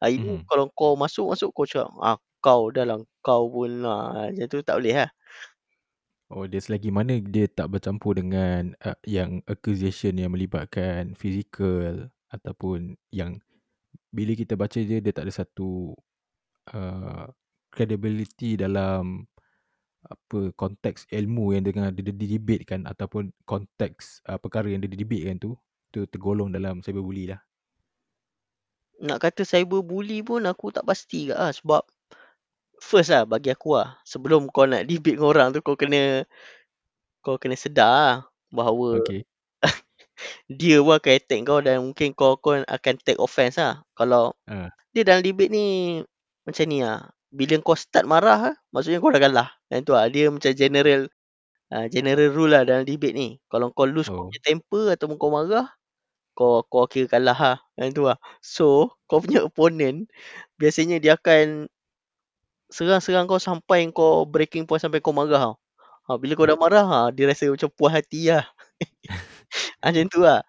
Ha, 0.05 0.11
ini 0.13 0.43
Mhm. 0.43 0.49
kalau 0.49 0.69
kau 0.77 0.95
masuk-masuk 0.99 1.51
kau 1.57 1.67
cakap, 1.69 1.91
ah, 2.05 2.19
kau 2.45 2.69
dah 2.75 2.85
lah, 2.89 2.99
kau 3.25 3.49
pun 3.53 3.83
lah. 3.85 4.31
Macam 4.33 4.47
tu 4.53 4.59
tak 4.65 4.77
boleh 4.81 4.95
lah. 5.07 5.11
Oh, 6.27 6.43
dia 6.43 6.59
selagi 6.59 6.91
mana 6.91 7.23
dia 7.23 7.47
tak 7.47 7.71
bercampur 7.71 8.19
dengan 8.19 8.75
uh, 8.83 8.99
yang 9.07 9.47
accusation 9.47 10.19
yang 10.19 10.35
melibatkan 10.35 11.15
fizikal 11.15 12.11
ataupun 12.35 12.99
yang 13.15 13.39
bila 14.11 14.35
kita 14.35 14.59
baca 14.59 14.75
dia 14.75 14.99
dia 14.99 15.15
tak 15.15 15.31
ada 15.31 15.35
satu 15.39 15.95
uh, 16.75 17.31
credibility 17.71 18.59
dalam 18.59 19.31
apa 20.03 20.51
konteks 20.59 21.07
ilmu 21.15 21.55
yang 21.55 21.63
dengan 21.63 21.95
dia 21.95 22.11
didebatekan 22.11 22.91
ataupun 22.91 23.31
konteks 23.47 24.27
uh, 24.27 24.39
perkara 24.39 24.67
yang 24.67 24.83
dia 24.83 24.91
didebatekan 24.91 25.39
tu 25.39 25.55
tu 25.95 26.11
tergolong 26.11 26.51
dalam 26.51 26.83
cyberbully 26.83 27.31
lah. 27.31 27.41
Nak 28.99 29.23
kata 29.23 29.47
cyberbully 29.47 30.27
pun 30.27 30.43
aku 30.51 30.75
tak 30.75 30.83
pasti 30.91 31.31
ke 31.31 31.39
lah. 31.39 31.55
Sebab 31.55 31.87
first 32.81 33.13
lah 33.13 33.25
bagi 33.25 33.53
aku 33.53 33.81
lah. 33.81 33.97
Sebelum 34.07 34.49
kau 34.53 34.69
nak 34.69 34.85
debate 34.85 35.17
dengan 35.19 35.29
orang 35.33 35.49
tu 35.53 35.61
kau 35.65 35.77
kena 35.77 36.25
kau 37.25 37.41
kena 37.41 37.57
sedar 37.59 37.91
lah 37.91 38.15
bahawa 38.53 39.03
Okay. 39.03 39.27
dia 40.61 40.79
pun 40.81 40.95
akan 40.97 41.13
attack 41.13 41.41
kau 41.45 41.61
dan 41.61 41.77
mungkin 41.83 42.09
kau 42.15 42.39
pun 42.39 42.63
akan 42.65 42.95
take 43.03 43.21
offense 43.21 43.59
lah. 43.59 43.83
Kalau 43.97 44.33
Uh, 44.47 44.71
dia 44.95 45.03
dalam 45.05 45.21
debate 45.21 45.53
ni 45.53 45.67
macam 46.47 46.65
ni 46.71 46.81
lah. 46.81 47.13
Bila 47.35 47.61
kau 47.61 47.77
start 47.77 48.09
marah 48.09 48.41
lah, 48.53 48.57
maksudnya 48.73 49.03
kau 49.03 49.13
dah 49.13 49.21
kalah. 49.21 49.49
Yang 49.69 49.81
tu 49.85 49.93
lah. 49.93 50.07
Dia 50.09 50.25
macam 50.33 50.53
general 50.57 51.01
uh, 51.75 51.87
general 51.91 52.29
rule 52.33 52.53
lah 52.55 52.63
dalam 52.65 52.87
debate 52.87 53.13
ni. 53.13 53.29
Kalau 53.51 53.75
kau 53.77 53.85
lose 53.85 54.09
kau 54.09 54.25
oh. 54.25 54.27
punya 54.31 54.41
temper 54.41 54.95
ataupun 54.97 55.17
kau 55.21 55.29
marah, 55.35 55.69
kau 56.33 56.65
kau 56.65 56.89
kira 56.89 57.11
kalah 57.11 57.37
lah. 57.37 57.59
Yang 57.77 57.89
tu 57.93 58.03
lah. 58.09 58.19
So, 58.41 58.97
kau 59.05 59.21
punya 59.21 59.45
opponent 59.45 60.09
biasanya 60.57 60.97
dia 61.03 61.21
akan 61.21 61.69
serang-serang 62.71 63.27
kau 63.31 63.41
sampai 63.41 63.89
kau 63.95 64.27
breaking 64.29 64.67
point 64.69 64.83
sampai 64.83 65.01
kau 65.05 65.15
marah 65.17 65.53
tau. 65.53 65.55
Ha, 66.07 66.19
bila 66.23 66.33
kau 66.39 66.47
dah 66.47 66.59
marah, 66.59 66.87
ha, 66.87 67.01
dia 67.11 67.27
rasa 67.31 67.51
macam 67.51 67.71
puas 67.75 67.93
hati 67.95 68.31
lah. 68.31 68.47
ha, 69.83 69.91
macam 69.91 70.07
tu 70.11 70.21
lah. 70.23 70.41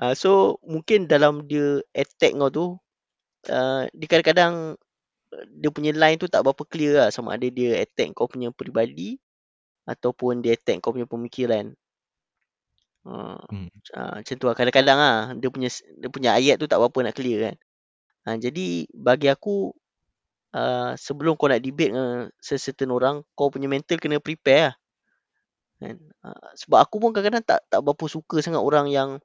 Ha, 0.00 0.14
so, 0.18 0.58
mungkin 0.66 1.06
dalam 1.10 1.46
dia 1.50 1.82
attack 1.94 2.34
kau 2.38 2.50
tu, 2.52 2.66
uh, 3.50 3.82
dia 3.94 4.06
kadang-kadang 4.10 4.54
uh, 5.34 5.44
dia 5.60 5.70
punya 5.74 5.92
line 5.96 6.18
tu 6.20 6.28
tak 6.30 6.42
berapa 6.46 6.62
clear 6.68 6.92
lah 7.06 7.08
sama 7.14 7.36
ada 7.36 7.46
dia 7.50 7.80
attack 7.82 8.14
kau 8.16 8.28
punya 8.30 8.50
peribadi 8.54 9.18
ataupun 9.88 10.42
dia 10.44 10.54
attack 10.58 10.82
kau 10.84 10.94
punya 10.94 11.08
pemikiran. 11.10 11.74
Ha, 13.02 13.34
Hmm. 13.50 13.68
uh, 13.98 14.12
macam 14.22 14.34
tu 14.38 14.46
lah. 14.46 14.54
Kadang-kadang 14.58 14.98
lah 14.98 15.16
dia 15.38 15.48
punya 15.50 15.68
dia 15.98 16.08
punya 16.10 16.30
ayat 16.38 16.56
tu 16.62 16.66
tak 16.70 16.78
berapa 16.78 16.98
nak 17.10 17.14
clear 17.18 17.38
kan. 17.50 17.56
Ha, 18.26 18.28
jadi 18.38 18.86
bagi 18.94 19.28
aku 19.30 19.74
uh, 20.54 20.92
sebelum 20.96 21.36
kau 21.36 21.48
nak 21.50 21.60
debate 21.60 21.92
dengan 21.92 22.28
secertain 22.40 22.92
orang, 22.92 23.24
kau 23.36 23.48
punya 23.52 23.68
mental 23.68 23.98
kena 24.00 24.20
prepare 24.22 24.72
lah. 24.72 24.74
Kan? 25.82 25.96
Uh, 26.22 26.48
sebab 26.54 26.78
aku 26.78 26.96
pun 27.02 27.10
kadang-kadang 27.10 27.42
tak 27.44 27.60
tak 27.66 27.80
berapa 27.82 28.04
suka 28.06 28.38
sangat 28.38 28.62
orang 28.62 28.86
yang 28.88 29.18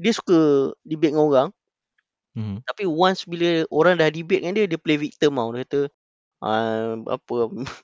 dia 0.00 0.10
suka 0.16 0.72
debate 0.82 1.14
dengan 1.14 1.28
orang 1.28 1.48
Mhm. 2.32 2.64
tapi 2.64 2.88
once 2.88 3.28
bila 3.28 3.68
orang 3.68 4.00
dah 4.00 4.08
debate 4.08 4.40
dengan 4.40 4.56
dia 4.56 4.64
dia 4.64 4.80
play 4.80 4.96
victim 4.96 5.36
tau. 5.36 5.52
Dia 5.52 5.68
kata 5.68 5.80
uh, 6.40 6.92
apa 7.12 7.34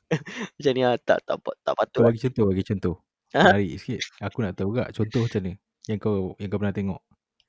macam 0.57 0.73
ni 0.73 0.83
lah 0.85 0.97
tak 1.05 1.21
tak 1.29 1.37
tak, 1.45 1.57
tak 1.61 1.75
patut 1.77 2.01
Kau 2.01 2.05
lah. 2.05 2.09
bagi 2.09 2.23
contoh, 2.25 2.45
bagi 2.49 2.65
contoh. 2.65 2.95
Ha? 3.37 3.45
Menarik 3.45 3.77
sikit. 3.77 4.01
Aku 4.25 4.41
nak 4.41 4.57
tahu 4.57 4.73
juga 4.73 4.89
contoh 4.89 5.21
macam 5.29 5.41
ni 5.45 5.53
yang 5.85 5.99
kau 6.01 6.33
yang 6.41 6.49
kau 6.49 6.59
pernah 6.61 6.73
tengok. 6.77 7.01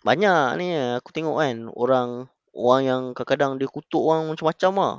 Banyak 0.03 0.43
ni 0.59 0.67
aku 0.75 1.09
tengok 1.15 1.35
kan 1.39 1.57
orang 1.71 2.09
orang 2.53 2.81
yang 2.85 3.01
kadang-kadang 3.13 3.61
dia 3.61 3.67
kutuk 3.69 4.01
orang 4.01 4.29
macam-macam 4.29 4.71
lah. 4.77 4.95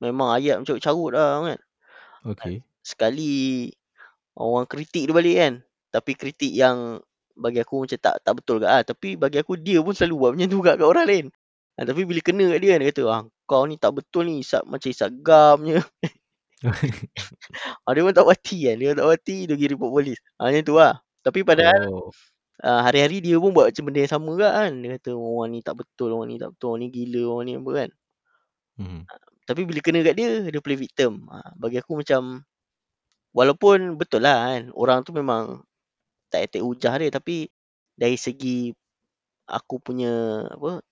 Memang 0.00 0.28
ayat 0.36 0.60
macam 0.60 0.76
carut 0.80 1.12
lah 1.14 1.42
kan. 1.44 1.60
Okay. 2.24 2.54
Sekali 2.84 3.68
orang 4.36 4.66
kritik 4.68 5.08
dia 5.08 5.14
balik 5.14 5.36
kan. 5.36 5.54
Tapi 5.94 6.12
kritik 6.18 6.52
yang 6.52 6.98
bagi 7.34 7.62
aku 7.62 7.86
macam 7.86 7.98
tak 7.98 8.14
tak 8.22 8.32
betul 8.34 8.56
kat 8.62 8.70
lah. 8.70 8.82
Tapi 8.82 9.08
bagi 9.18 9.38
aku 9.42 9.58
dia 9.58 9.82
pun 9.82 9.94
selalu 9.94 10.16
buat 10.18 10.30
macam 10.34 10.48
tu 10.50 10.58
kat, 10.62 10.74
kat 10.78 10.86
orang 10.86 11.06
lain. 11.06 11.26
Ha, 11.74 11.82
tapi 11.82 12.06
bila 12.06 12.20
kena 12.22 12.54
kat 12.54 12.58
dia 12.62 12.68
kan, 12.74 12.78
dia 12.78 12.88
kata 12.94 13.02
ah, 13.10 13.22
kau 13.50 13.66
ni 13.66 13.74
tak 13.74 13.92
betul 13.98 14.30
ni 14.30 14.46
isap 14.46 14.62
macam 14.70 14.88
isap 14.94 15.10
gam 15.26 15.58
je. 15.66 15.82
ha, 17.82 17.88
dia 17.94 18.02
pun 18.06 18.14
tak 18.14 18.26
wati 18.26 18.58
kan. 18.70 18.76
Dia 18.78 18.94
tak 18.94 19.06
wati 19.10 19.36
dia 19.50 19.54
pergi 19.58 19.68
report 19.74 19.90
polis. 19.90 20.18
Ha, 20.38 20.50
macam 20.50 20.62
tu 20.62 20.74
lah. 20.78 20.94
Tapi 21.24 21.40
padahal 21.42 21.88
oh. 21.90 22.12
Uh, 22.64 22.80
hari-hari 22.88 23.20
dia 23.20 23.36
pun 23.36 23.52
buat 23.52 23.68
macam 23.70 23.84
benda 23.86 24.00
yang 24.02 24.12
sama 24.16 24.30
kat 24.40 24.52
kan. 24.56 24.72
Dia 24.80 24.88
kata 24.96 25.10
orang 25.12 25.48
ni 25.52 25.60
tak 25.60 25.74
betul, 25.76 26.08
orang 26.16 26.28
ni 26.32 26.36
tak 26.40 26.50
betul, 26.56 26.68
orang 26.72 26.80
ni 26.80 26.88
gila, 26.88 27.22
orang 27.28 27.44
ni 27.44 27.52
apa 27.60 27.70
kan. 27.76 27.90
Mhm. 28.80 29.00
Tapi 29.44 29.60
bila 29.68 29.80
kena 29.84 30.00
kat 30.00 30.14
dia, 30.16 30.28
dia 30.48 30.60
play 30.64 30.78
victim. 30.80 31.28
Ha, 31.28 31.52
bagi 31.60 31.76
aku 31.76 32.00
macam 32.00 32.40
walaupun 33.36 34.00
betul 34.00 34.24
lah 34.24 34.56
kan. 34.56 34.62
Orang 34.72 35.04
tu 35.04 35.12
memang 35.12 35.60
tak 36.32 36.48
attack 36.50 36.64
hujah 36.64 36.94
dia 36.98 37.12
tapi 37.12 37.52
dari 37.94 38.16
segi 38.18 38.74
aku 39.46 39.78
punya 39.78 40.42
apa 40.50 40.82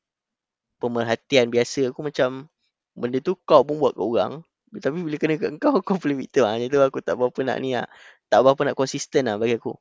pemerhatian 0.79 1.51
biasa 1.51 1.91
aku 1.91 2.07
macam 2.07 2.47
benda 2.95 3.19
tu 3.25 3.35
kau 3.49 3.65
pun 3.67 3.81
buat 3.81 3.97
kat 3.97 4.05
orang 4.05 4.33
Tapi 4.73 4.99
bila 5.01 5.17
kena 5.17 5.35
kat 5.41 5.57
kau, 5.57 5.81
kau 5.87 5.97
play 5.97 6.17
victim. 6.17 6.45
Ha, 6.45 6.61
macam 6.61 6.69
tu 6.69 6.81
aku 6.81 6.99
tak 7.05 7.17
berapa 7.17 7.41
nak 7.45 7.59
ni 7.61 7.77
lah. 7.77 7.89
Tak 8.29 8.41
berapa 8.45 8.61
nak 8.73 8.77
konsisten 8.77 9.29
lah 9.29 9.37
bagi 9.41 9.57
aku. 9.61 9.77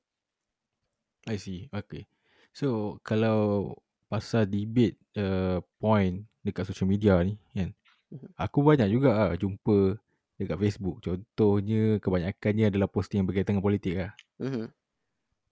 I 1.29 1.37
see. 1.37 1.69
Okay. 1.69 2.09
So, 2.51 2.97
kalau 3.05 3.73
pasal 4.11 4.49
debate 4.49 4.99
uh, 5.15 5.63
point 5.79 6.25
dekat 6.43 6.67
social 6.67 6.89
media 6.89 7.21
ni 7.23 7.39
kan. 7.55 7.71
Mhm. 8.11 8.27
Aku 8.35 8.59
banyak 8.65 8.91
juga 8.91 9.15
lah 9.15 9.29
jumpa 9.39 9.95
dekat 10.35 10.57
Facebook. 10.57 10.99
Contohnya 10.99 12.01
kebanyakannya 12.01 12.73
adalah 12.73 12.89
posting 12.91 13.23
yang 13.23 13.27
berkaitan 13.29 13.55
dengan 13.55 13.65
politik 13.65 13.93
lah. 13.95 14.11
Mhm. 14.41 14.67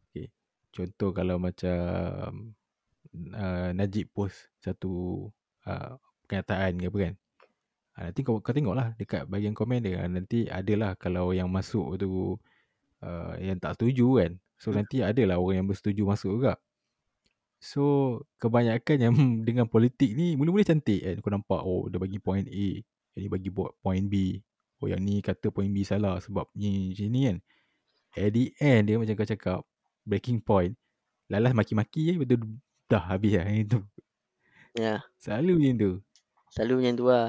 Okay. 0.10 0.28
Contoh 0.76 1.10
kalau 1.16 1.38
macam 1.40 1.80
uh, 3.38 3.70
Najib 3.72 4.12
post 4.12 4.50
satu 4.60 5.26
uh, 5.70 5.96
kenyataan 6.28 6.82
ke 6.82 6.88
apa 6.90 6.98
kan. 7.00 7.14
Uh, 7.96 8.04
nanti 8.12 8.20
kau, 8.26 8.44
kau 8.44 8.52
tengok 8.52 8.76
lah 8.76 8.88
dekat 9.00 9.24
bahagian 9.30 9.56
komen 9.56 9.80
dia. 9.86 10.04
Nanti 10.10 10.50
adalah 10.52 11.00
kalau 11.00 11.32
yang 11.32 11.48
masuk 11.48 11.96
tu 11.96 12.36
uh, 13.06 13.34
yang 13.40 13.56
tak 13.62 13.80
setuju 13.80 14.26
kan. 14.26 14.32
So 14.62 14.70
Hmm. 14.70 14.78
nanti 14.78 15.02
adalah 15.04 15.38
orang 15.42 15.64
yang 15.66 15.68
bersetuju 15.72 16.04
masuk 16.06 16.32
juga. 16.40 16.54
So 17.60 17.84
kebanyakan 18.40 18.98
yang 19.04 19.16
dengan 19.48 19.68
politik 19.68 20.16
ni 20.16 20.36
mula-mula 20.40 20.64
cantik 20.64 21.00
kan. 21.04 21.16
Kau 21.24 21.32
nampak 21.34 21.62
oh 21.64 21.88
dia 21.92 22.00
bagi 22.00 22.20
point 22.24 22.48
A. 22.48 22.68
Ni 23.20 23.28
bagi 23.28 23.50
buat 23.52 23.76
point 23.84 24.06
B. 24.08 24.40
Oh 24.80 24.88
yang 24.88 25.04
ni 25.04 25.20
kata 25.20 25.52
point 25.52 25.72
B 25.72 25.84
salah 25.84 26.24
sebab 26.24 26.48
ni 26.56 26.96
macam 26.96 27.08
ni 27.12 27.22
kan. 27.28 27.38
At 28.18 28.32
the 28.36 28.46
end 28.62 28.84
dia 28.92 28.98
macam 29.02 29.16
kau 29.20 29.28
cakap 29.30 29.60
breaking 30.08 30.40
point. 30.46 30.74
Lalas 31.32 31.54
maki-maki 31.58 32.12
je 32.12 32.14
betul 32.22 32.42
dah 32.92 33.04
habis 33.12 33.36
lah 33.38 33.48
yang 33.50 33.68
tu. 33.70 33.82
Ya. 34.76 35.04
Selalu 35.22 35.54
macam 35.60 35.76
tu. 35.84 35.92
Selalu 36.54 36.74
macam 36.82 36.94
tu 37.00 37.06
lah. 37.10 37.28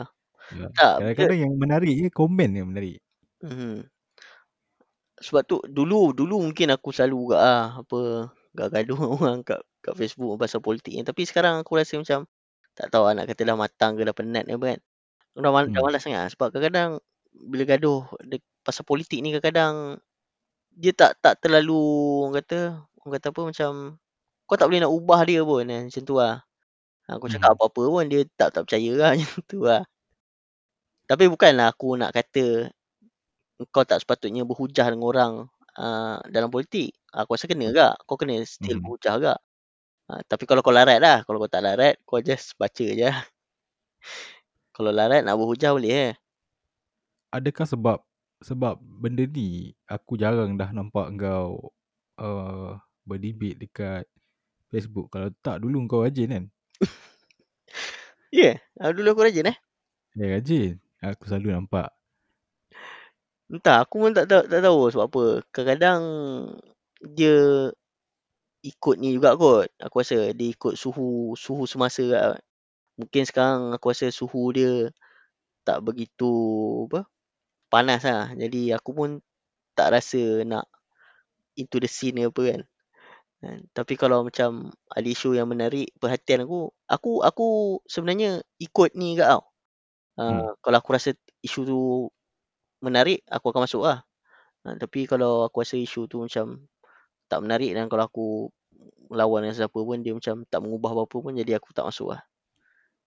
Ya. 0.50 0.66
Tak, 0.78 0.96
Kadang-kadang 0.98 1.38
yang 1.46 1.52
menarik 1.62 1.94
je 2.02 2.08
komen 2.10 2.50
yang 2.58 2.68
menarik. 2.70 2.98
Mhm. 3.42 3.90
Sebab 5.20 5.42
tu 5.44 5.56
dulu 5.68 6.16
dulu 6.16 6.40
mungkin 6.48 6.72
aku 6.72 6.88
selalu 6.96 7.16
juga 7.28 7.36
ah 7.44 7.64
apa 7.84 7.98
gaduh 8.56 8.96
orang 9.20 9.44
kat 9.44 9.60
kat 9.84 9.94
Facebook 10.00 10.36
pasal 10.40 10.60
politik 10.64 10.92
ni. 10.96 11.02
Tapi 11.04 11.22
sekarang 11.28 11.60
aku 11.60 11.76
rasa 11.76 12.00
macam 12.00 12.24
tak 12.76 12.88
tahu 12.92 13.04
lah 13.08 13.12
nak 13.20 13.26
kata 13.28 13.42
dah 13.44 13.56
matang 13.58 13.92
ke 14.00 14.02
dah 14.08 14.16
penat 14.16 14.44
ke 14.48 14.56
apa 14.56 14.66
kan. 14.76 14.80
Dah, 15.40 15.50
mal, 15.54 15.66
dah 15.72 15.80
Hmm. 15.80 15.84
malas 15.84 16.02
sangat 16.04 16.32
sebab 16.36 16.48
kadang-kadang 16.54 17.00
bila 17.32 17.64
gaduh 17.68 18.04
de, 18.26 18.38
pasal 18.66 18.84
politik 18.88 19.20
ni 19.24 19.32
kadang-kadang 19.36 19.98
dia 20.76 20.92
tak 20.96 21.18
tak 21.24 21.40
terlalu 21.44 21.76
orang 22.28 22.34
kata 22.42 22.58
orang 23.04 23.12
kata 23.20 23.26
apa 23.34 23.42
macam 23.52 23.72
kau 24.48 24.56
tak 24.60 24.66
boleh 24.70 24.80
nak 24.84 24.92
ubah 24.94 25.20
dia 25.28 25.40
pun 25.46 25.64
kan. 25.68 25.82
Macam 25.90 26.02
tu 26.08 26.16
lah. 26.20 26.36
Ha, 27.08 27.18
kau 27.20 27.28
cakap 27.32 27.50
Mhm. 27.52 27.56
apa-apa 27.58 27.82
pun 27.90 28.04
dia 28.12 28.20
tak 28.38 28.50
tak 28.56 28.62
percaya 28.68 28.92
lah 28.98 29.10
macam 29.18 29.42
tu 29.50 29.60
lah. 29.66 29.82
Tapi 31.08 31.24
bukanlah 31.32 31.72
aku 31.72 31.96
nak 31.98 32.10
kata 32.14 32.70
kau 33.68 33.84
tak 33.84 34.00
sepatutnya 34.00 34.48
berhujah 34.48 34.88
dengan 34.88 35.04
orang 35.04 35.32
uh, 35.76 36.18
dalam 36.32 36.48
politik. 36.48 36.96
Aku 37.12 37.36
rasa 37.36 37.44
kena 37.50 37.68
juga. 37.68 37.88
Kau 38.08 38.16
kena 38.16 38.40
still 38.48 38.80
Mhm. 38.80 38.84
berhujah 38.86 39.14
juga. 39.20 39.34
Uh, 40.08 40.20
tapi 40.26 40.48
kalau 40.48 40.64
kau 40.64 40.72
larat 40.72 40.98
lah. 41.02 41.22
Kalau 41.28 41.36
kau 41.42 41.50
tak 41.50 41.62
larat, 41.64 42.00
kau 42.08 42.20
just 42.24 42.56
baca 42.56 42.86
je. 42.86 43.10
Kalau 44.76 44.90
larat 44.96 45.20
nak 45.26 45.36
berhujah 45.36 45.76
boleh 45.76 45.92
eh. 45.92 46.12
Adakah 47.30 47.66
sebab 47.68 47.98
sebab 48.40 48.80
benda 48.80 49.28
ni 49.28 49.76
aku 49.84 50.16
jarang 50.16 50.56
dah 50.56 50.72
nampak 50.72 51.12
kau 51.20 51.68
uh, 52.16 52.80
berdebate 53.04 53.60
dekat 53.60 54.04
Facebook. 54.72 55.12
Kalau 55.12 55.28
tak 55.44 55.60
dulu 55.60 55.84
kau 55.90 56.02
rajin 56.06 56.30
kan? 56.32 56.44
Ya, 58.30 58.62
yeah. 58.78 58.94
dulu 58.94 59.18
aku 59.18 59.26
rajin 59.26 59.50
eh. 59.50 59.56
Ya 60.14 60.26
rajin. 60.38 60.78
Aku 61.02 61.26
selalu 61.26 61.50
nampak. 61.50 61.90
Entah, 63.50 63.82
aku 63.82 63.94
pun 64.06 64.12
tak 64.14 64.26
tahu, 64.30 64.42
tak 64.46 64.60
tahu 64.62 64.80
sebab 64.94 65.06
apa. 65.10 65.24
Kadang-kadang 65.50 66.02
dia 67.02 67.36
ikut 68.62 68.94
ni 69.00 69.16
juga 69.16 69.34
kot. 69.36 69.68
Aku 69.80 69.96
rasa 70.04 70.32
dia 70.36 70.48
ikut 70.52 70.74
suhu 70.76 71.34
suhu 71.36 71.64
semasa 71.64 72.02
kat. 72.04 72.40
Mungkin 73.00 73.22
sekarang 73.28 73.60
aku 73.76 73.92
rasa 73.92 74.12
suhu 74.12 74.52
dia 74.52 74.92
tak 75.66 75.80
begitu 75.86 76.30
apa 76.88 77.08
panas 77.72 78.02
lah. 78.04 78.32
Jadi 78.36 78.70
aku 78.74 78.90
pun 78.94 79.10
tak 79.78 79.96
rasa 79.96 80.44
nak 80.44 80.66
into 81.56 81.78
the 81.82 81.88
scene 81.90 82.20
apa 82.22 82.42
kan. 82.54 82.62
kan. 83.42 83.58
Tapi 83.72 83.94
kalau 83.96 84.26
macam 84.28 84.70
ada 84.92 85.08
isu 85.08 85.34
yang 85.38 85.48
menarik 85.50 85.90
perhatian 86.00 86.44
aku, 86.46 86.70
aku 86.90 87.10
aku 87.24 87.46
sebenarnya 87.88 88.42
ikut 88.60 88.94
ni 88.98 89.16
juga 89.16 89.38
tau. 89.38 89.44
Uh, 90.20 90.24
Hmm. 90.30 90.48
Kalau 90.60 90.76
aku 90.82 90.90
rasa 90.96 91.10
isu 91.40 91.60
tu 91.64 91.80
menarik, 92.84 93.24
aku 93.28 93.52
akan 93.52 93.64
masuk 93.68 93.82
lah. 93.86 94.04
Uh, 94.64 94.76
tapi 94.76 95.08
kalau 95.08 95.48
aku 95.48 95.64
rasa 95.64 95.80
isu 95.80 96.04
tu 96.10 96.20
macam 96.20 96.68
tak 97.30 97.40
menarik 97.40 97.72
dan 97.72 97.88
kalau 97.88 98.04
aku 98.08 98.26
lawan 99.08 99.46
dengan 99.46 99.56
siapa 99.56 99.78
pun 99.80 100.00
dia 100.04 100.12
macam 100.12 100.44
tak 100.46 100.60
mengubah 100.60 100.90
apa-apa 100.92 101.16
pun 101.20 101.32
jadi 101.36 101.56
aku 101.56 101.72
tak 101.72 101.88
masuk 101.88 102.16
lah. 102.16 102.20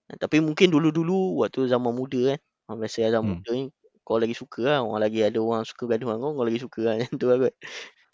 Uh, 0.09 0.17
tapi 0.17 0.41
mungkin 0.41 0.69
dulu-dulu 0.73 1.43
waktu 1.45 1.69
zaman 1.69 1.93
muda 1.93 2.37
kan, 2.69 2.77
biasa 2.79 3.13
zaman 3.13 3.21
Hmm. 3.23 3.33
muda 3.41 3.49
ni 3.53 3.63
kau 4.03 4.19
lagi 4.19 4.35
suka 4.35 4.61
lah. 4.67 4.79
Orang 4.83 4.99
lagi 4.99 5.23
ada 5.23 5.39
orang 5.39 5.63
suka 5.63 5.87
gaduh 5.87 6.11
dengan 6.11 6.19
kau, 6.19 6.31
kau 6.35 6.45
lagi 6.45 6.59
suka 6.59 6.81
lah. 6.83 6.93
Macam 6.99 7.15
tu 7.15 7.25
lah 7.29 7.37
kot. 7.47 7.55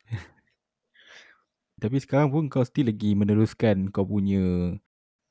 Tapi 1.81 1.97
sekarang 2.03 2.29
pun 2.29 2.43
kau 2.51 2.61
still 2.67 2.91
lagi 2.91 3.15
meneruskan 3.15 3.87
kau 3.89 4.03
punya 4.03 4.75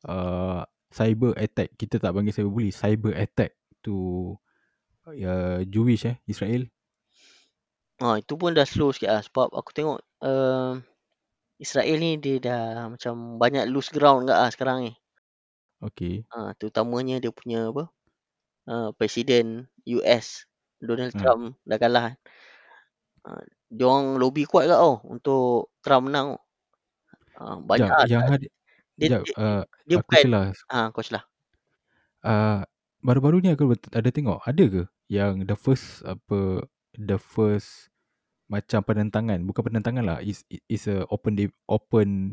uh, 0.08 0.64
cyber 0.90 1.36
attack. 1.36 1.76
Kita 1.76 2.00
tak 2.00 2.16
panggil 2.16 2.32
cyber 2.32 2.50
bully. 2.50 2.72
Cyber 2.72 3.12
attack 3.14 3.54
to 3.84 4.34
uh, 5.12 5.60
Jewish 5.64 6.04
eh, 6.08 6.16
Israel. 6.28 6.68
Ha, 7.98 8.22
itu 8.22 8.38
pun 8.38 8.54
dah 8.54 8.62
slow 8.68 8.94
sikit 8.94 9.10
lah. 9.10 9.22
Sebab 9.26 9.50
aku 9.50 9.70
tengok 9.74 9.98
uh, 10.22 10.78
Israel 11.58 11.96
ni 11.98 12.14
dia 12.20 12.38
dah 12.38 12.86
macam 12.94 13.36
banyak 13.42 13.66
lose 13.66 13.90
ground 13.90 14.30
kat 14.30 14.38
lah 14.38 14.50
sekarang 14.54 14.78
ni. 14.86 14.92
Okay. 15.82 16.22
Ha, 16.34 16.54
terutamanya 16.58 17.18
dia 17.22 17.30
punya 17.34 17.70
apa? 17.70 17.90
Uh, 18.68 18.90
Presiden 18.94 19.66
US 19.98 20.44
Donald 20.78 21.10
Hmm. 21.14 21.20
Trump 21.22 21.42
dah 21.66 21.78
kalah. 21.80 22.14
Uh, 23.26 23.42
dia 23.68 23.84
orang 23.84 24.16
lobby 24.22 24.46
kuat 24.46 24.70
kat 24.70 24.78
tau 24.78 25.02
untuk 25.06 25.74
Trump 25.82 26.06
menang. 26.10 26.38
Uh, 27.38 27.58
banyak 27.62 27.86
Sekejap, 27.90 27.98
lah. 28.02 28.06
yang 28.10 28.24
hari, 28.26 28.46
Dia, 28.98 29.08
sekejap, 29.10 29.22
dia, 29.26 29.34
uh, 29.38 29.62
dia 29.86 29.96
aku 29.98 30.10
bukan. 30.10 30.22
celah. 30.22 30.46
Ha, 30.70 30.78
kau 30.94 31.02
celah. 31.06 31.24
Uh, 32.22 32.60
baru-baru 33.02 33.42
ni 33.42 33.48
aku 33.54 33.74
ada 33.94 34.10
tengok, 34.10 34.42
ada 34.42 34.64
ke 34.66 34.82
yang 35.08 35.44
the 35.48 35.56
first 35.56 36.04
apa 36.04 36.68
the 36.96 37.16
first 37.16 37.88
macam 38.48 38.80
penentangan, 38.80 39.44
bukan 39.44 39.72
penentangan 39.72 40.04
lah, 40.04 40.18
is 40.24 40.44
is 40.48 40.88
a 40.88 41.04
open 41.12 41.36
de- 41.36 41.58
open 41.68 42.32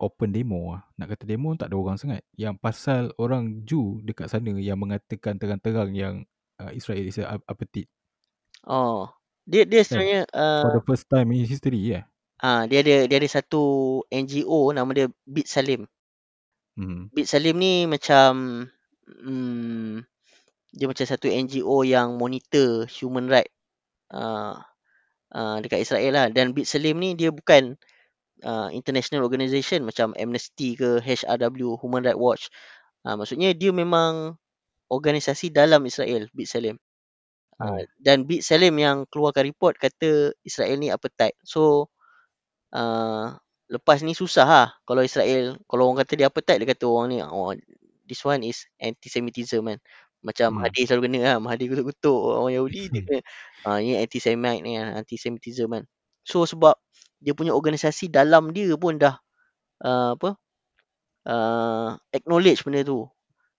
open 0.00 0.32
demo 0.32 0.76
lah. 0.76 0.82
Nak 0.96 1.12
kata 1.12 1.24
demo 1.28 1.52
tak 1.54 1.68
ada 1.70 1.76
orang 1.76 2.00
sangat. 2.00 2.24
Yang 2.34 2.56
pasal 2.58 3.02
orang 3.20 3.62
Jew 3.68 4.00
dekat 4.00 4.32
sana 4.32 4.56
yang 4.56 4.80
mengatakan 4.80 5.36
terang-terang 5.36 5.92
yang 5.92 6.24
uh, 6.56 6.72
Israel 6.72 7.04
is 7.04 7.20
a 7.20 7.36
ap- 7.36 7.46
apartheid. 7.46 7.86
Oh. 8.64 9.12
Dia 9.42 9.66
dia 9.66 9.82
Kan? 9.82 9.86
sebenarnya 9.86 10.20
For 10.30 10.70
uh, 10.70 10.76
the 10.78 10.84
first 10.86 11.04
time 11.10 11.28
in 11.34 11.44
history 11.44 11.82
ya. 11.82 11.92
Yeah. 11.92 12.04
ah 12.42 12.62
dia 12.66 12.82
ada 12.82 13.06
dia 13.06 13.16
ada 13.22 13.28
satu 13.30 13.62
NGO 14.10 14.74
nama 14.74 14.90
dia 14.90 15.06
Bit 15.26 15.46
Salim. 15.46 15.86
Hmm. 16.74 17.06
Bit 17.14 17.30
Salim 17.30 17.54
ni 17.58 17.86
macam 17.86 18.66
hmm, 19.06 20.02
dia 20.72 20.88
macam 20.88 21.04
satu 21.04 21.28
NGO 21.28 21.84
yang 21.84 22.16
monitor 22.16 22.88
human 22.88 23.28
right 23.28 23.48
uh, 24.12 24.56
uh, 25.36 25.56
dekat 25.60 25.84
Israel 25.84 26.12
lah 26.16 26.26
dan 26.32 26.56
Bit 26.56 26.68
Salim 26.68 26.96
ni 27.00 27.12
dia 27.12 27.28
bukan 27.28 27.76
uh, 28.44 28.68
international 28.72 29.24
organisation 29.24 29.84
macam 29.84 30.12
Amnesty 30.16 30.76
ke 30.76 31.00
HRW 31.04 31.80
Human 31.80 32.02
Right 32.04 32.18
Watch. 32.18 32.52
Uh, 33.02 33.18
maksudnya 33.18 33.52
dia 33.56 33.74
memang 33.74 34.38
organisasi 34.92 35.50
dalam 35.50 35.82
Israel 35.88 36.28
Bit 36.32 36.48
Salim. 36.48 36.76
Uh, 37.60 37.84
dan 38.00 38.24
Bit 38.28 38.42
Salim 38.44 38.76
yang 38.80 39.04
keluarkan 39.08 39.48
report 39.48 39.76
kata 39.76 40.34
Israel 40.44 40.76
ni 40.78 40.88
apartheid. 40.92 41.36
So 41.44 41.92
uh, 42.74 43.36
lepas 43.72 44.04
ni 44.04 44.12
susah 44.12 44.46
lah 44.48 44.68
kalau 44.84 45.00
Israel 45.00 45.56
kalau 45.64 45.88
orang 45.88 46.04
kata 46.04 46.12
dia 46.16 46.28
apartheid 46.28 46.60
dia 46.60 46.68
kata 46.68 46.84
orang 46.84 47.08
ni 47.08 47.18
oh, 47.24 47.56
this 48.04 48.20
one 48.26 48.44
is 48.44 48.68
anti-Semitism 48.80 49.64
kan. 49.64 49.80
Macam 50.22 50.48
Hmm. 50.48 50.58
Mahathir 50.58 50.84
selalu 50.88 51.02
kena 51.10 51.20
lah. 51.26 51.36
Mahathir 51.42 51.66
kutuk-kutuk 51.72 52.18
orang 52.42 52.54
Yahudi 52.58 52.82
dia 52.92 53.00
Hmm. 53.00 53.06
kena 53.06 53.20
uh, 53.66 53.78
ni 53.82 53.98
anti-Semite 53.98 54.60
ni 54.64 54.70
kan. 54.78 54.88
Anti-Semitism 55.04 55.68
kan. 55.74 55.84
So 56.26 56.46
sebab 56.46 56.78
dia 57.22 57.34
punya 57.36 57.54
organisasi 57.54 58.10
dalam 58.10 58.50
dia 58.54 58.74
pun 58.78 58.98
dah 58.98 59.18
uh, 59.84 60.14
apa 60.18 60.38
uh, 61.28 61.88
acknowledge 62.14 62.62
benda 62.66 62.82
tu. 62.86 63.06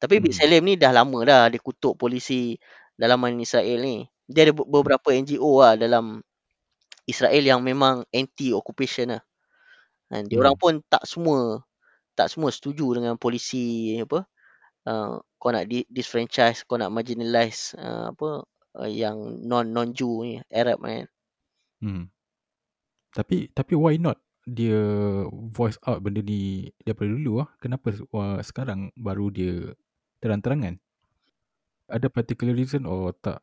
Tapi 0.02 0.20
Hmm. 0.20 0.34
Salim 0.36 0.64
ni 0.68 0.76
dah 0.80 0.92
lama 0.92 1.20
dah 1.24 1.44
dia 1.52 1.60
kutuk 1.64 1.96
polisi 2.00 2.60
dalaman 3.00 3.40
Israel 3.40 3.80
ni. 3.84 4.04
Dia 4.28 4.48
ada 4.50 4.54
be- 4.56 4.68
beberapa 4.70 5.12
NGO 5.16 5.64
lah 5.64 5.76
dalam 5.80 6.24
Israel 7.08 7.44
yang 7.44 7.62
memang 7.64 8.06
anti 8.12 8.52
occupation 8.56 9.16
lah. 9.16 9.24
Dan 10.12 10.28
dia 10.30 10.38
orang 10.44 10.56
Hmm. 10.56 10.60
pun 10.60 10.74
tak 10.88 11.04
semua 11.08 11.64
tak 12.18 12.30
semua 12.34 12.52
setuju 12.54 12.98
dengan 13.00 13.16
polisi 13.20 13.96
apa 14.02 14.26
uh, 14.90 15.20
kau 15.42 15.52
nak 15.54 15.66
di, 15.72 15.84
disfranchise, 15.92 16.64
kau 16.68 16.78
nak 16.80 16.92
marginalize 16.96 17.76
uh, 17.80 18.12
apa 18.16 18.30
uh, 18.80 18.90
yang 18.90 19.18
non 19.44 19.66
non 19.76 19.92
Jew 19.98 20.24
ni 20.26 20.40
Arab 20.52 20.80
kan 20.84 21.08
Hmm. 21.82 22.10
Tapi 23.14 23.52
tapi 23.54 23.74
why 23.78 23.96
not 24.02 24.18
dia 24.44 24.80
voice 25.56 25.78
out 25.88 26.02
benda 26.04 26.20
ni 26.26 26.72
daripada 26.84 27.10
dulu 27.14 27.32
ah? 27.46 27.50
Kenapa 27.62 27.94
wah, 28.12 28.42
sekarang 28.44 28.90
baru 28.98 29.30
dia 29.32 29.54
terang-terangan? 30.24 30.80
Ada 31.88 32.08
particular 32.12 32.56
reason 32.56 32.84
or 32.90 33.14
tak? 33.24 33.40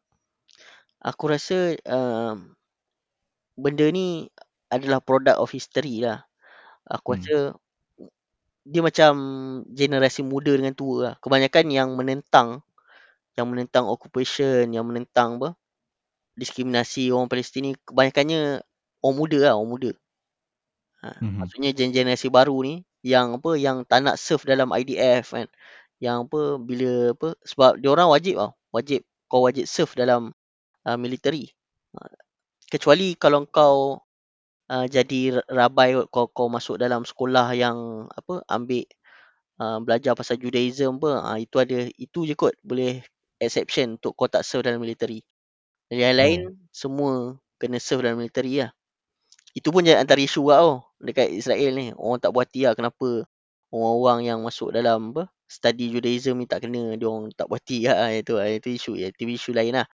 aku 1.00 1.24
rasa 1.32 1.76
um, 1.88 2.52
benda 3.56 3.88
ni 3.92 4.28
adalah 4.70 5.00
product 5.02 5.38
of 5.40 5.50
history 5.52 6.04
lah 6.04 6.24
aku 6.88 7.16
Hmm. 7.16 7.18
rasa 7.18 7.36
dia 8.64 8.80
macam 8.84 9.12
generasi 9.72 10.20
muda 10.26 10.52
dengan 10.56 10.74
tua 10.76 10.96
lah. 11.02 11.14
Kebanyakan 11.22 11.66
yang 11.72 11.88
menentang 11.98 12.62
yang 13.38 13.46
menentang 13.50 13.86
occupation 13.88 14.68
yang 14.74 14.84
menentang 14.88 15.40
apa 15.40 15.56
diskriminasi 16.38 17.12
orang 17.14 17.30
Palestin 17.30 17.62
ni 17.66 17.72
kebanyakannya 17.88 18.62
orang 19.04 19.16
muda 19.18 19.38
lah 19.50 19.54
orang 19.58 19.70
muda. 19.74 19.90
Ha, 21.00 21.08
Mhm. 21.20 21.40
maksudnya 21.40 21.70
gen- 21.76 21.92
generasi 21.96 22.28
baru 22.28 22.56
ni 22.64 22.74
yang 23.04 23.40
apa 23.40 23.50
yang 23.56 23.76
tak 23.88 24.00
nak 24.04 24.16
serve 24.20 24.44
dalam 24.44 24.68
IDF 24.72 25.32
kan. 25.36 25.48
Yang 26.04 26.16
apa 26.28 26.40
bila 26.60 26.92
apa 27.16 27.28
sebab 27.44 27.70
dia 27.80 27.90
orang 27.92 28.08
wajib 28.12 28.34
tau 28.40 28.52
wajib 28.76 29.00
kau 29.30 29.40
wajib 29.46 29.64
serve 29.68 29.92
dalam 29.96 30.22
uh, 30.88 30.98
military. 31.00 31.52
Ha, 31.96 32.08
kecuali 32.72 33.14
kalau 33.18 33.44
kau 33.48 34.00
uh, 34.70 34.86
jadi 34.88 35.42
rabai 35.50 35.98
kau 36.14 36.26
kau 36.30 36.48
masuk 36.48 36.78
dalam 36.80 37.02
sekolah 37.04 37.52
yang 37.58 38.08
apa 38.14 38.42
ambil 38.48 38.84
uh, 39.62 39.78
belajar 39.84 40.12
pasal 40.18 40.36
Judaism 40.40 40.98
apa. 41.02 41.10
Uh, 41.34 41.38
itu 41.44 41.56
ada 41.62 41.78
itu 41.98 42.18
je 42.28 42.34
kot 42.38 42.54
boleh 42.64 43.02
exception 43.42 43.98
untuk 44.00 44.14
kau 44.18 44.28
tak 44.30 44.42
serve 44.46 44.66
dalam 44.68 44.80
military. 44.82 45.22
Yang 45.92 46.16
lain 46.20 46.40
Oh. 46.48 46.54
semua 46.74 47.14
kena 47.60 47.78
serve 47.82 48.06
dalam 48.06 48.18
military 48.22 48.62
lah. 48.64 48.70
Itu 49.54 49.74
pun 49.74 49.82
jadi 49.86 49.98
antara 50.02 50.20
isu 50.22 50.42
lah 50.50 50.58
tau 50.62 50.74
dekat 51.02 51.28
Israel 51.34 51.72
ni. 51.76 51.86
Orang 51.98 52.20
tak 52.22 52.32
hati 52.34 52.66
lah 52.66 52.74
kenapa 52.78 53.26
orang-orang 53.74 54.20
yang 54.30 54.38
masuk 54.46 54.70
dalam 54.74 55.14
apa 55.14 55.30
study 55.50 55.90
Judaism 55.94 56.38
ni 56.40 56.46
tak 56.50 56.66
kena. 56.66 56.94
Dia 56.98 57.06
orang 57.10 57.32
tak 57.34 57.48
hati 57.50 57.86
lah. 57.90 58.10
Itu 58.14 58.38
itu 58.42 58.68
isu 58.78 58.92
ya 59.00 59.10
itu 59.10 59.26
isu 59.26 59.50
lain 59.56 59.74
lah. 59.82 59.88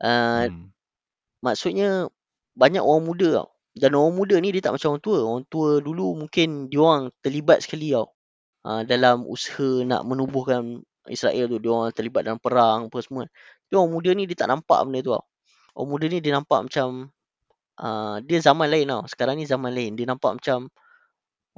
Uh, 0.00 0.48
Hmm. 0.52 0.68
maksudnya 1.44 2.08
banyak 2.56 2.82
orang 2.84 3.04
muda 3.08 3.28
tau. 3.44 3.48
Dan 3.76 3.92
orang 3.92 4.16
muda 4.16 4.36
ni 4.40 4.50
dia 4.56 4.64
tak 4.64 4.80
macam 4.80 4.96
orang 4.96 5.04
tua. 5.04 5.18
Orang 5.20 5.44
tua 5.52 5.68
dulu 5.84 6.16
mungkin 6.24 6.72
dia 6.72 6.80
orang 6.80 7.12
terlibat 7.20 7.60
sekali 7.60 7.92
tau. 7.92 8.08
Uh, 8.66 8.82
dalam 8.88 9.22
usaha 9.28 9.84
nak 9.84 10.02
menubuhkan 10.08 10.80
Israel 11.12 11.46
tu. 11.52 11.60
Dia 11.60 11.70
orang 11.70 11.92
terlibat 11.92 12.24
dalam 12.24 12.40
perang 12.40 12.88
apa 12.88 12.98
semua. 13.04 13.28
Tapi 13.68 13.74
orang 13.76 13.92
muda 13.92 14.10
ni 14.16 14.24
dia 14.24 14.36
tak 14.38 14.48
nampak 14.48 14.80
benda 14.88 15.00
tu 15.04 15.12
tau. 15.12 15.24
Orang 15.76 15.88
muda 15.92 16.06
ni 16.08 16.18
dia 16.24 16.32
nampak 16.32 16.60
macam 16.72 17.12
uh, 17.78 18.16
dia 18.24 18.38
zaman 18.40 18.68
lain 18.72 18.86
tau. 18.88 19.02
Sekarang 19.06 19.36
ni 19.36 19.44
zaman 19.44 19.70
lain. 19.76 19.92
Dia 19.94 20.08
nampak 20.08 20.40
macam 20.40 20.72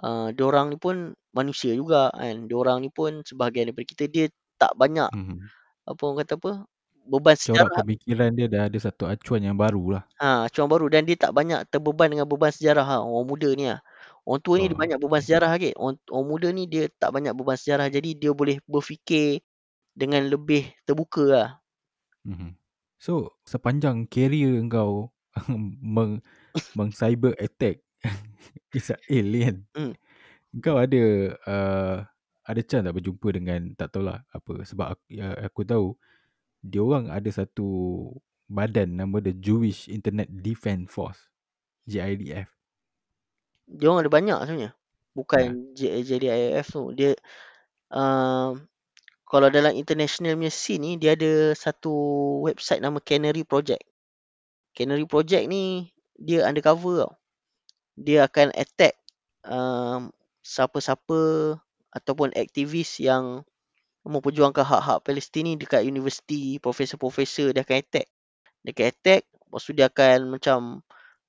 uh, 0.03 0.29
dia 0.35 0.45
orang 0.45 0.75
ni 0.75 0.77
pun 0.77 1.14
manusia 1.33 1.71
juga 1.73 2.11
kan. 2.11 2.51
Dia 2.51 2.57
orang 2.59 2.83
ni 2.83 2.91
pun 2.91 3.23
sebahagian 3.23 3.71
daripada 3.71 3.87
kita. 3.87 4.05
Dia 4.11 4.27
tak 4.59 4.75
banyak 4.75 5.11
Mhm. 5.14 5.39
apa 5.89 6.01
orang 6.03 6.19
kata 6.27 6.35
apa 6.37 6.53
beban 7.09 7.34
Corak 7.34 7.72
sejarah 7.72 7.82
pemikiran 7.82 8.30
dia 8.36 8.46
dah 8.46 8.62
ada 8.68 8.78
satu 8.78 9.09
acuan 9.09 9.40
yang 9.42 9.56
baru 9.56 9.98
lah. 9.98 10.02
Ha, 10.20 10.46
acuan 10.46 10.68
baru 10.68 10.86
dan 10.92 11.09
dia 11.09 11.16
tak 11.16 11.32
banyak 11.32 11.64
terbeban 11.72 12.12
dengan 12.12 12.28
beban 12.28 12.52
sejarah 12.52 12.84
ha, 12.84 12.96
orang 13.00 13.26
muda 13.26 13.48
ni 13.56 13.66
lah. 13.72 13.80
Orang 14.28 14.44
tua 14.44 14.61
ni 14.61 14.68
dia 14.68 14.76
Oh, 14.76 14.80
banyak 14.84 14.98
beban 15.00 15.20
sejarah 15.24 15.50
lagi. 15.56 15.72
Orang, 15.74 15.96
orang 16.12 16.26
muda 16.28 16.48
ni 16.52 16.68
dia 16.68 16.92
tak 17.00 17.11
banyak 17.16 17.32
beban 17.32 17.56
sejarah 17.56 17.88
jadi 17.88 18.11
dia 18.12 18.30
boleh 18.36 18.61
berfikir 18.68 19.40
dengan 19.96 20.28
lebih 20.28 20.68
terbuka 20.84 21.24
lah. 21.24 21.48
Mhm. 22.28 22.54
So, 22.98 23.38
sepanjang 23.46 24.11
career 24.11 24.59
kau 24.68 25.14
meng, 25.94 26.20
meng 26.74 26.90
cyber 26.90 27.32
attack 27.38 27.82
Israel 28.74 29.26
ni 29.32 29.40
kan, 29.46 29.56
Hmm. 29.74 29.94
kau 30.61 30.76
ada 30.78 31.02
uh, 31.46 31.96
ada 32.48 32.61
chance 32.64 32.84
tak 32.88 32.96
berjumpa 32.96 33.28
dengan 33.30 33.61
tak 33.76 33.92
tahulah 33.92 34.24
apa 34.32 34.52
sebab 34.64 34.86
aku, 34.96 35.04
ya, 35.12 35.36
aku 35.44 35.61
tahu 35.68 35.86
dia 36.62 36.82
orang 36.82 37.11
ada 37.12 37.30
satu 37.30 37.66
badan 38.48 38.96
nama 38.96 39.20
the 39.20 39.36
Jewish 39.36 39.86
Internet 39.86 40.32
Defense 40.32 40.88
Force 40.88 41.20
JIDF. 41.84 42.48
Dia 43.68 43.86
orang 43.92 44.02
ada 44.04 44.12
banyak 44.12 44.38
sebenarnya. 44.44 44.72
Ya. 44.72 44.76
Bukan 45.12 45.44
J- 45.76 46.04
JDIF 46.04 46.66
tu. 46.72 46.94
Dia 46.96 47.12
uh, 47.92 48.56
kalau 49.28 49.48
dalam 49.52 49.76
international 49.76 50.40
punya 50.40 50.52
scene 50.52 50.80
ni 50.80 50.90
dia 50.96 51.12
ada 51.12 51.52
satu 51.52 51.92
website 52.48 52.80
nama 52.80 52.96
Canary 53.02 53.44
Project. 53.44 53.84
Canary 54.72 55.04
Project 55.04 55.44
ni 55.50 55.92
dia 56.16 56.48
undercover 56.48 57.04
tau. 57.04 57.12
Dia 57.98 58.24
akan 58.24 58.54
attack 58.56 58.96
um, 59.44 60.09
siapa-siapa 60.40 61.20
ataupun 61.92 62.32
aktivis 62.32 63.02
yang 63.02 63.44
memperjuangkan 64.09 64.64
hak-hak 64.64 64.98
Palestin 65.04 65.44
ni 65.44 65.52
dekat 65.61 65.84
universiti, 65.84 66.56
profesor-profesor 66.59 67.52
dia 67.52 67.61
akan 67.61 67.76
attack. 67.84 68.09
Dia 68.64 68.72
akan 68.72 68.86
attack, 68.88 69.22
lepas 69.28 69.62
tu 69.62 69.72
dia 69.76 69.86
akan 69.92 70.18
macam 70.32 70.59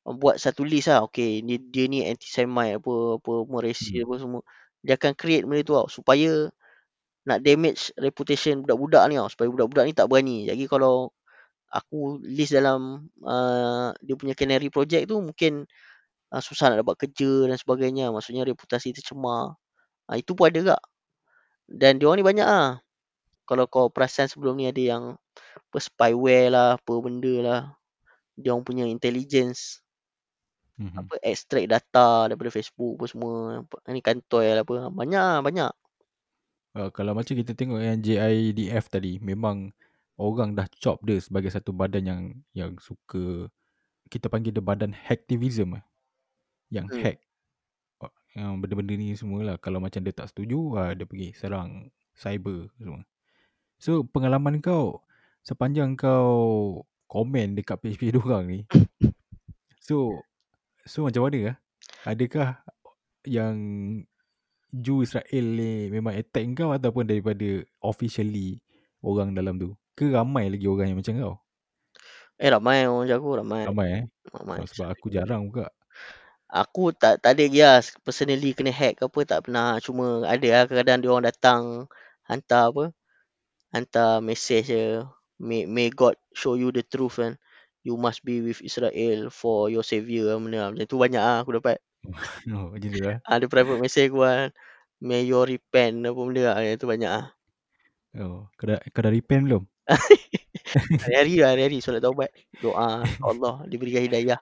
uh, 0.07 0.15
buat 0.15 0.39
satu 0.39 0.63
list 0.63 0.87
lah. 0.87 1.03
Okay, 1.07 1.43
ni, 1.43 1.59
dia 1.59 1.85
ni 1.91 2.07
anti-Semite 2.07 2.79
apa, 2.79 3.19
apa, 3.19 3.55
racist 3.59 3.91
Hmm. 3.91 4.07
apa 4.07 4.13
semua. 4.15 4.41
Dia 4.79 4.95
akan 4.95 5.11
create 5.19 5.43
benda 5.43 5.61
tu 5.67 5.75
tau, 5.75 5.91
supaya 5.91 6.47
nak 7.27 7.39
damage 7.43 7.91
reputation 7.99 8.63
budak-budak 8.63 9.03
ni 9.11 9.15
tau. 9.19 9.29
Supaya 9.29 9.47
budak-budak 9.51 9.83
ni 9.85 9.93
tak 9.93 10.07
berani. 10.07 10.37
Jadi 10.47 10.63
kalau 10.71 11.11
aku 11.69 12.23
list 12.23 12.55
dalam 12.55 13.11
uh, 13.27 13.91
dia 14.01 14.15
punya 14.15 14.33
Canary 14.39 14.71
Project 14.71 15.11
tu, 15.11 15.19
mungkin 15.19 15.67
uh, 16.31 16.41
susah 16.41 16.71
nak 16.73 16.87
dapat 16.87 16.95
kerja 17.07 17.51
dan 17.51 17.57
sebagainya. 17.59 18.09
Maksudnya 18.15 18.47
reputasi 18.47 18.95
tercemar. 18.95 19.59
Uh, 20.07 20.17
itu 20.17 20.31
pun 20.33 20.47
ada 20.47 20.75
tak. 20.75 20.81
Dan 21.69 22.01
dia 22.01 22.09
ni 22.17 22.23
banyak 22.25 22.47
lah. 22.47 22.81
Kalau 23.49 23.65
kau 23.69 23.87
perasan 23.93 24.27
sebelum 24.29 24.57
ni 24.57 24.65
ada 24.69 24.81
yang 24.81 25.03
apa 25.69 25.79
spyware 25.81 26.49
lah, 26.53 26.69
apa 26.77 26.93
benda 27.05 27.35
lah. 27.45 27.61
Dia 28.39 28.55
orang 28.55 28.65
punya 28.65 28.85
intelligence 28.89 29.81
Mhm. 30.79 30.95
apa 30.95 31.15
extract 31.27 31.67
data 31.69 32.31
daripada 32.31 32.49
Facebook 32.55 32.93
apa 32.97 33.05
semua. 33.11 33.33
Ni 33.91 33.99
kantoi 34.01 34.47
lah 34.55 34.63
apa. 34.63 34.87
Banyak 34.89 35.23
lah, 35.23 35.39
banyak. 35.43 35.71
Uh, 36.77 36.89
kalau 36.93 37.17
macam 37.17 37.33
kita 37.33 37.57
tengok 37.57 37.81
yang 37.81 37.99
JIDF 37.99 38.85
tadi, 38.93 39.17
memang 39.19 39.73
orang 40.21 40.53
dah 40.53 40.69
chop 40.77 41.01
dia 41.01 41.17
sebagai 41.17 41.49
satu 41.49 41.73
badan 41.73 42.03
yang 42.05 42.21
yang 42.53 42.71
suka 42.77 43.49
kita 44.13 44.27
panggil 44.29 44.53
dia 44.55 44.63
badan 44.63 44.93
hacktivism 44.93 45.77
eh. 45.79 45.85
Yang 46.73 46.87
Hmm. 46.89 47.01
hack 47.01 47.17
uh, 48.35 48.39
yang 48.41 48.61
benda-benda 48.61 48.93
ni 48.93 49.15
semualah 49.17 49.57
kalau 49.57 49.81
macam 49.81 50.03
dia 50.03 50.13
tak 50.13 50.29
setuju 50.29 50.57
uh, 50.77 50.91
dia 50.93 51.05
pergi 51.07 51.33
serang 51.33 51.89
cyber 52.13 52.69
semua. 52.77 53.01
So 53.79 54.03
pengalaman 54.03 54.59
kau 54.59 55.01
sepanjang 55.41 55.95
kau 55.95 56.83
komen 57.09 57.57
dekat 57.57 57.79
page-page 57.81 58.13
diorang 58.19 58.45
ni 58.45 58.59
so 59.81 60.21
so 60.85 61.09
macam 61.09 61.25
mana 61.25 61.55
ah? 61.55 61.57
Adakah 62.05 62.61
yang 63.25 63.57
Jew 64.69 65.01
Israel 65.01 65.45
ni 65.57 65.89
memang 65.89 66.13
attack 66.13 66.45
kau 66.53 66.69
ataupun 66.69 67.09
daripada 67.09 67.65
officially 67.81 68.61
orang 69.01 69.33
dalam 69.33 69.57
tu? 69.57 69.73
Ke 69.97 70.13
ramai 70.13 70.47
lagi 70.47 70.69
orang 70.69 70.93
yang 70.93 70.99
macam 71.01 71.15
kau? 71.17 71.35
Eh 72.39 72.47
ramai 72.47 72.87
orang 72.87 73.09
jago, 73.09 73.35
ramai. 73.35 73.67
Ramai 73.67 73.89
eh? 73.91 74.03
ramai. 74.31 74.57
So, 74.63 74.79
sebab 74.79 74.95
aku 74.95 75.11
jarang 75.11 75.49
juga. 75.49 75.73
Aku 76.49 76.89
tak 76.97 77.21
tak 77.21 77.37
ada 77.37 77.45
lah. 77.45 77.77
Personally 78.01 78.57
kena 78.57 78.73
hack 78.73 78.99
ke 78.99 79.03
apa 79.05 79.19
tak 79.21 79.39
pernah. 79.45 79.77
Cuma 79.77 80.25
ada 80.25 80.47
lah 80.49 80.61
kadang-kadang 80.65 80.97
dia 80.97 81.09
orang 81.13 81.27
datang 81.29 81.61
hantar 82.25 82.73
apa 82.73 82.83
hantar 83.69 84.19
message 84.25 84.73
je. 84.73 85.05
May, 85.39 85.63
may 85.69 85.87
God 85.93 86.19
show 86.35 86.59
you 86.59 86.73
the 86.73 86.83
truth 86.83 87.21
kan. 87.21 87.39
You 87.85 87.95
must 87.95 88.27
be 88.27 88.43
with 88.43 88.59
Israel 88.59 89.31
for 89.31 89.71
your 89.71 89.87
savior 89.87 90.35
benda. 90.35 90.67
Macam 90.73 90.83
tu 90.89 90.97
banyak 90.99 91.21
lah 91.21 91.45
aku 91.45 91.61
dapat. 91.61 91.79
Oh, 92.55 92.71
macam 92.71 92.89
tu 92.95 93.03
lah. 93.03 93.19
ada 93.27 93.45
private 93.47 93.79
message 93.79 94.09
aku 94.11 94.25
kan. 94.25 94.49
May 94.99 95.23
you 95.29 95.39
repent 95.39 96.03
apa 96.03 96.19
benda 96.19 96.43
lah. 96.51 96.59
Itu 96.65 96.89
banyak 96.89 97.11
lah. 97.11 97.25
Oh, 98.19 98.49
kau 98.57 98.65
dah, 98.67 98.81
kau 98.89 99.05
dah 99.05 99.13
repent 99.13 99.45
belum? 99.47 99.63
hari-hari 101.05 101.39
lah 101.39 101.49
hari-hari. 101.55 101.77
Solat 101.79 102.03
taubat 102.03 102.33
doa 102.59 103.03
Allah 103.29 103.63
diberikan 103.69 104.03
hidayah 104.05 104.39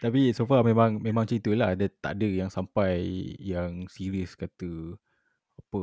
Tapi 0.00 0.32
so 0.36 0.48
far 0.48 0.64
memang 0.64 0.96
memang 1.00 1.24
macam 1.28 1.36
itulah. 1.36 1.70
Dia 1.76 1.88
tak 2.04 2.12
ada 2.18 2.28
yang 2.40 2.50
sampai 2.52 2.94
yang 3.40 3.84
serius 3.92 4.32
kata 4.34 4.96
apa 5.60 5.82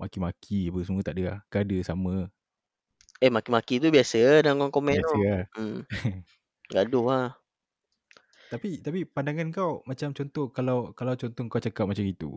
maki-maki 0.00 0.70
apa 0.70 0.78
semua 0.86 1.02
tak 1.06 1.14
ada 1.18 1.22
lah. 1.30 1.38
Kan 1.50 1.66
ada 1.66 1.76
sama. 1.82 2.30
eh 3.24 3.30
maki-maki 3.36 3.74
tu 3.82 3.88
biasa 3.94 4.44
dalam 4.46 4.68
komen 4.74 5.00
Biasa 5.00 5.08
tu 5.08 5.16
lah. 5.24 5.42
hmm. 5.56 5.80
gaduh 6.72 7.06
lah 7.10 7.26
Tapi 8.52 8.78
tapi 8.78 9.02
pandangan 9.02 9.48
kau 9.50 9.82
macam 9.90 10.14
contoh 10.14 10.46
kalau 10.54 10.94
kalau 10.94 11.14
contoh 11.18 11.44
kau 11.50 11.62
cakap 11.62 11.84
macam 11.90 12.06
itu. 12.06 12.30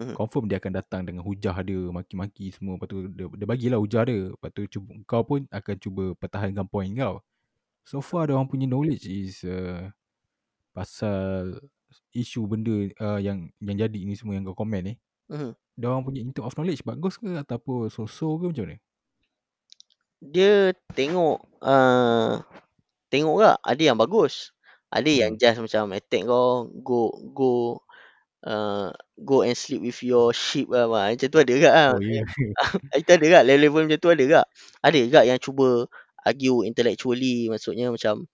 Mhm. 0.00 0.14
confirm 0.16 0.48
dia 0.48 0.56
akan 0.62 0.72
datang 0.80 1.02
dengan 1.04 1.20
hujah 1.26 1.56
dia, 1.60 1.76
maki-maki 1.92 2.48
semua. 2.56 2.80
Lepas 2.80 2.88
tu 2.88 2.98
dia, 3.12 3.26
dia 3.36 3.46
bagilah 3.52 3.78
hujah 3.82 4.02
dia. 4.08 4.32
Lepas 4.32 4.50
tu 4.56 4.62
cuba, 4.72 4.90
kau 5.04 5.22
pun 5.28 5.44
akan 5.52 5.76
cuba 5.76 6.04
pertahankan 6.16 6.64
point 6.72 6.88
kau. 6.96 7.20
So 7.84 8.00
far, 8.00 8.30
orang 8.32 8.48
punya 8.48 8.64
knowledge 8.70 9.04
is 9.10 9.44
uh, 9.44 9.92
pasal 10.76 11.58
isu 12.14 12.46
benda 12.50 12.74
uh, 13.02 13.20
yang 13.22 13.50
yang 13.62 13.78
jadi 13.88 14.00
ni 14.06 14.14
semua 14.18 14.36
yang 14.38 14.46
kau 14.48 14.56
komen 14.58 14.82
ni. 14.86 14.94
Mhm. 15.28 15.54
Diorang 15.78 16.04
punya 16.06 16.20
in 16.22 16.32
term 16.34 16.46
of 16.48 16.54
knowledge 16.58 16.84
bagus 16.86 17.16
ke 17.20 17.30
ataupun 17.40 17.88
so-so 17.92 18.36
ke 18.40 18.46
macam 18.50 18.64
mana? 18.70 18.78
Dia 20.20 20.76
tengok 20.92 21.36
uh, 21.64 22.44
tengok 23.12 23.36
tak 23.44 23.58
ada 23.64 23.82
yang 23.82 23.98
bagus. 24.00 24.52
Ada 24.92 25.10
yang 25.10 25.32
Hmm. 25.32 25.40
just 25.40 25.60
macam 25.62 25.92
attack 25.96 26.24
kau 26.28 26.68
go 26.84 27.00
go 27.32 27.52
uh, 28.46 28.90
go 29.20 29.42
and 29.46 29.56
sleep 29.58 29.82
with 29.84 30.00
your 30.04 30.32
sheep 30.36 30.68
lah 30.72 30.86
macam 30.90 31.28
tu 31.30 31.40
ada 31.40 31.52
juga 31.52 31.70
lah. 31.72 31.92
Oh, 31.94 32.00
ya. 32.00 32.22
Itu 33.00 33.10
ada 33.16 33.26
tak 33.40 33.44
level-level 33.48 33.82
macam 33.88 34.00
tu 34.02 34.10
ada 34.12 34.24
tak? 34.40 34.46
Ada 34.84 34.98
juga 35.06 35.20
yang 35.28 35.40
cuba 35.42 35.68
argue 36.26 36.58
intellectually 36.68 37.48
maksudnya 37.52 37.88
macam 37.92 38.28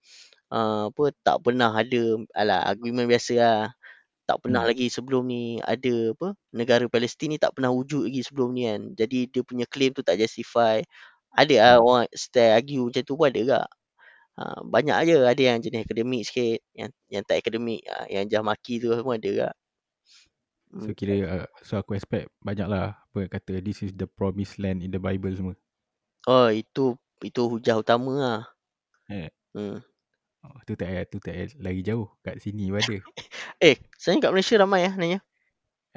uh, 0.53 0.89
apa 0.91 1.03
tak 1.25 1.37
pernah 1.45 1.71
ada 1.73 2.01
alah 2.35 2.61
argument 2.71 3.07
biasa 3.11 3.33
lah. 3.39 3.61
Tak 4.27 4.43
pernah 4.43 4.63
Hmm. 4.63 4.69
lagi 4.69 4.87
sebelum 4.91 5.23
ni 5.27 5.59
ada 5.63 6.13
apa 6.15 6.35
negara 6.55 6.85
Palestin 6.91 7.35
ni 7.35 7.39
tak 7.41 7.55
pernah 7.57 7.71
wujud 7.73 8.07
lagi 8.11 8.21
sebelum 8.27 8.51
ni 8.55 8.67
kan. 8.69 8.81
Jadi 8.99 9.19
dia 9.31 9.41
punya 9.45 9.65
claim 9.69 9.91
tu 9.95 10.03
tak 10.05 10.19
justify. 10.21 10.81
Ada 11.35 11.55
lah 11.59 11.75
Hmm. 11.77 11.85
orang 11.85 12.05
style 12.15 12.53
argue 12.59 12.81
macam 12.87 13.03
tu 13.07 13.13
pun 13.19 13.27
ada 13.31 13.39
juga. 13.43 13.61
Ha, 14.37 14.61
banyak 14.65 14.97
je 15.09 15.15
ada 15.25 15.43
yang 15.43 15.59
jenis 15.63 15.81
akademik 15.85 16.23
sikit, 16.27 16.59
yang 16.77 16.91
yang 17.09 17.23
tak 17.25 17.41
akademik, 17.41 17.81
ha, 17.89 18.05
yang 18.09 18.25
jah 18.29 18.43
maki 18.45 18.79
tu 18.81 18.93
semua 18.93 19.17
ada 19.17 19.27
juga. 19.29 19.49
So 20.83 20.89
Hmm. 20.89 20.93
kira 20.99 21.13
uh, 21.25 21.47
so 21.67 21.73
aku 21.81 21.91
expect 21.97 22.29
banyak 22.47 22.67
lah 22.69 22.97
apa 23.09 23.21
kata 23.33 23.59
this 23.65 23.81
is 23.85 23.91
the 23.97 24.05
promised 24.05 24.57
land 24.63 24.79
in 24.85 24.91
the 24.93 25.01
Bible 25.01 25.33
semua. 25.37 25.55
Oh 26.33 26.47
itu 26.61 26.85
itu 27.27 27.41
hujah 27.51 27.75
utama 27.81 28.13
lah. 28.23 28.39
Eh. 29.09 29.29
Hmm. 29.55 29.81
Oh, 30.47 30.59
tu 30.63 30.79
tak 30.79 30.87
payah, 30.87 31.03
tu 31.03 31.19
tak 31.19 31.33
payah 31.35 31.47
lagi 31.59 31.81
jauh. 31.83 32.07
Kat 32.23 32.39
sini 32.39 32.71
pun 32.71 32.79
ada. 32.79 32.97
Eh, 33.67 33.75
sebenarnya 33.99 34.23
kat 34.23 34.31
Malaysia 34.31 34.55
ramai 34.61 34.81
lah 34.87 34.93
nanya. 34.95 35.19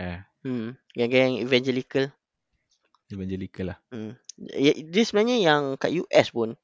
Eh, 0.01 0.19
Hmm. 0.41 0.73
Geng-geng 0.97 1.37
evangelical. 1.45 2.09
evangelical 3.11 3.75
lah. 3.75 3.79
Hmm. 3.93 4.15
Ya, 4.39 4.73
dia 4.73 5.03
sebenarnya 5.05 5.37
yang 5.43 5.63
kat 5.77 5.93
US 6.01 6.29
pun 6.33 6.57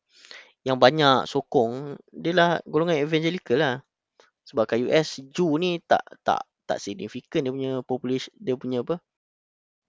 yang 0.64 0.80
banyak 0.80 1.28
sokong 1.30 1.98
dia 2.10 2.32
lah 2.34 2.50
golongan 2.66 3.02
evangelical 3.02 3.58
lah. 3.60 3.74
Sebab 4.48 4.64
kat 4.66 4.78
US 4.86 5.20
Jew 5.30 5.58
ni 5.60 5.82
tak 5.84 6.02
tak 6.24 6.46
tak 6.66 6.78
significant 6.82 7.44
dia 7.46 7.52
punya 7.52 7.72
population 7.84 8.32
dia 8.38 8.54
punya 8.56 8.80
apa? 8.86 8.96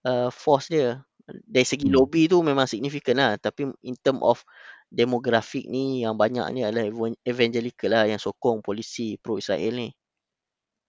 Uh, 0.03 0.29
force 0.33 0.67
dia. 0.73 1.05
Dari 1.27 1.63
segi 1.67 1.87
Hmm. 1.87 1.95
lobby 1.95 2.27
tu 2.27 2.43
memang 2.43 2.67
significant 2.67 3.17
lah 3.19 3.31
tapi 3.39 3.71
in 3.85 3.95
term 3.99 4.19
of 4.19 4.43
demografik 4.87 5.67
ni 5.67 6.07
yang 6.07 6.15
banyak 6.15 6.47
ni 6.55 6.61
adalah 6.63 6.87
evan- 6.87 7.19
evangelical 7.27 7.91
lah 7.91 8.07
yang 8.07 8.19
sokong 8.19 8.63
polisi 8.63 9.19
pro 9.19 9.35
Israel 9.35 9.75
ni. 9.75 9.89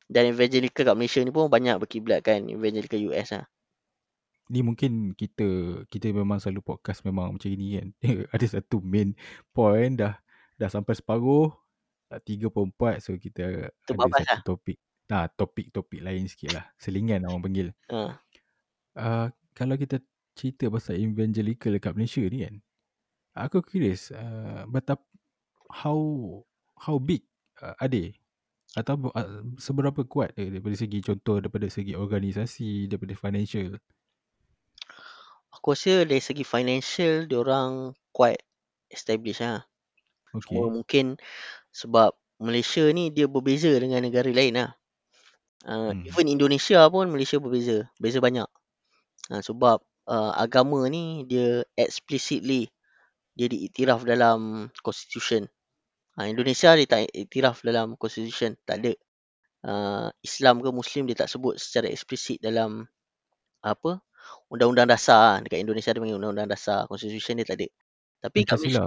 Dan 0.08 0.32
evangelical 0.32 0.88
kat 0.88 0.96
Malaysia 0.96 1.20
ni 1.20 1.34
pun 1.34 1.52
banyak 1.52 1.76
berkiblat 1.82 2.24
kan 2.24 2.46
evangelical 2.48 3.12
US 3.12 3.34
lah. 3.34 3.44
Ni 4.48 4.64
mungkin 4.64 5.12
kita 5.12 5.44
kita 5.92 6.08
memang 6.14 6.40
selalu 6.40 6.64
podcast 6.64 7.04
memang 7.04 7.36
macam 7.36 7.52
ni 7.52 7.76
kan. 7.76 7.88
ada 8.34 8.46
satu 8.48 8.80
main 8.80 9.12
point 9.52 9.92
dah 9.92 10.16
dah 10.56 10.70
sampai 10.72 10.96
separuh 10.96 11.52
dah 12.08 12.20
34 12.24 13.04
so 13.04 13.12
kita 13.20 13.40
ada 13.44 13.62
Terbabas 13.84 14.24
satu 14.24 14.32
lah. 14.32 14.40
topik. 14.46 14.78
Nah, 15.08 15.24
topik-topik 15.32 16.00
lain 16.04 16.28
sikit 16.28 16.52
lah. 16.52 16.64
Selingan 16.76 17.24
orang 17.24 17.40
panggil. 17.40 17.68
Ha. 17.88 18.20
Uh, 18.98 19.26
kalau 19.56 19.76
kita 19.80 20.04
cerita 20.36 20.68
pasal 20.68 21.00
evangelical 21.00 21.72
dekat 21.72 21.92
Malaysia 21.96 22.24
ni 22.28 22.44
kan. 22.44 22.54
Aku 23.38 23.62
curious 23.62 24.10
uh, 24.10 24.66
betap 24.66 24.98
how 25.70 25.98
how 26.74 26.98
big 26.98 27.22
uh, 27.62 27.78
are 27.78 27.86
they? 27.90 28.18
Atau 28.74 29.10
uh, 29.14 29.46
seberapa 29.56 30.02
kuat 30.04 30.34
dia 30.34 30.50
daripada 30.50 30.74
segi 30.74 30.98
contoh 31.00 31.38
daripada 31.38 31.70
segi 31.70 31.94
organisasi, 31.94 32.90
daripada 32.90 33.14
financial. 33.14 33.78
Aku 35.54 35.72
rasa 35.72 36.04
dari 36.04 36.20
segi 36.20 36.44
financial 36.44 37.30
diorang 37.30 37.94
quite 38.12 38.42
established 38.90 39.42
lah. 39.42 39.64
Okay. 40.34 40.58
Cuma 40.58 40.68
mungkin 40.68 41.16
sebab 41.72 42.12
Malaysia 42.38 42.84
ni 42.92 43.10
dia 43.10 43.26
berbeza 43.26 43.72
dengan 43.78 44.04
negara 44.04 44.28
lain 44.28 44.54
lah. 44.58 44.70
Uh, 45.66 45.90
Hmm. 45.90 46.06
even 46.06 46.26
Indonesia 46.30 46.86
pun 46.86 47.10
Malaysia 47.10 47.40
berbeza. 47.42 47.90
Beza 47.98 48.22
banyak. 48.22 48.46
Uh, 49.32 49.42
sebab 49.42 49.82
uh, 50.06 50.32
agama 50.38 50.86
ni 50.86 51.26
dia 51.26 51.66
explicitly 51.74 52.70
dia 53.38 53.46
diiktiraf 53.46 54.02
dalam 54.02 54.66
constitution. 54.82 55.46
Uh, 56.18 56.26
Indonesia 56.26 56.74
dia 56.74 56.86
tak 56.90 57.06
iktiraf 57.14 57.62
dalam 57.62 57.94
constitution. 57.94 58.58
Tak 58.66 58.82
ada. 58.82 58.92
Uh, 59.62 60.10
Islam 60.26 60.58
ke 60.62 60.70
Muslim 60.74 61.06
dia 61.06 61.14
tak 61.18 61.30
sebut 61.30 61.54
secara 61.58 61.86
eksplisit 61.90 62.42
dalam 62.42 62.86
apa 63.62 63.98
undang-undang 64.52 64.88
dasar 64.88 65.18
lah. 65.18 65.36
dekat 65.44 65.60
Indonesia 65.62 65.90
dia 65.92 66.00
panggil 66.00 66.16
undang-undang 66.18 66.48
dasar 66.50 66.86
constitution 66.86 67.38
dia 67.40 67.46
tak 67.48 67.58
ada 67.60 67.68
tapi 68.22 68.46
Pancasila. 68.46 68.84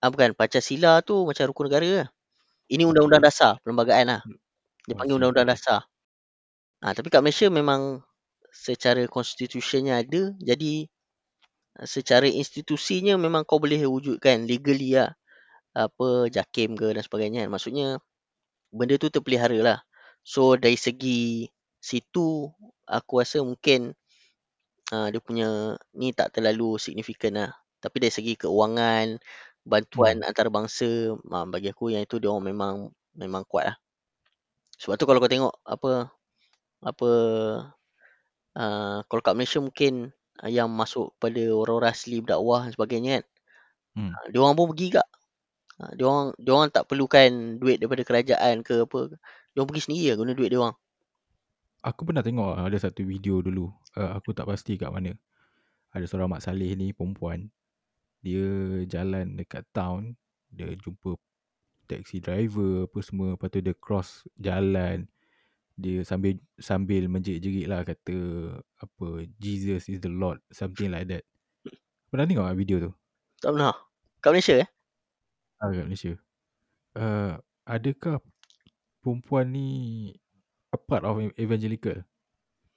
ah 0.00 0.08
bukan 0.12 0.30
Pancasila 0.36 0.92
tu 1.04 1.24
macam 1.28 1.44
rukun 1.50 1.66
negara 1.68 1.88
lah. 2.04 2.08
ini 2.70 2.82
undang-undang 2.86 3.22
dasar 3.24 3.58
perlembagaan 3.64 4.06
lah 4.16 4.20
dia 4.88 4.94
Oh, 4.94 4.98
panggil 4.98 5.16
undang-undang 5.20 5.48
dasar 5.48 5.80
ah 6.84 6.92
tapi 6.96 7.08
kat 7.12 7.20
Malaysia 7.24 7.48
memang 7.48 8.00
secara 8.50 9.04
constitutionnya 9.06 10.02
ada 10.02 10.34
jadi 10.40 10.88
secara 11.86 12.26
institusinya 12.26 13.14
memang 13.16 13.46
kau 13.46 13.62
boleh 13.62 13.80
wujudkan 13.86 14.44
legally 14.44 14.98
lah 14.98 15.14
apa 15.76 16.26
JAKIM 16.26 16.74
ke 16.74 16.90
dan 16.96 17.02
sebagainya 17.06 17.46
maksudnya 17.46 18.02
benda 18.74 18.98
tu 18.98 19.06
terpelihara 19.08 19.58
lah 19.62 19.78
so 20.26 20.58
dari 20.58 20.74
segi 20.74 21.46
situ 21.80 22.50
aku 22.84 23.22
rasa 23.22 23.40
mungkin 23.40 23.94
uh, 24.92 25.08
dia 25.08 25.20
punya 25.22 25.78
ni 25.96 26.10
tak 26.12 26.34
terlalu 26.36 26.76
signifikan 26.76 27.38
lah. 27.38 27.50
Tapi 27.80 27.96
dari 28.02 28.12
segi 28.12 28.34
keuangan, 28.36 29.16
bantuan 29.64 30.20
Hmm. 30.20 30.28
antarabangsa, 30.28 31.16
uh, 31.16 31.46
bagi 31.48 31.72
aku 31.72 31.94
yang 31.94 32.04
itu 32.04 32.20
dia 32.20 32.28
orang 32.30 32.44
memang 32.52 32.74
memang 33.16 33.42
kuat 33.46 33.74
lah. 33.74 33.76
Sebab 34.80 34.96
tu 34.96 35.04
kalau 35.08 35.20
kau 35.22 35.30
tengok 35.30 35.54
apa 35.64 36.08
apa 36.80 37.10
uh, 38.56 38.98
kalau 39.04 39.22
kat 39.24 39.34
Malaysia 39.36 39.60
mungkin 39.60 40.12
yang 40.48 40.72
masuk 40.72 41.12
pada 41.20 41.42
orang-orang 41.52 41.92
asli 41.92 42.24
berdakwah 42.24 42.64
dan 42.64 42.72
sebagainya 42.72 43.10
kan. 43.20 43.24
Hmm. 43.98 44.10
Uh, 44.14 44.26
dia 44.32 44.38
orang 44.40 44.56
pun 44.56 44.66
pergi 44.72 44.86
gak. 44.96 45.08
Uh, 45.76 45.92
dia 45.98 46.04
orang 46.08 46.26
dia 46.40 46.50
orang 46.56 46.68
tak 46.72 46.84
perlukan 46.88 47.30
duit 47.60 47.76
daripada 47.82 48.02
kerajaan 48.06 48.64
ke 48.64 48.88
apa. 48.88 49.00
Dia 49.52 49.58
orang 49.60 49.68
pergi 49.68 49.84
sendiri 49.84 50.06
lah 50.14 50.16
guna 50.16 50.32
duit 50.32 50.48
dia 50.48 50.60
orang. 50.62 50.76
Aku 51.80 52.04
pernah 52.04 52.24
tengok 52.24 52.60
ada 52.60 52.78
satu 52.80 53.02
video 53.04 53.40
dulu. 53.44 53.68
Uh, 53.96 54.16
aku 54.16 54.32
tak 54.32 54.48
pasti 54.48 54.80
kat 54.80 54.88
mana. 54.88 55.12
Ada 55.90 56.06
seorang 56.06 56.30
Mak 56.30 56.44
Saleh 56.44 56.72
ni 56.78 56.94
perempuan. 56.94 57.50
Dia 58.22 58.46
jalan 58.86 59.36
dekat 59.36 59.66
town. 59.74 60.14
Dia 60.52 60.70
jumpa 60.76 61.16
taxi 61.90 62.22
driver 62.22 62.86
apa 62.86 62.98
semua. 63.02 63.34
Lepas 63.34 63.48
tu 63.50 63.60
dia 63.64 63.74
cross 63.74 64.28
jalan. 64.38 65.08
Dia 65.80 66.04
sambil 66.04 66.36
sambil 66.60 67.08
menjerit-jerit 67.08 67.66
lah 67.66 67.80
kata 67.82 68.16
apa 68.84 69.24
Jesus 69.40 69.88
is 69.88 69.98
the 70.04 70.12
Lord. 70.12 70.44
Something 70.52 70.92
like 70.92 71.08
that. 71.08 71.24
Pernah 72.12 72.28
tengok 72.28 72.46
tak 72.52 72.58
video 72.60 72.76
tu? 72.78 72.92
Tak 73.40 73.56
pernah. 73.56 73.74
Kat 74.20 74.30
Malaysia 74.36 74.54
eh? 74.60 74.68
Ah, 75.56 75.72
kat 75.72 75.86
Malaysia. 75.88 76.12
Uh, 76.92 77.32
adakah 77.64 78.20
perempuan 79.00 79.48
ni 79.48 79.68
a 80.68 80.78
part 80.78 81.06
of 81.08 81.16
evangelical? 81.40 82.04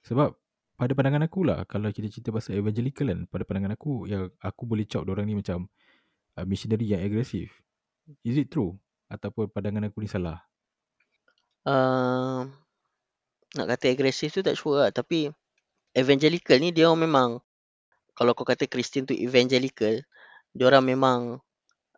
Sebab 0.08 0.32
pada 0.74 0.92
pandangan 0.96 1.26
aku 1.28 1.46
lah 1.46 1.62
kalau 1.68 1.92
kita 1.94 2.10
cerita 2.10 2.34
pasal 2.34 2.58
evangelical 2.58 3.06
kan 3.06 3.20
pada 3.30 3.46
pandangan 3.46 3.78
aku 3.78 4.10
yang 4.10 4.26
aku 4.42 4.62
boleh 4.66 4.82
cop 4.90 5.06
orang 5.06 5.30
ni 5.30 5.38
macam 5.38 5.70
uh, 6.38 6.44
missionary 6.46 6.90
yang 6.90 7.02
agresif. 7.04 7.50
Is 8.24 8.36
it 8.40 8.50
true? 8.50 8.76
Ataupun 9.08 9.48
pandangan 9.52 9.88
aku 9.88 10.02
ni 10.02 10.08
salah? 10.10 10.42
Uh, 11.64 12.44
nak 13.54 13.66
kata 13.70 13.94
agresif 13.94 14.34
tu 14.34 14.42
tak 14.42 14.58
sure 14.58 14.86
lah. 14.86 14.90
Tapi 14.90 15.30
evangelical 15.94 16.58
ni 16.58 16.74
dia 16.74 16.90
memang 16.90 17.38
kalau 18.14 18.30
kau 18.34 18.46
kata 18.46 18.70
Kristian 18.70 19.06
tu 19.06 19.14
evangelical, 19.14 20.02
dia 20.54 20.64
orang 20.70 20.86
memang 20.86 21.18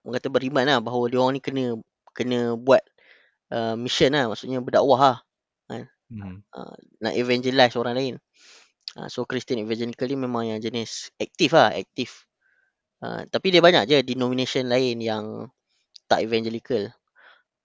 orang 0.01 0.15
kata 0.17 0.29
beriman 0.33 0.65
lah 0.65 0.81
bahawa 0.81 1.13
dia 1.13 1.19
orang 1.21 1.37
ni 1.37 1.43
kena 1.45 1.77
kena 2.17 2.57
buat 2.57 2.81
uh, 3.53 3.77
mission 3.77 4.13
lah. 4.17 4.33
Maksudnya 4.33 4.65
berdakwah 4.65 5.01
lah. 5.01 5.19
Kan? 5.69 5.85
Hmm. 6.09 6.41
Uh, 6.53 6.77
nak 7.05 7.13
evangelize 7.17 7.77
orang 7.77 7.95
lain. 7.97 8.15
Uh, 8.97 9.09
so 9.13 9.29
Christian 9.29 9.61
evangelical 9.61 10.09
ni 10.09 10.17
memang 10.17 10.49
yang 10.49 10.59
jenis 10.61 11.13
aktif 11.21 11.53
lah. 11.53 11.77
Aktif. 11.77 12.25
Uh, 13.05 13.29
tapi 13.29 13.53
dia 13.53 13.61
banyak 13.61 13.85
je 13.85 14.01
denomination 14.01 14.65
lain 14.65 14.97
yang 15.05 15.53
tak 16.09 16.25
evangelical. 16.25 16.89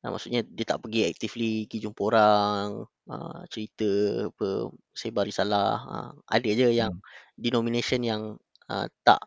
Ha, 0.01 0.09
maksudnya 0.09 0.41
dia 0.41 0.65
tak 0.65 0.81
pergi 0.81 1.05
actively 1.05 1.69
pergi 1.69 1.85
jumpa 1.85 2.01
orang, 2.09 2.67
uh, 3.05 3.41
cerita 3.53 3.89
apa, 4.33 4.73
sebar 4.97 5.23
risalah. 5.29 5.71
Uh, 5.85 6.11
ada 6.25 6.49
je 6.49 6.73
yang 6.73 6.89
Hmm. 6.89 7.01
denomination 7.37 8.01
yang 8.01 8.21
uh, 8.69 8.87
tak 9.05 9.21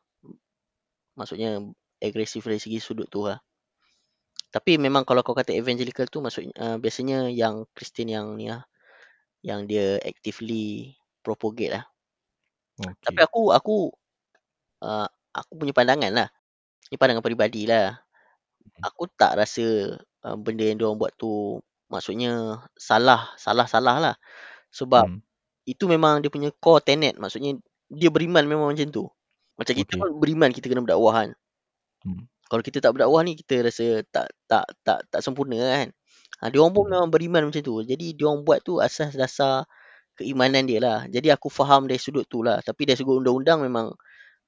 maksudnya 1.15 1.63
agresif 2.03 2.43
dari 2.45 2.59
segi 2.59 2.79
sudut 2.83 3.07
tu 3.07 3.23
lah. 3.27 3.39
Tapi 4.51 4.79
memang 4.79 5.03
kalau 5.07 5.23
kau 5.27 5.35
kata 5.35 5.51
evangelical 5.55 6.07
tu 6.11 6.23
maksudnya 6.23 6.55
uh, 6.59 6.77
biasanya 6.79 7.31
yang 7.31 7.67
Kristian 7.75 8.11
yang 8.11 8.27
ni 8.39 8.51
lah. 8.51 8.63
Yang 9.43 9.61
dia 9.71 9.87
actively 10.03 10.95
propagate 11.23 11.73
lah. 11.79 11.85
Tapi 13.05 13.21
Okey. 13.21 13.27
aku 13.27 13.43
aku 13.55 13.77
uh, 14.83 15.09
aku 15.35 15.53
punya 15.59 15.75
pandangan 15.75 16.13
lah. 16.15 16.29
Ni 16.91 16.97
pandangan 16.99 17.23
peribadi 17.23 17.67
lah. 17.71 17.99
Hmm. 18.63 18.83
Aku 18.87 19.11
tak 19.11 19.39
rasa 19.39 19.99
uh, 20.27 20.37
benda 20.39 20.65
yang 20.67 20.79
diorang 20.81 20.99
buat 21.01 21.13
tu 21.17 21.61
maksudnya 21.93 22.61
salah, 22.77 23.33
salah-salah 23.39 23.97
lah. 24.03 24.17
Sebab 24.75 25.07
Hmm. 25.07 25.21
itu 25.69 25.85
memang 25.89 26.21
dia 26.25 26.31
punya 26.33 26.51
core 26.61 26.83
tenet. 26.85 27.17
Maksudnya 27.21 27.57
dia 27.93 28.09
beriman 28.13 28.45
memang 28.49 28.69
macam 28.73 28.89
tu. 28.91 29.05
Macam 29.61 29.75
kita 29.77 29.95
Okey. 29.95 30.01
pun 30.01 30.09
beriman 30.21 30.51
kita 30.53 30.67
kena 30.71 30.83
berdakwah 30.85 31.15
kan. 31.25 31.31
Hmm. 32.05 32.25
Kalau 32.51 32.63
kita 32.65 32.79
tak 32.85 32.93
berdakwah 32.97 33.21
ni 33.25 33.35
kita 33.41 33.65
rasa 33.65 34.05
tak 34.13 34.29
tak 34.51 34.65
tak 34.85 34.99
tak 35.13 35.21
sempurna 35.25 35.59
kan. 35.61 35.89
Ha, 36.43 36.51
diorang 36.53 36.73
pun 36.77 36.85
Hmm. 36.87 36.93
memang 36.93 37.09
beriman 37.15 37.43
macam 37.49 37.63
tu. 37.65 37.81
Jadi 37.85 38.13
diorang 38.19 38.45
buat 38.47 38.61
tu 38.67 38.79
asas 38.83 39.15
dasar 39.17 39.65
keimanan 40.19 40.65
dia 40.69 40.79
lah. 40.83 40.99
Jadi 41.11 41.29
aku 41.33 41.49
faham 41.53 41.87
dari 41.91 41.99
sudut 42.03 42.27
tu 42.29 42.43
lah. 42.45 42.61
Tapi 42.63 42.85
dari 42.89 42.97
sudut 43.01 43.21
undang-undang 43.23 43.61
memang 43.65 43.87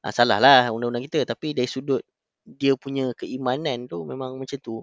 uh, 0.04 0.12
salah 0.14 0.38
lah 0.42 0.70
undang-undang 0.74 1.04
kita. 1.08 1.24
Tapi 1.28 1.54
dari 1.56 1.68
sudut 1.70 2.02
dia 2.46 2.74
punya 2.78 3.12
keimanan 3.18 3.86
tu 3.90 4.02
memang 4.06 4.36
macam 4.40 4.58
tu. 4.62 4.82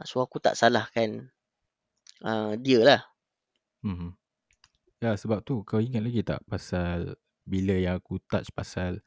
Uh, 0.00 0.04
so 0.08 0.24
aku 0.24 0.40
tak 0.40 0.56
salahkan 0.56 1.28
uh, 2.24 2.56
dia 2.56 2.80
lah. 2.80 3.00
Hmm. 3.84 4.16
Ya 5.00 5.12
sebab 5.16 5.44
tu 5.44 5.60
kau 5.64 5.80
ingat 5.80 6.00
lagi 6.00 6.24
tak 6.24 6.40
pasal 6.48 7.16
bila 7.44 7.76
yang 7.76 8.00
aku 8.00 8.20
touch 8.28 8.48
pasal 8.52 9.00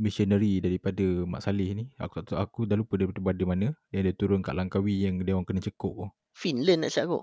missionary 0.00 0.60
daripada 0.60 1.04
Mak 1.24 1.40
Saleh 1.44 1.72
ni. 1.72 1.84
Aku 1.96 2.20
tak 2.20 2.36
tahu 2.36 2.38
aku 2.40 2.60
dah 2.68 2.76
lupa 2.76 2.96
daripada 3.00 3.44
mana 3.44 3.72
yang 3.92 4.02
dia 4.04 4.16
turun 4.16 4.40
kat 4.40 4.56
Langkawi 4.56 5.04
yang 5.04 5.20
dia 5.20 5.36
orang 5.36 5.48
kena 5.48 5.60
cekuk 5.60 5.92
tu. 5.92 6.06
Finland 6.36 6.88
silap 6.88 7.08
aku. 7.08 7.20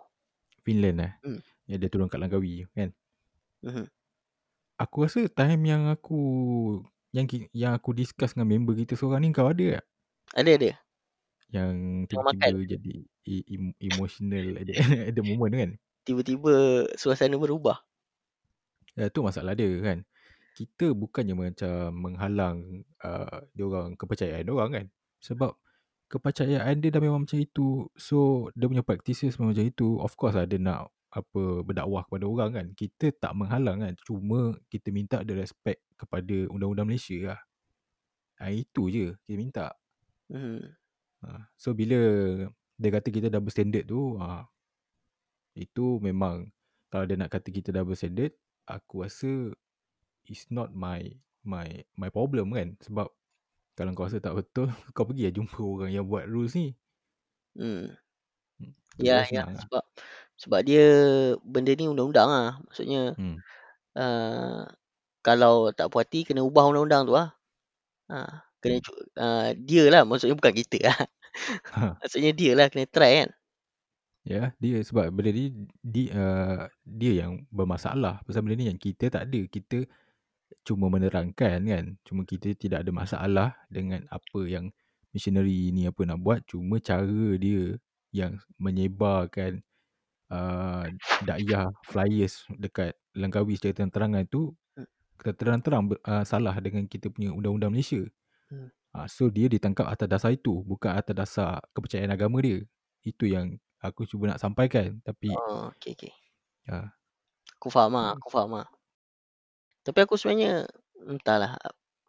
Finland 0.66 0.98
eh. 1.02 1.14
Hmm. 1.26 1.42
Yang 1.70 1.78
dia 1.86 1.90
turun 1.90 2.10
kat 2.10 2.22
Langkawi 2.22 2.66
kan. 2.74 2.94
Mhm. 3.66 3.86
Aku 4.78 5.10
rasa 5.10 5.26
time 5.26 5.62
yang 5.66 5.90
aku 5.90 6.22
yang 7.10 7.26
yang 7.50 7.74
aku 7.74 7.98
discuss 7.98 8.38
dengan 8.38 8.54
member 8.54 8.78
kita 8.78 8.94
seorang 8.94 9.26
ni 9.26 9.34
kau 9.34 9.50
ada 9.50 9.82
tak? 9.82 9.86
Ada 10.38 10.52
ada. 10.54 10.72
Yang 11.48 11.74
tiba-tiba 12.12 12.44
makan. 12.44 12.68
jadi 12.68 12.94
e- 13.24 13.48
em- 13.48 13.78
emotional 13.80 14.48
at 14.60 14.66
the, 14.68 14.74
at 15.12 15.14
the 15.16 15.24
moment 15.24 15.54
kan. 15.56 15.72
Tiba-tiba 16.04 16.88
suasana 16.96 17.36
berubah. 17.36 17.84
Ya, 18.96 19.08
tu 19.12 19.24
masalah 19.24 19.54
dia 19.54 19.70
kan. 19.84 20.04
Kita 20.58 20.90
bukannya 20.92 21.38
macam 21.38 21.94
menghalang 21.94 22.82
uh, 23.06 23.46
diorang 23.54 23.94
kepercayaan 23.94 24.48
diorang 24.48 24.72
kan. 24.74 24.86
Sebab 25.22 25.54
kepercayaan 26.08 26.80
dia 26.80 26.90
dah 26.90 27.02
memang 27.04 27.28
macam 27.28 27.38
itu. 27.38 27.88
So 27.94 28.50
dia 28.58 28.66
punya 28.66 28.84
practices 28.84 29.38
memang 29.38 29.54
macam 29.54 29.68
itu. 29.68 29.88
Of 30.02 30.18
course 30.18 30.36
lah 30.36 30.50
dia 30.50 30.58
nak 30.58 30.90
apa 31.14 31.62
berdakwah 31.62 32.04
kepada 32.10 32.26
orang 32.26 32.50
kan. 32.56 32.68
Kita 32.74 33.14
tak 33.16 33.38
menghalang 33.38 33.86
kan. 33.86 33.94
Cuma 34.02 34.58
kita 34.68 34.90
minta 34.90 35.22
ada 35.22 35.34
respect 35.38 35.86
kepada 35.94 36.50
undang-undang 36.50 36.90
Malaysia 36.90 37.36
lah. 37.36 37.42
Ha, 38.42 38.54
itu 38.54 38.90
je 38.90 39.06
kita 39.26 39.36
minta. 39.38 39.66
Mhm. 40.34 40.87
Ha, 41.26 41.30
so 41.58 41.74
bila 41.74 41.98
dia 42.78 42.90
kata 42.94 43.10
kita 43.10 43.28
double 43.34 43.54
standard 43.54 43.86
tu, 43.90 44.18
ha, 44.22 44.46
itu 45.58 46.00
memang 46.04 46.36
kalau 46.92 47.04
dia 47.10 47.18
nak 47.20 47.32
kata 47.34 47.50
kita 47.52 47.70
double 47.76 47.98
standard, 47.98 48.32
aku 48.68 49.04
rasa 49.04 49.52
it's 50.30 50.48
not 50.54 50.74
my 50.76 51.02
my 51.48 51.68
my 52.00 52.10
problem 52.14 52.54
kan. 52.56 52.76
Sebab 52.84 53.10
kalau 53.78 53.92
kau 53.98 54.08
rasa 54.08 54.20
tak 54.24 54.36
betul, 54.38 54.70
kau 54.96 55.06
pergi 55.08 55.30
lah 55.30 55.36
jumpa 55.36 55.60
orang 55.62 55.92
yang 55.94 56.06
buat 56.08 56.26
rules 56.30 56.54
ni. 56.58 56.76
Hmm. 57.58 57.98
Hmm, 58.60 58.74
Ya 59.08 59.26
ya 59.30 59.46
senang 59.46 59.54
lah. 59.54 59.68
sebab 59.70 59.84
sebab 60.42 60.60
dia 60.66 60.86
benda 61.46 61.72
ni 61.78 61.86
undang-undang 61.90 62.30
lah. 62.30 62.50
Maksudnya 62.66 63.18
Hmm. 63.18 63.38
uh, 63.98 64.66
kalau 65.26 65.72
tak 65.76 65.90
puas 65.94 66.06
hati 66.08 66.26
kena 66.28 66.42
ubah 66.46 66.70
undang-undang 66.70 67.04
tu 67.10 67.14
lah. 67.18 67.30
Ha, 68.12 68.47
kena 68.68 68.78
Hmm. 68.84 69.00
uh, 69.24 69.50
dia 69.58 69.84
lah 69.94 70.04
maksudnya 70.08 70.36
bukan 70.40 70.54
kita 70.56 70.78
lah. 70.88 71.00
Ha, 71.74 71.82
maksudnya 72.02 72.32
dia 72.36 72.52
lah 72.58 72.68
kena 72.72 72.86
try 72.90 73.12
kan. 73.26 73.30
ya, 74.28 74.52
dia 74.60 74.78
sebab 74.84 75.10
benda 75.16 75.32
ni 75.32 75.46
di, 75.80 76.12
uh, 76.12 76.68
dia 76.84 77.12
yang 77.26 77.46
bermasalah. 77.52 78.22
Pasal 78.28 78.44
benda 78.46 78.56
ni 78.60 78.68
yang 78.72 78.80
kita 78.80 79.08
tak 79.14 79.30
ada. 79.32 79.42
Kita 79.48 79.88
cuma 80.68 80.88
menerangkan 80.92 81.60
kan. 81.68 81.86
Cuma 82.08 82.24
kita 82.28 82.54
tidak 82.58 82.84
ada 82.86 82.92
masalah 82.96 83.50
dengan 83.72 84.04
apa 84.12 84.40
yang 84.48 84.72
missionary 85.16 85.72
ni 85.76 85.88
apa 85.90 86.02
nak 86.08 86.20
buat. 86.24 86.42
Cuma 86.50 86.80
cara 86.84 87.36
dia 87.40 87.78
yang 88.16 88.40
menyebarkan 88.60 89.64
uh, 90.32 90.86
dakwah 91.24 91.72
flyers 91.88 92.46
dekat 92.60 92.96
Langkawi 93.18 93.58
secara 93.60 93.84
terang-terangan 93.84 94.26
tu 94.30 94.54
Hmm. 94.78 94.86
terang-terang 95.38 95.84
uh, 96.06 96.24
salah 96.28 96.56
dengan 96.62 96.86
kita 96.86 97.10
punya 97.10 97.34
undang-undang 97.34 97.74
Malaysia. 97.74 98.06
Hmm. 98.50 98.70
Uh, 98.96 99.08
so 99.12 99.30
dia 99.30 99.46
ditangkap 99.52 99.86
atas 99.88 100.08
dasar 100.10 100.32
itu, 100.34 100.64
bukan 100.66 100.92
atas 100.96 101.16
dasar 101.16 101.62
kepercayaan 101.76 102.12
agama 102.16 102.40
dia. 102.42 102.64
Itu 103.06 103.28
yang 103.30 103.60
aku 103.84 104.08
cuba 104.10 104.34
nak 104.34 104.42
sampaikan. 104.42 105.00
Tapi 105.06 105.38
Oh, 105.38 105.72
okey 105.72 105.94
okey. 105.96 106.12
uh, 106.72 106.88
Aku 107.56 107.68
faham 107.76 107.94
lah, 107.98 108.08
uh, 108.12 108.18
aku 108.18 108.28
faham 108.34 108.52
lah. 108.58 108.68
Tapi 109.86 110.00
aku 110.04 110.16
sebenarnya 110.20 110.68
entahlah 111.08 111.56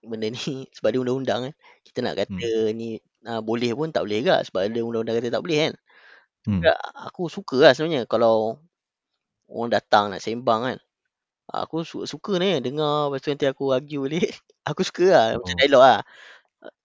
benda 0.02 0.26
ni 0.30 0.38
sebab 0.76 0.88
dia 0.94 1.00
undang-undang 1.02 1.40
kan. 1.50 1.54
Kita 1.86 1.98
nak 2.04 2.14
kata 2.20 2.48
hmm, 2.48 2.74
ni 2.78 2.98
uh, 3.28 3.40
boleh 3.44 3.70
pun 3.78 3.88
tak 3.94 4.02
boleh 4.06 4.18
juga 4.24 4.36
sebab 4.46 4.60
ada 4.68 4.80
undang-undang 4.84 5.16
kata 5.18 5.28
tak 5.34 5.42
boleh 5.44 5.58
kan. 5.68 5.74
hmm, 6.46 6.64
Ya, 6.64 6.74
aku 7.08 7.28
suka 7.32 7.56
lah 7.64 7.72
sebenarnya 7.76 8.04
kalau 8.10 8.58
orang 9.50 9.70
datang 9.76 10.04
nak 10.12 10.22
sembang 10.24 10.62
kan. 10.68 10.78
Aku 11.48 11.80
suka, 11.80 12.04
suka 12.04 12.32
ni 12.36 12.60
dengar 12.60 13.08
lepas 13.08 13.24
tu 13.24 13.32
nanti 13.32 13.48
aku 13.48 13.72
argue 13.72 13.98
balik. 14.04 14.28
Aku 14.68 14.84
suka 14.84 15.06
lah 15.08 15.26
macam 15.40 15.54
oh, 15.56 15.58
dialog 15.64 15.80
lah. 15.80 16.00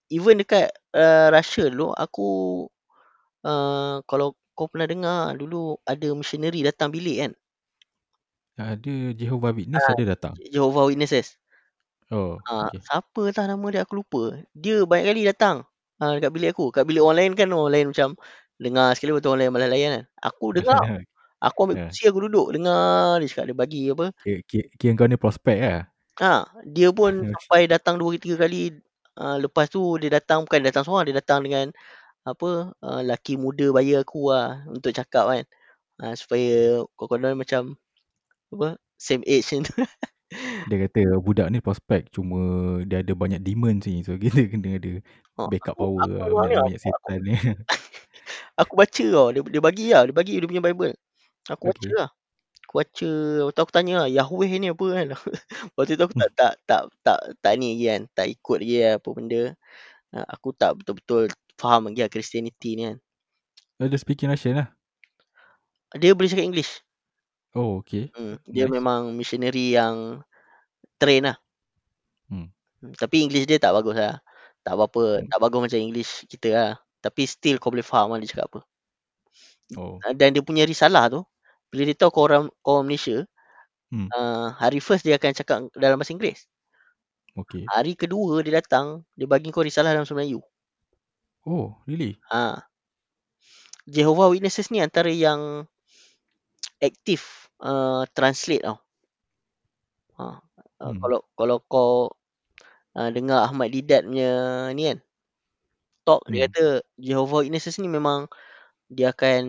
Even 0.08 0.40
dekat 0.40 0.72
uh, 0.96 1.28
Russia 1.28 1.68
dulu 1.68 1.92
aku 1.92 2.28
uh, 3.44 4.00
kalau 4.08 4.32
kau 4.56 4.70
pernah 4.70 4.88
dengar 4.88 5.36
dulu 5.36 5.76
ada 5.84 6.08
missionary 6.16 6.64
datang 6.64 6.88
bilik 6.94 7.16
kan. 7.28 7.32
ada 8.54 8.94
Jehovah 9.18 9.52
Witness 9.52 9.84
Ah, 9.84 9.92
ada 9.92 10.04
datang. 10.16 10.34
Jehovah 10.48 10.86
Witnesses. 10.88 11.36
Oh, 12.08 12.38
Ah, 12.44 12.68
okay. 12.68 12.80
siapa 12.80 13.22
tah 13.34 13.44
nama 13.48 13.66
dia 13.72 13.82
aku 13.84 14.00
lupa. 14.00 14.38
Dia 14.56 14.84
banyak 14.84 15.06
kali 15.10 15.22
datang 15.28 15.56
ah, 16.00 16.12
dekat 16.16 16.30
bilik 16.32 16.50
aku. 16.56 16.70
Kat 16.72 16.84
bilik 16.88 17.02
orang 17.02 17.18
lain 17.20 17.32
kan 17.36 17.48
orang 17.52 17.72
lain 17.72 17.86
macam 17.90 18.08
dengar 18.60 18.94
sekali 18.96 19.12
betul 19.16 19.34
orang 19.34 19.40
lain 19.48 19.52
malas 19.52 19.70
layan 19.72 19.90
kan. 19.98 20.04
Aku 20.32 20.44
dengar, 20.56 21.04
aku 21.46 21.58
ambil 21.68 21.76
Ya. 21.76 21.82
kursi 21.82 22.02
aku 22.10 22.18
duduk 22.28 22.46
dengar 22.56 23.20
dia 23.20 23.28
cakap 23.30 23.44
dia 23.52 23.56
bagi 23.62 23.82
apa. 23.92 24.06
Kira, 24.24 24.38
kira, 24.48 24.64
kira 24.78 24.92
kau 24.98 25.08
ni 25.10 25.16
prospek 25.20 25.58
lah. 25.60 25.82
Ha, 26.22 26.46
dia 26.66 26.88
pun 26.94 27.12
sampai 27.34 27.66
datang 27.70 27.96
dua 28.00 28.16
tiga 28.18 28.36
kali. 28.46 28.70
Uh, 29.14 29.38
lepas 29.44 29.70
tu 29.70 29.80
dia 30.02 30.10
datang 30.10 30.42
bukan 30.46 30.60
datang 30.66 30.82
seorang, 30.86 31.06
dia 31.10 31.16
datang 31.22 31.40
dengan 31.46 31.66
apa 32.26 32.72
uh, 32.82 33.02
laki 33.04 33.36
muda 33.38 33.70
bayar 33.76 34.02
aku 34.06 34.32
lah 34.34 34.64
untuk 34.70 34.90
cakap 34.94 35.24
kan. 35.30 35.44
Uh, 36.02 36.14
supaya 36.18 36.82
kau-kau 36.98 37.18
macam 37.36 37.78
apa 38.54 38.68
same 38.98 39.22
age 39.26 39.46
macam 39.54 39.62
tu. 39.70 39.74
Dia 40.68 40.76
kata 40.88 41.00
budak 41.20 41.46
ni 41.52 41.58
prospek 41.60 42.08
cuma 42.14 42.38
dia 42.88 43.04
ada 43.04 43.12
banyak 43.14 43.40
demon 43.44 43.78
sini. 43.84 44.00
So 44.06 44.16
kita 44.22 44.48
kena 44.50 44.80
ada 44.80 44.92
Ha, 45.38 45.50
backup 45.50 45.76
aku 45.78 45.82
power 45.82 46.08
aku 46.22 46.34
lah. 46.36 46.46
dengar 46.46 46.64
ni 46.66 46.74
Banyak-banyak 46.74 46.78
aku, 46.78 46.90
aku, 46.90 47.06
setan 47.06 47.18
ni. 47.26 47.34
aku 48.60 48.72
baca 48.78 49.04
tau. 49.14 49.28
Dia, 49.34 49.40
dia 49.50 49.62
bagi 49.62 49.86
lah. 49.94 50.02
Dia 50.08 50.14
bagi 50.14 50.34
dia 50.40 50.48
punya 50.50 50.62
Bible. 50.64 50.94
Aku 51.52 51.68
baca 51.68 51.80
okay. 51.80 51.92
lah. 51.92 52.10
Aku 52.64 52.74
baca. 52.80 53.10
Lepas 53.44 53.52
tu 53.52 53.60
aku 53.60 53.74
tanya 53.74 53.94
lah. 54.04 54.08
Yahweh 54.08 54.52
ni 54.56 54.72
apa 54.72 54.86
kan. 54.88 55.06
Lepas 55.68 55.84
tu 55.84 55.94
aku 56.00 56.16
tak, 56.16 56.30
tak, 56.36 56.52
tak, 56.64 56.82
tak, 57.04 57.18
tak 57.44 57.52
ni 57.60 57.76
lagi 57.76 57.86
kan. 57.92 58.02
Tak 58.16 58.26
ikut 58.32 58.58
lagi 58.64 58.76
lah 58.80 58.92
apa 58.96 59.08
benda. 59.12 59.42
Uh, 60.14 60.26
aku 60.30 60.48
tak 60.56 60.70
betul-betul 60.80 61.22
faham 61.60 61.90
lagi 61.90 62.00
lah 62.00 62.10
Christianity 62.10 62.70
ni 62.78 62.82
kan. 62.88 62.96
Oh, 63.82 63.90
dia 63.90 63.98
speaking 63.98 64.30
Russian 64.30 64.62
lah. 64.62 64.68
Dia 65.94 66.14
boleh 66.14 66.30
cakap 66.30 66.46
English. 66.46 66.82
Oh, 67.54 67.78
okay. 67.78 68.10
Hmm. 68.14 68.38
Dia 68.50 68.66
Nice. 68.66 68.74
memang 68.74 69.14
missionary 69.14 69.78
yang 69.78 70.22
train 70.98 71.30
lah. 71.30 71.38
Hmm. 72.26 72.50
Hmm, 72.82 72.92
Tapi 72.98 73.22
English 73.22 73.46
dia 73.46 73.62
tak 73.62 73.74
bagus 73.76 73.94
lah. 73.94 74.18
Tak 74.66 74.74
apa-apa. 74.74 75.22
Hmm. 75.22 75.28
Tak 75.30 75.38
bagus 75.38 75.60
macam 75.70 75.78
English 75.78 76.26
kita 76.26 76.48
lah. 76.50 76.70
Tapi 76.98 77.22
still 77.28 77.60
kau 77.60 77.70
boleh 77.70 77.86
faham 77.86 78.16
lah 78.16 78.18
dia 78.18 78.32
cakap 78.32 78.46
apa. 78.50 78.60
Oh. 79.78 80.02
Uh, 80.02 80.14
Dan 80.16 80.34
dia 80.34 80.42
punya 80.42 80.66
risalah 80.66 81.06
tu. 81.10 81.22
Bila 81.74 81.82
dia 81.90 81.98
tahu 81.98 82.10
kau 82.14 82.24
orang, 82.30 82.46
orang 82.62 82.84
Malaysia. 82.86 83.26
Hmm. 83.90 84.08
Uh, 84.14 84.54
hari 84.62 84.78
first 84.80 85.02
dia 85.06 85.16
akan 85.20 85.32
cakap 85.36 85.58
dalam 85.76 85.98
bahasa 86.00 86.14
Inggeris. 86.14 86.46
Okay. 87.36 87.70
Hari 87.72 87.92
kedua 88.00 88.40
dia 88.44 88.56
datang. 88.60 88.86
Dia 89.18 89.26
bagi 89.32 89.52
kau 89.52 89.60
risalah 89.68 89.92
dalam 89.92 90.04
bahasa 90.08 90.16
Melayu. 90.16 90.40
Oh, 91.46 91.78
really? 91.86 92.20
Ha. 92.30 92.68
Jehovah 93.88 94.28
Witnesses 94.32 94.68
ni 94.72 94.80
antara 94.84 95.08
yang 95.12 95.64
aktif 96.88 97.50
uh, 97.58 98.06
translate 98.14 98.62
tau. 98.62 98.78
Ha, 100.18 100.24
uh, 100.82 100.92
Hmm. 100.92 100.98
kalau 101.00 101.20
kalau 101.38 101.56
kau 101.70 101.92
uh, 102.98 103.10
dengar 103.16 103.38
Ahmad 103.46 103.68
Didat 103.74 104.02
punya 104.06 104.30
ni 104.76 104.82
kan 104.90 104.98
talk 106.04 106.20
dia 106.32 106.46
Hmm. 106.46 106.48
kata 106.48 106.84
Jehovah 107.00 107.44
Witnesses 107.44 107.76
ni 107.80 107.88
memang 107.88 108.28
dia 108.92 109.12
akan 109.14 109.44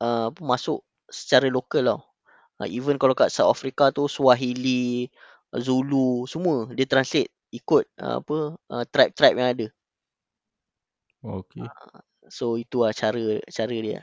uh, 0.00 0.28
masuk 0.40 0.80
secara 1.10 1.46
lokal 1.50 1.84
tau. 1.86 2.00
Uh, 2.56 2.68
even 2.72 2.96
kalau 2.96 3.12
kat 3.12 3.28
South 3.28 3.52
Africa 3.52 3.92
tu 3.92 4.08
Swahili, 4.08 5.12
Zulu 5.52 6.24
semua 6.24 6.68
dia 6.72 6.88
translate 6.88 7.28
ikut 7.52 7.84
uh, 8.00 8.24
apa 8.24 8.56
uh, 8.56 8.84
tribe-tribe 8.88 9.36
yang 9.36 9.50
ada. 9.52 9.66
Okay. 11.20 11.64
Uh, 11.64 12.00
so 12.32 12.56
itu 12.56 12.80
lah 12.80 12.96
cara 12.96 13.40
cara 13.52 13.76
dia. 13.76 14.02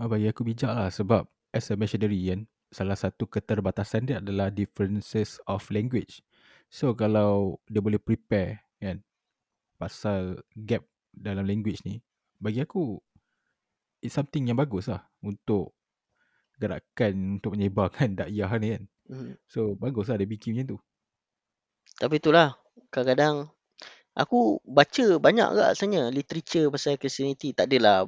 Ah, 0.00 0.08
bagi 0.08 0.32
aku 0.32 0.48
bijak 0.48 0.72
lah 0.72 0.88
sebab 0.88 1.28
as 1.52 1.68
a 1.68 1.76
missionary 1.76 2.32
kan, 2.32 2.48
salah 2.72 2.96
satu 2.96 3.28
keterbatasan 3.28 4.08
dia 4.08 4.16
adalah 4.16 4.48
differences 4.48 5.36
of 5.44 5.68
language. 5.68 6.24
So 6.72 6.96
kalau 6.96 7.60
dia 7.68 7.84
boleh 7.84 8.00
prepare 8.00 8.64
kan 8.80 9.04
pasal 9.76 10.40
gap 10.56 10.88
dalam 11.12 11.44
language 11.44 11.84
ni, 11.84 12.00
bagi 12.40 12.64
aku 12.64 12.96
it's 14.00 14.16
something 14.16 14.48
yang 14.48 14.56
bagus 14.56 14.88
lah 14.88 15.09
untuk 15.24 15.74
gerakan 16.60 17.40
untuk 17.40 17.56
menyebarkan 17.56 18.14
dakwah 18.20 18.52
ni 18.60 18.68
kan. 18.76 18.82
Hmm. 19.10 19.32
So 19.48 19.74
bagus 19.76 20.08
lah 20.12 20.20
dia 20.20 20.28
bikin 20.28 20.56
macam 20.60 20.76
tu. 20.76 20.78
Tapi 22.00 22.16
itulah 22.20 22.56
kadang-kadang 22.92 23.50
aku 24.16 24.60
baca 24.64 25.04
banyak 25.20 25.48
ke 25.56 25.62
asalnya 25.72 26.02
literature 26.12 26.68
pasal 26.72 26.96
Christianity. 27.00 27.52
Tak 27.56 27.68
adalah 27.70 28.06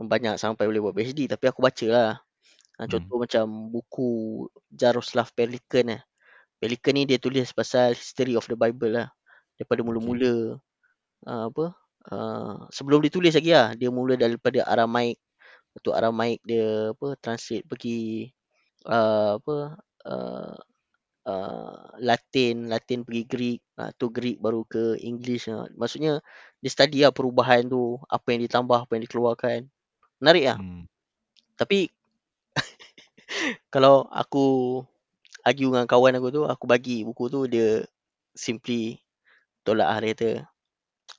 banyak 0.00 0.36
sampai 0.40 0.64
boleh 0.68 0.80
buat 0.84 0.94
PhD 0.96 1.28
tapi 1.28 1.44
aku 1.50 1.60
baca 1.64 1.86
lah. 1.90 2.12
Ha, 2.80 2.88
Hmm. 2.88 2.92
contoh 2.96 3.16
macam 3.20 3.44
buku 3.74 4.10
Jaroslav 4.72 5.28
Pelikan 5.36 6.00
eh. 6.00 6.02
Pelikan 6.60 6.96
ni 6.96 7.04
dia 7.08 7.20
tulis 7.20 7.52
pasal 7.52 7.92
history 7.96 8.36
of 8.36 8.48
the 8.48 8.56
Bible 8.56 8.92
lah. 8.96 9.08
Daripada 9.56 9.80
mula-mula 9.84 10.56
uh, 11.28 11.44
apa 11.52 11.64
uh, 12.12 12.54
sebelum 12.72 13.04
dia 13.04 13.12
tulis 13.12 13.32
lagi 13.36 13.52
lah. 13.52 13.76
Dia 13.76 13.90
mula 13.92 14.16
daripada 14.16 14.64
Aramaik. 14.68 15.20
Lepas 15.76 15.94
Aramaik 15.94 16.42
dia 16.42 16.90
apa 16.90 17.14
translate 17.22 17.66
pergi 17.66 18.26
uh, 18.90 19.38
apa 19.38 19.78
uh, 20.06 20.56
uh, 21.26 21.82
Latin, 22.00 22.70
Latin 22.70 23.04
pergi 23.04 23.24
Greek, 23.26 23.60
uh, 23.76 23.90
tu 23.96 24.08
Greek 24.12 24.40
baru 24.40 24.64
ke 24.64 24.96
English. 25.00 25.50
Uh. 25.50 25.68
Maksudnya 25.76 26.24
dia 26.60 26.70
study 26.70 27.04
lah 27.04 27.12
perubahan 27.12 27.66
tu, 27.68 27.98
apa 28.08 28.26
yang 28.32 28.40
ditambah, 28.46 28.78
apa 28.88 28.92
yang 28.96 29.04
dikeluarkan. 29.04 29.60
Menarik 30.20 30.44
lah. 30.54 30.58
Hmm. 30.60 30.84
Tapi 31.56 31.88
kalau 33.74 34.08
aku 34.08 34.80
argue 35.44 35.68
dengan 35.72 35.88
kawan 35.88 36.16
aku 36.20 36.28
tu, 36.32 36.42
aku 36.44 36.64
bagi 36.68 37.02
buku 37.04 37.28
tu 37.32 37.40
dia 37.48 37.84
simply 38.36 39.00
tolak 39.64 39.88
lah 39.88 39.98
dia 40.00 40.12
kata. 40.16 40.30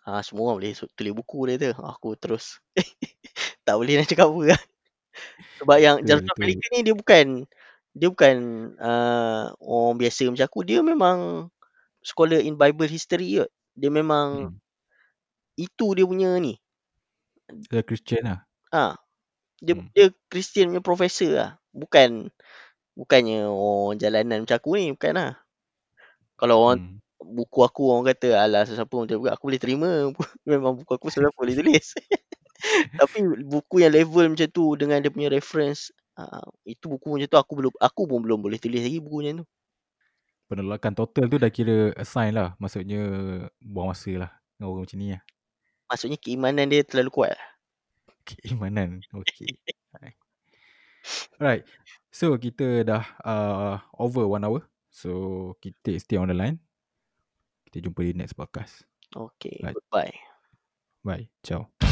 Ha, 0.02 0.26
semua 0.26 0.50
orang 0.50 0.66
boleh 0.66 0.74
tulis 0.98 1.14
buku 1.14 1.40
dia 1.50 1.56
kata. 1.58 1.70
Aku 1.98 2.18
terus 2.18 2.58
tak 3.72 3.78
boleh 3.80 3.94
nak 4.00 4.08
cakap 4.12 4.28
apa 4.32 4.44
lah. 4.56 4.62
Sebab 5.60 5.78
yang 5.82 5.98
Jaroslav 6.08 6.38
Pelikan 6.40 6.70
ni 6.76 6.82
dia 6.88 6.96
bukan 6.98 7.26
dia 7.92 8.08
bukan 8.14 8.36
uh, 8.80 9.52
orang 9.60 9.96
biasa 10.02 10.22
macam 10.32 10.48
aku. 10.48 10.62
Dia 10.68 10.80
memang 10.84 11.50
scholar 12.06 12.42
in 12.44 12.56
Bible 12.60 12.90
history 12.92 13.42
kot. 13.42 13.52
Dia 13.78 13.90
memang 13.94 14.52
Hmm. 14.52 14.58
itu 15.66 15.88
dia 15.96 16.06
punya 16.12 16.30
ni. 16.44 16.54
Dia 17.72 17.82
Christian 17.88 18.24
lah. 18.28 18.40
Ha. 18.76 18.96
Dia 19.66 19.76
Hmm. 19.76 19.90
dia 19.96 20.08
Christian 20.32 20.72
punya 20.72 20.84
professor 20.84 21.32
lah. 21.40 21.52
Bukan 21.74 22.10
bukannya 23.00 23.48
orang 23.50 23.98
jalanan 24.04 24.38
macam 24.46 24.58
aku 24.60 24.72
ni, 24.80 24.88
bukan 24.96 25.14
lah. 25.20 25.32
Kalau 26.40 26.56
orang 26.66 26.80
Hmm. 26.80 26.98
buku 27.22 27.60
aku 27.68 27.82
orang 27.94 28.06
kata 28.14 28.28
alah 28.44 28.64
sesiapa 28.68 28.96
macam 28.98 29.18
aku 29.30 29.44
boleh 29.50 29.62
terima. 29.62 29.90
Memang 30.52 30.74
buku 30.82 30.92
aku 30.98 31.08
sesiapa 31.14 31.36
boleh 31.38 31.56
tulis. 31.60 31.88
Tapi 33.02 33.18
buku 33.46 33.82
yang 33.82 33.94
level 33.94 34.32
macam 34.32 34.50
tu 34.50 34.78
dengan 34.78 35.02
dia 35.02 35.12
punya 35.12 35.30
reference 35.34 35.90
uh, 36.18 36.46
itu 36.68 36.86
buku 36.88 37.18
macam 37.18 37.28
tu 37.28 37.40
aku 37.40 37.54
belum 37.58 37.74
aku 37.80 38.02
pun 38.08 38.20
belum 38.22 38.40
boleh 38.44 38.58
tulis 38.62 38.82
lagi 38.82 39.00
buku 39.02 39.18
macam 39.26 39.36
tu. 39.44 39.48
Penolakan 40.52 40.94
total 40.94 41.26
tu 41.32 41.38
dah 41.40 41.52
kira 41.52 41.96
assign 41.96 42.36
lah. 42.36 42.60
Maksudnya 42.60 43.02
buang 43.64 43.96
masa 43.96 44.12
lah 44.28 44.32
dengan 44.60 44.68
orang 44.76 44.84
macam 44.84 45.00
ni 45.00 45.08
lah. 45.16 45.22
Maksudnya 45.88 46.18
keimanan 46.20 46.68
dia 46.68 46.84
terlalu 46.84 47.12
kuat. 47.12 47.36
Keimanan. 48.28 49.02
Okay. 49.12 49.50
Alright. 51.40 51.64
So 52.12 52.36
kita 52.36 52.84
dah 52.84 53.04
uh, 53.24 53.76
over 53.96 54.28
one 54.28 54.44
hour. 54.44 54.68
So 54.92 55.56
kita 55.64 55.96
stay 56.04 56.20
on 56.20 56.28
the 56.28 56.36
line. 56.36 56.60
Kita 57.72 57.88
jumpa 57.88 58.04
di 58.04 58.12
next 58.12 58.36
podcast. 58.36 58.84
Okay. 59.16 59.60
Right. 59.64 59.76
Goodbye. 59.76 60.16
Bye. 61.04 61.26
Ciao. 61.44 61.91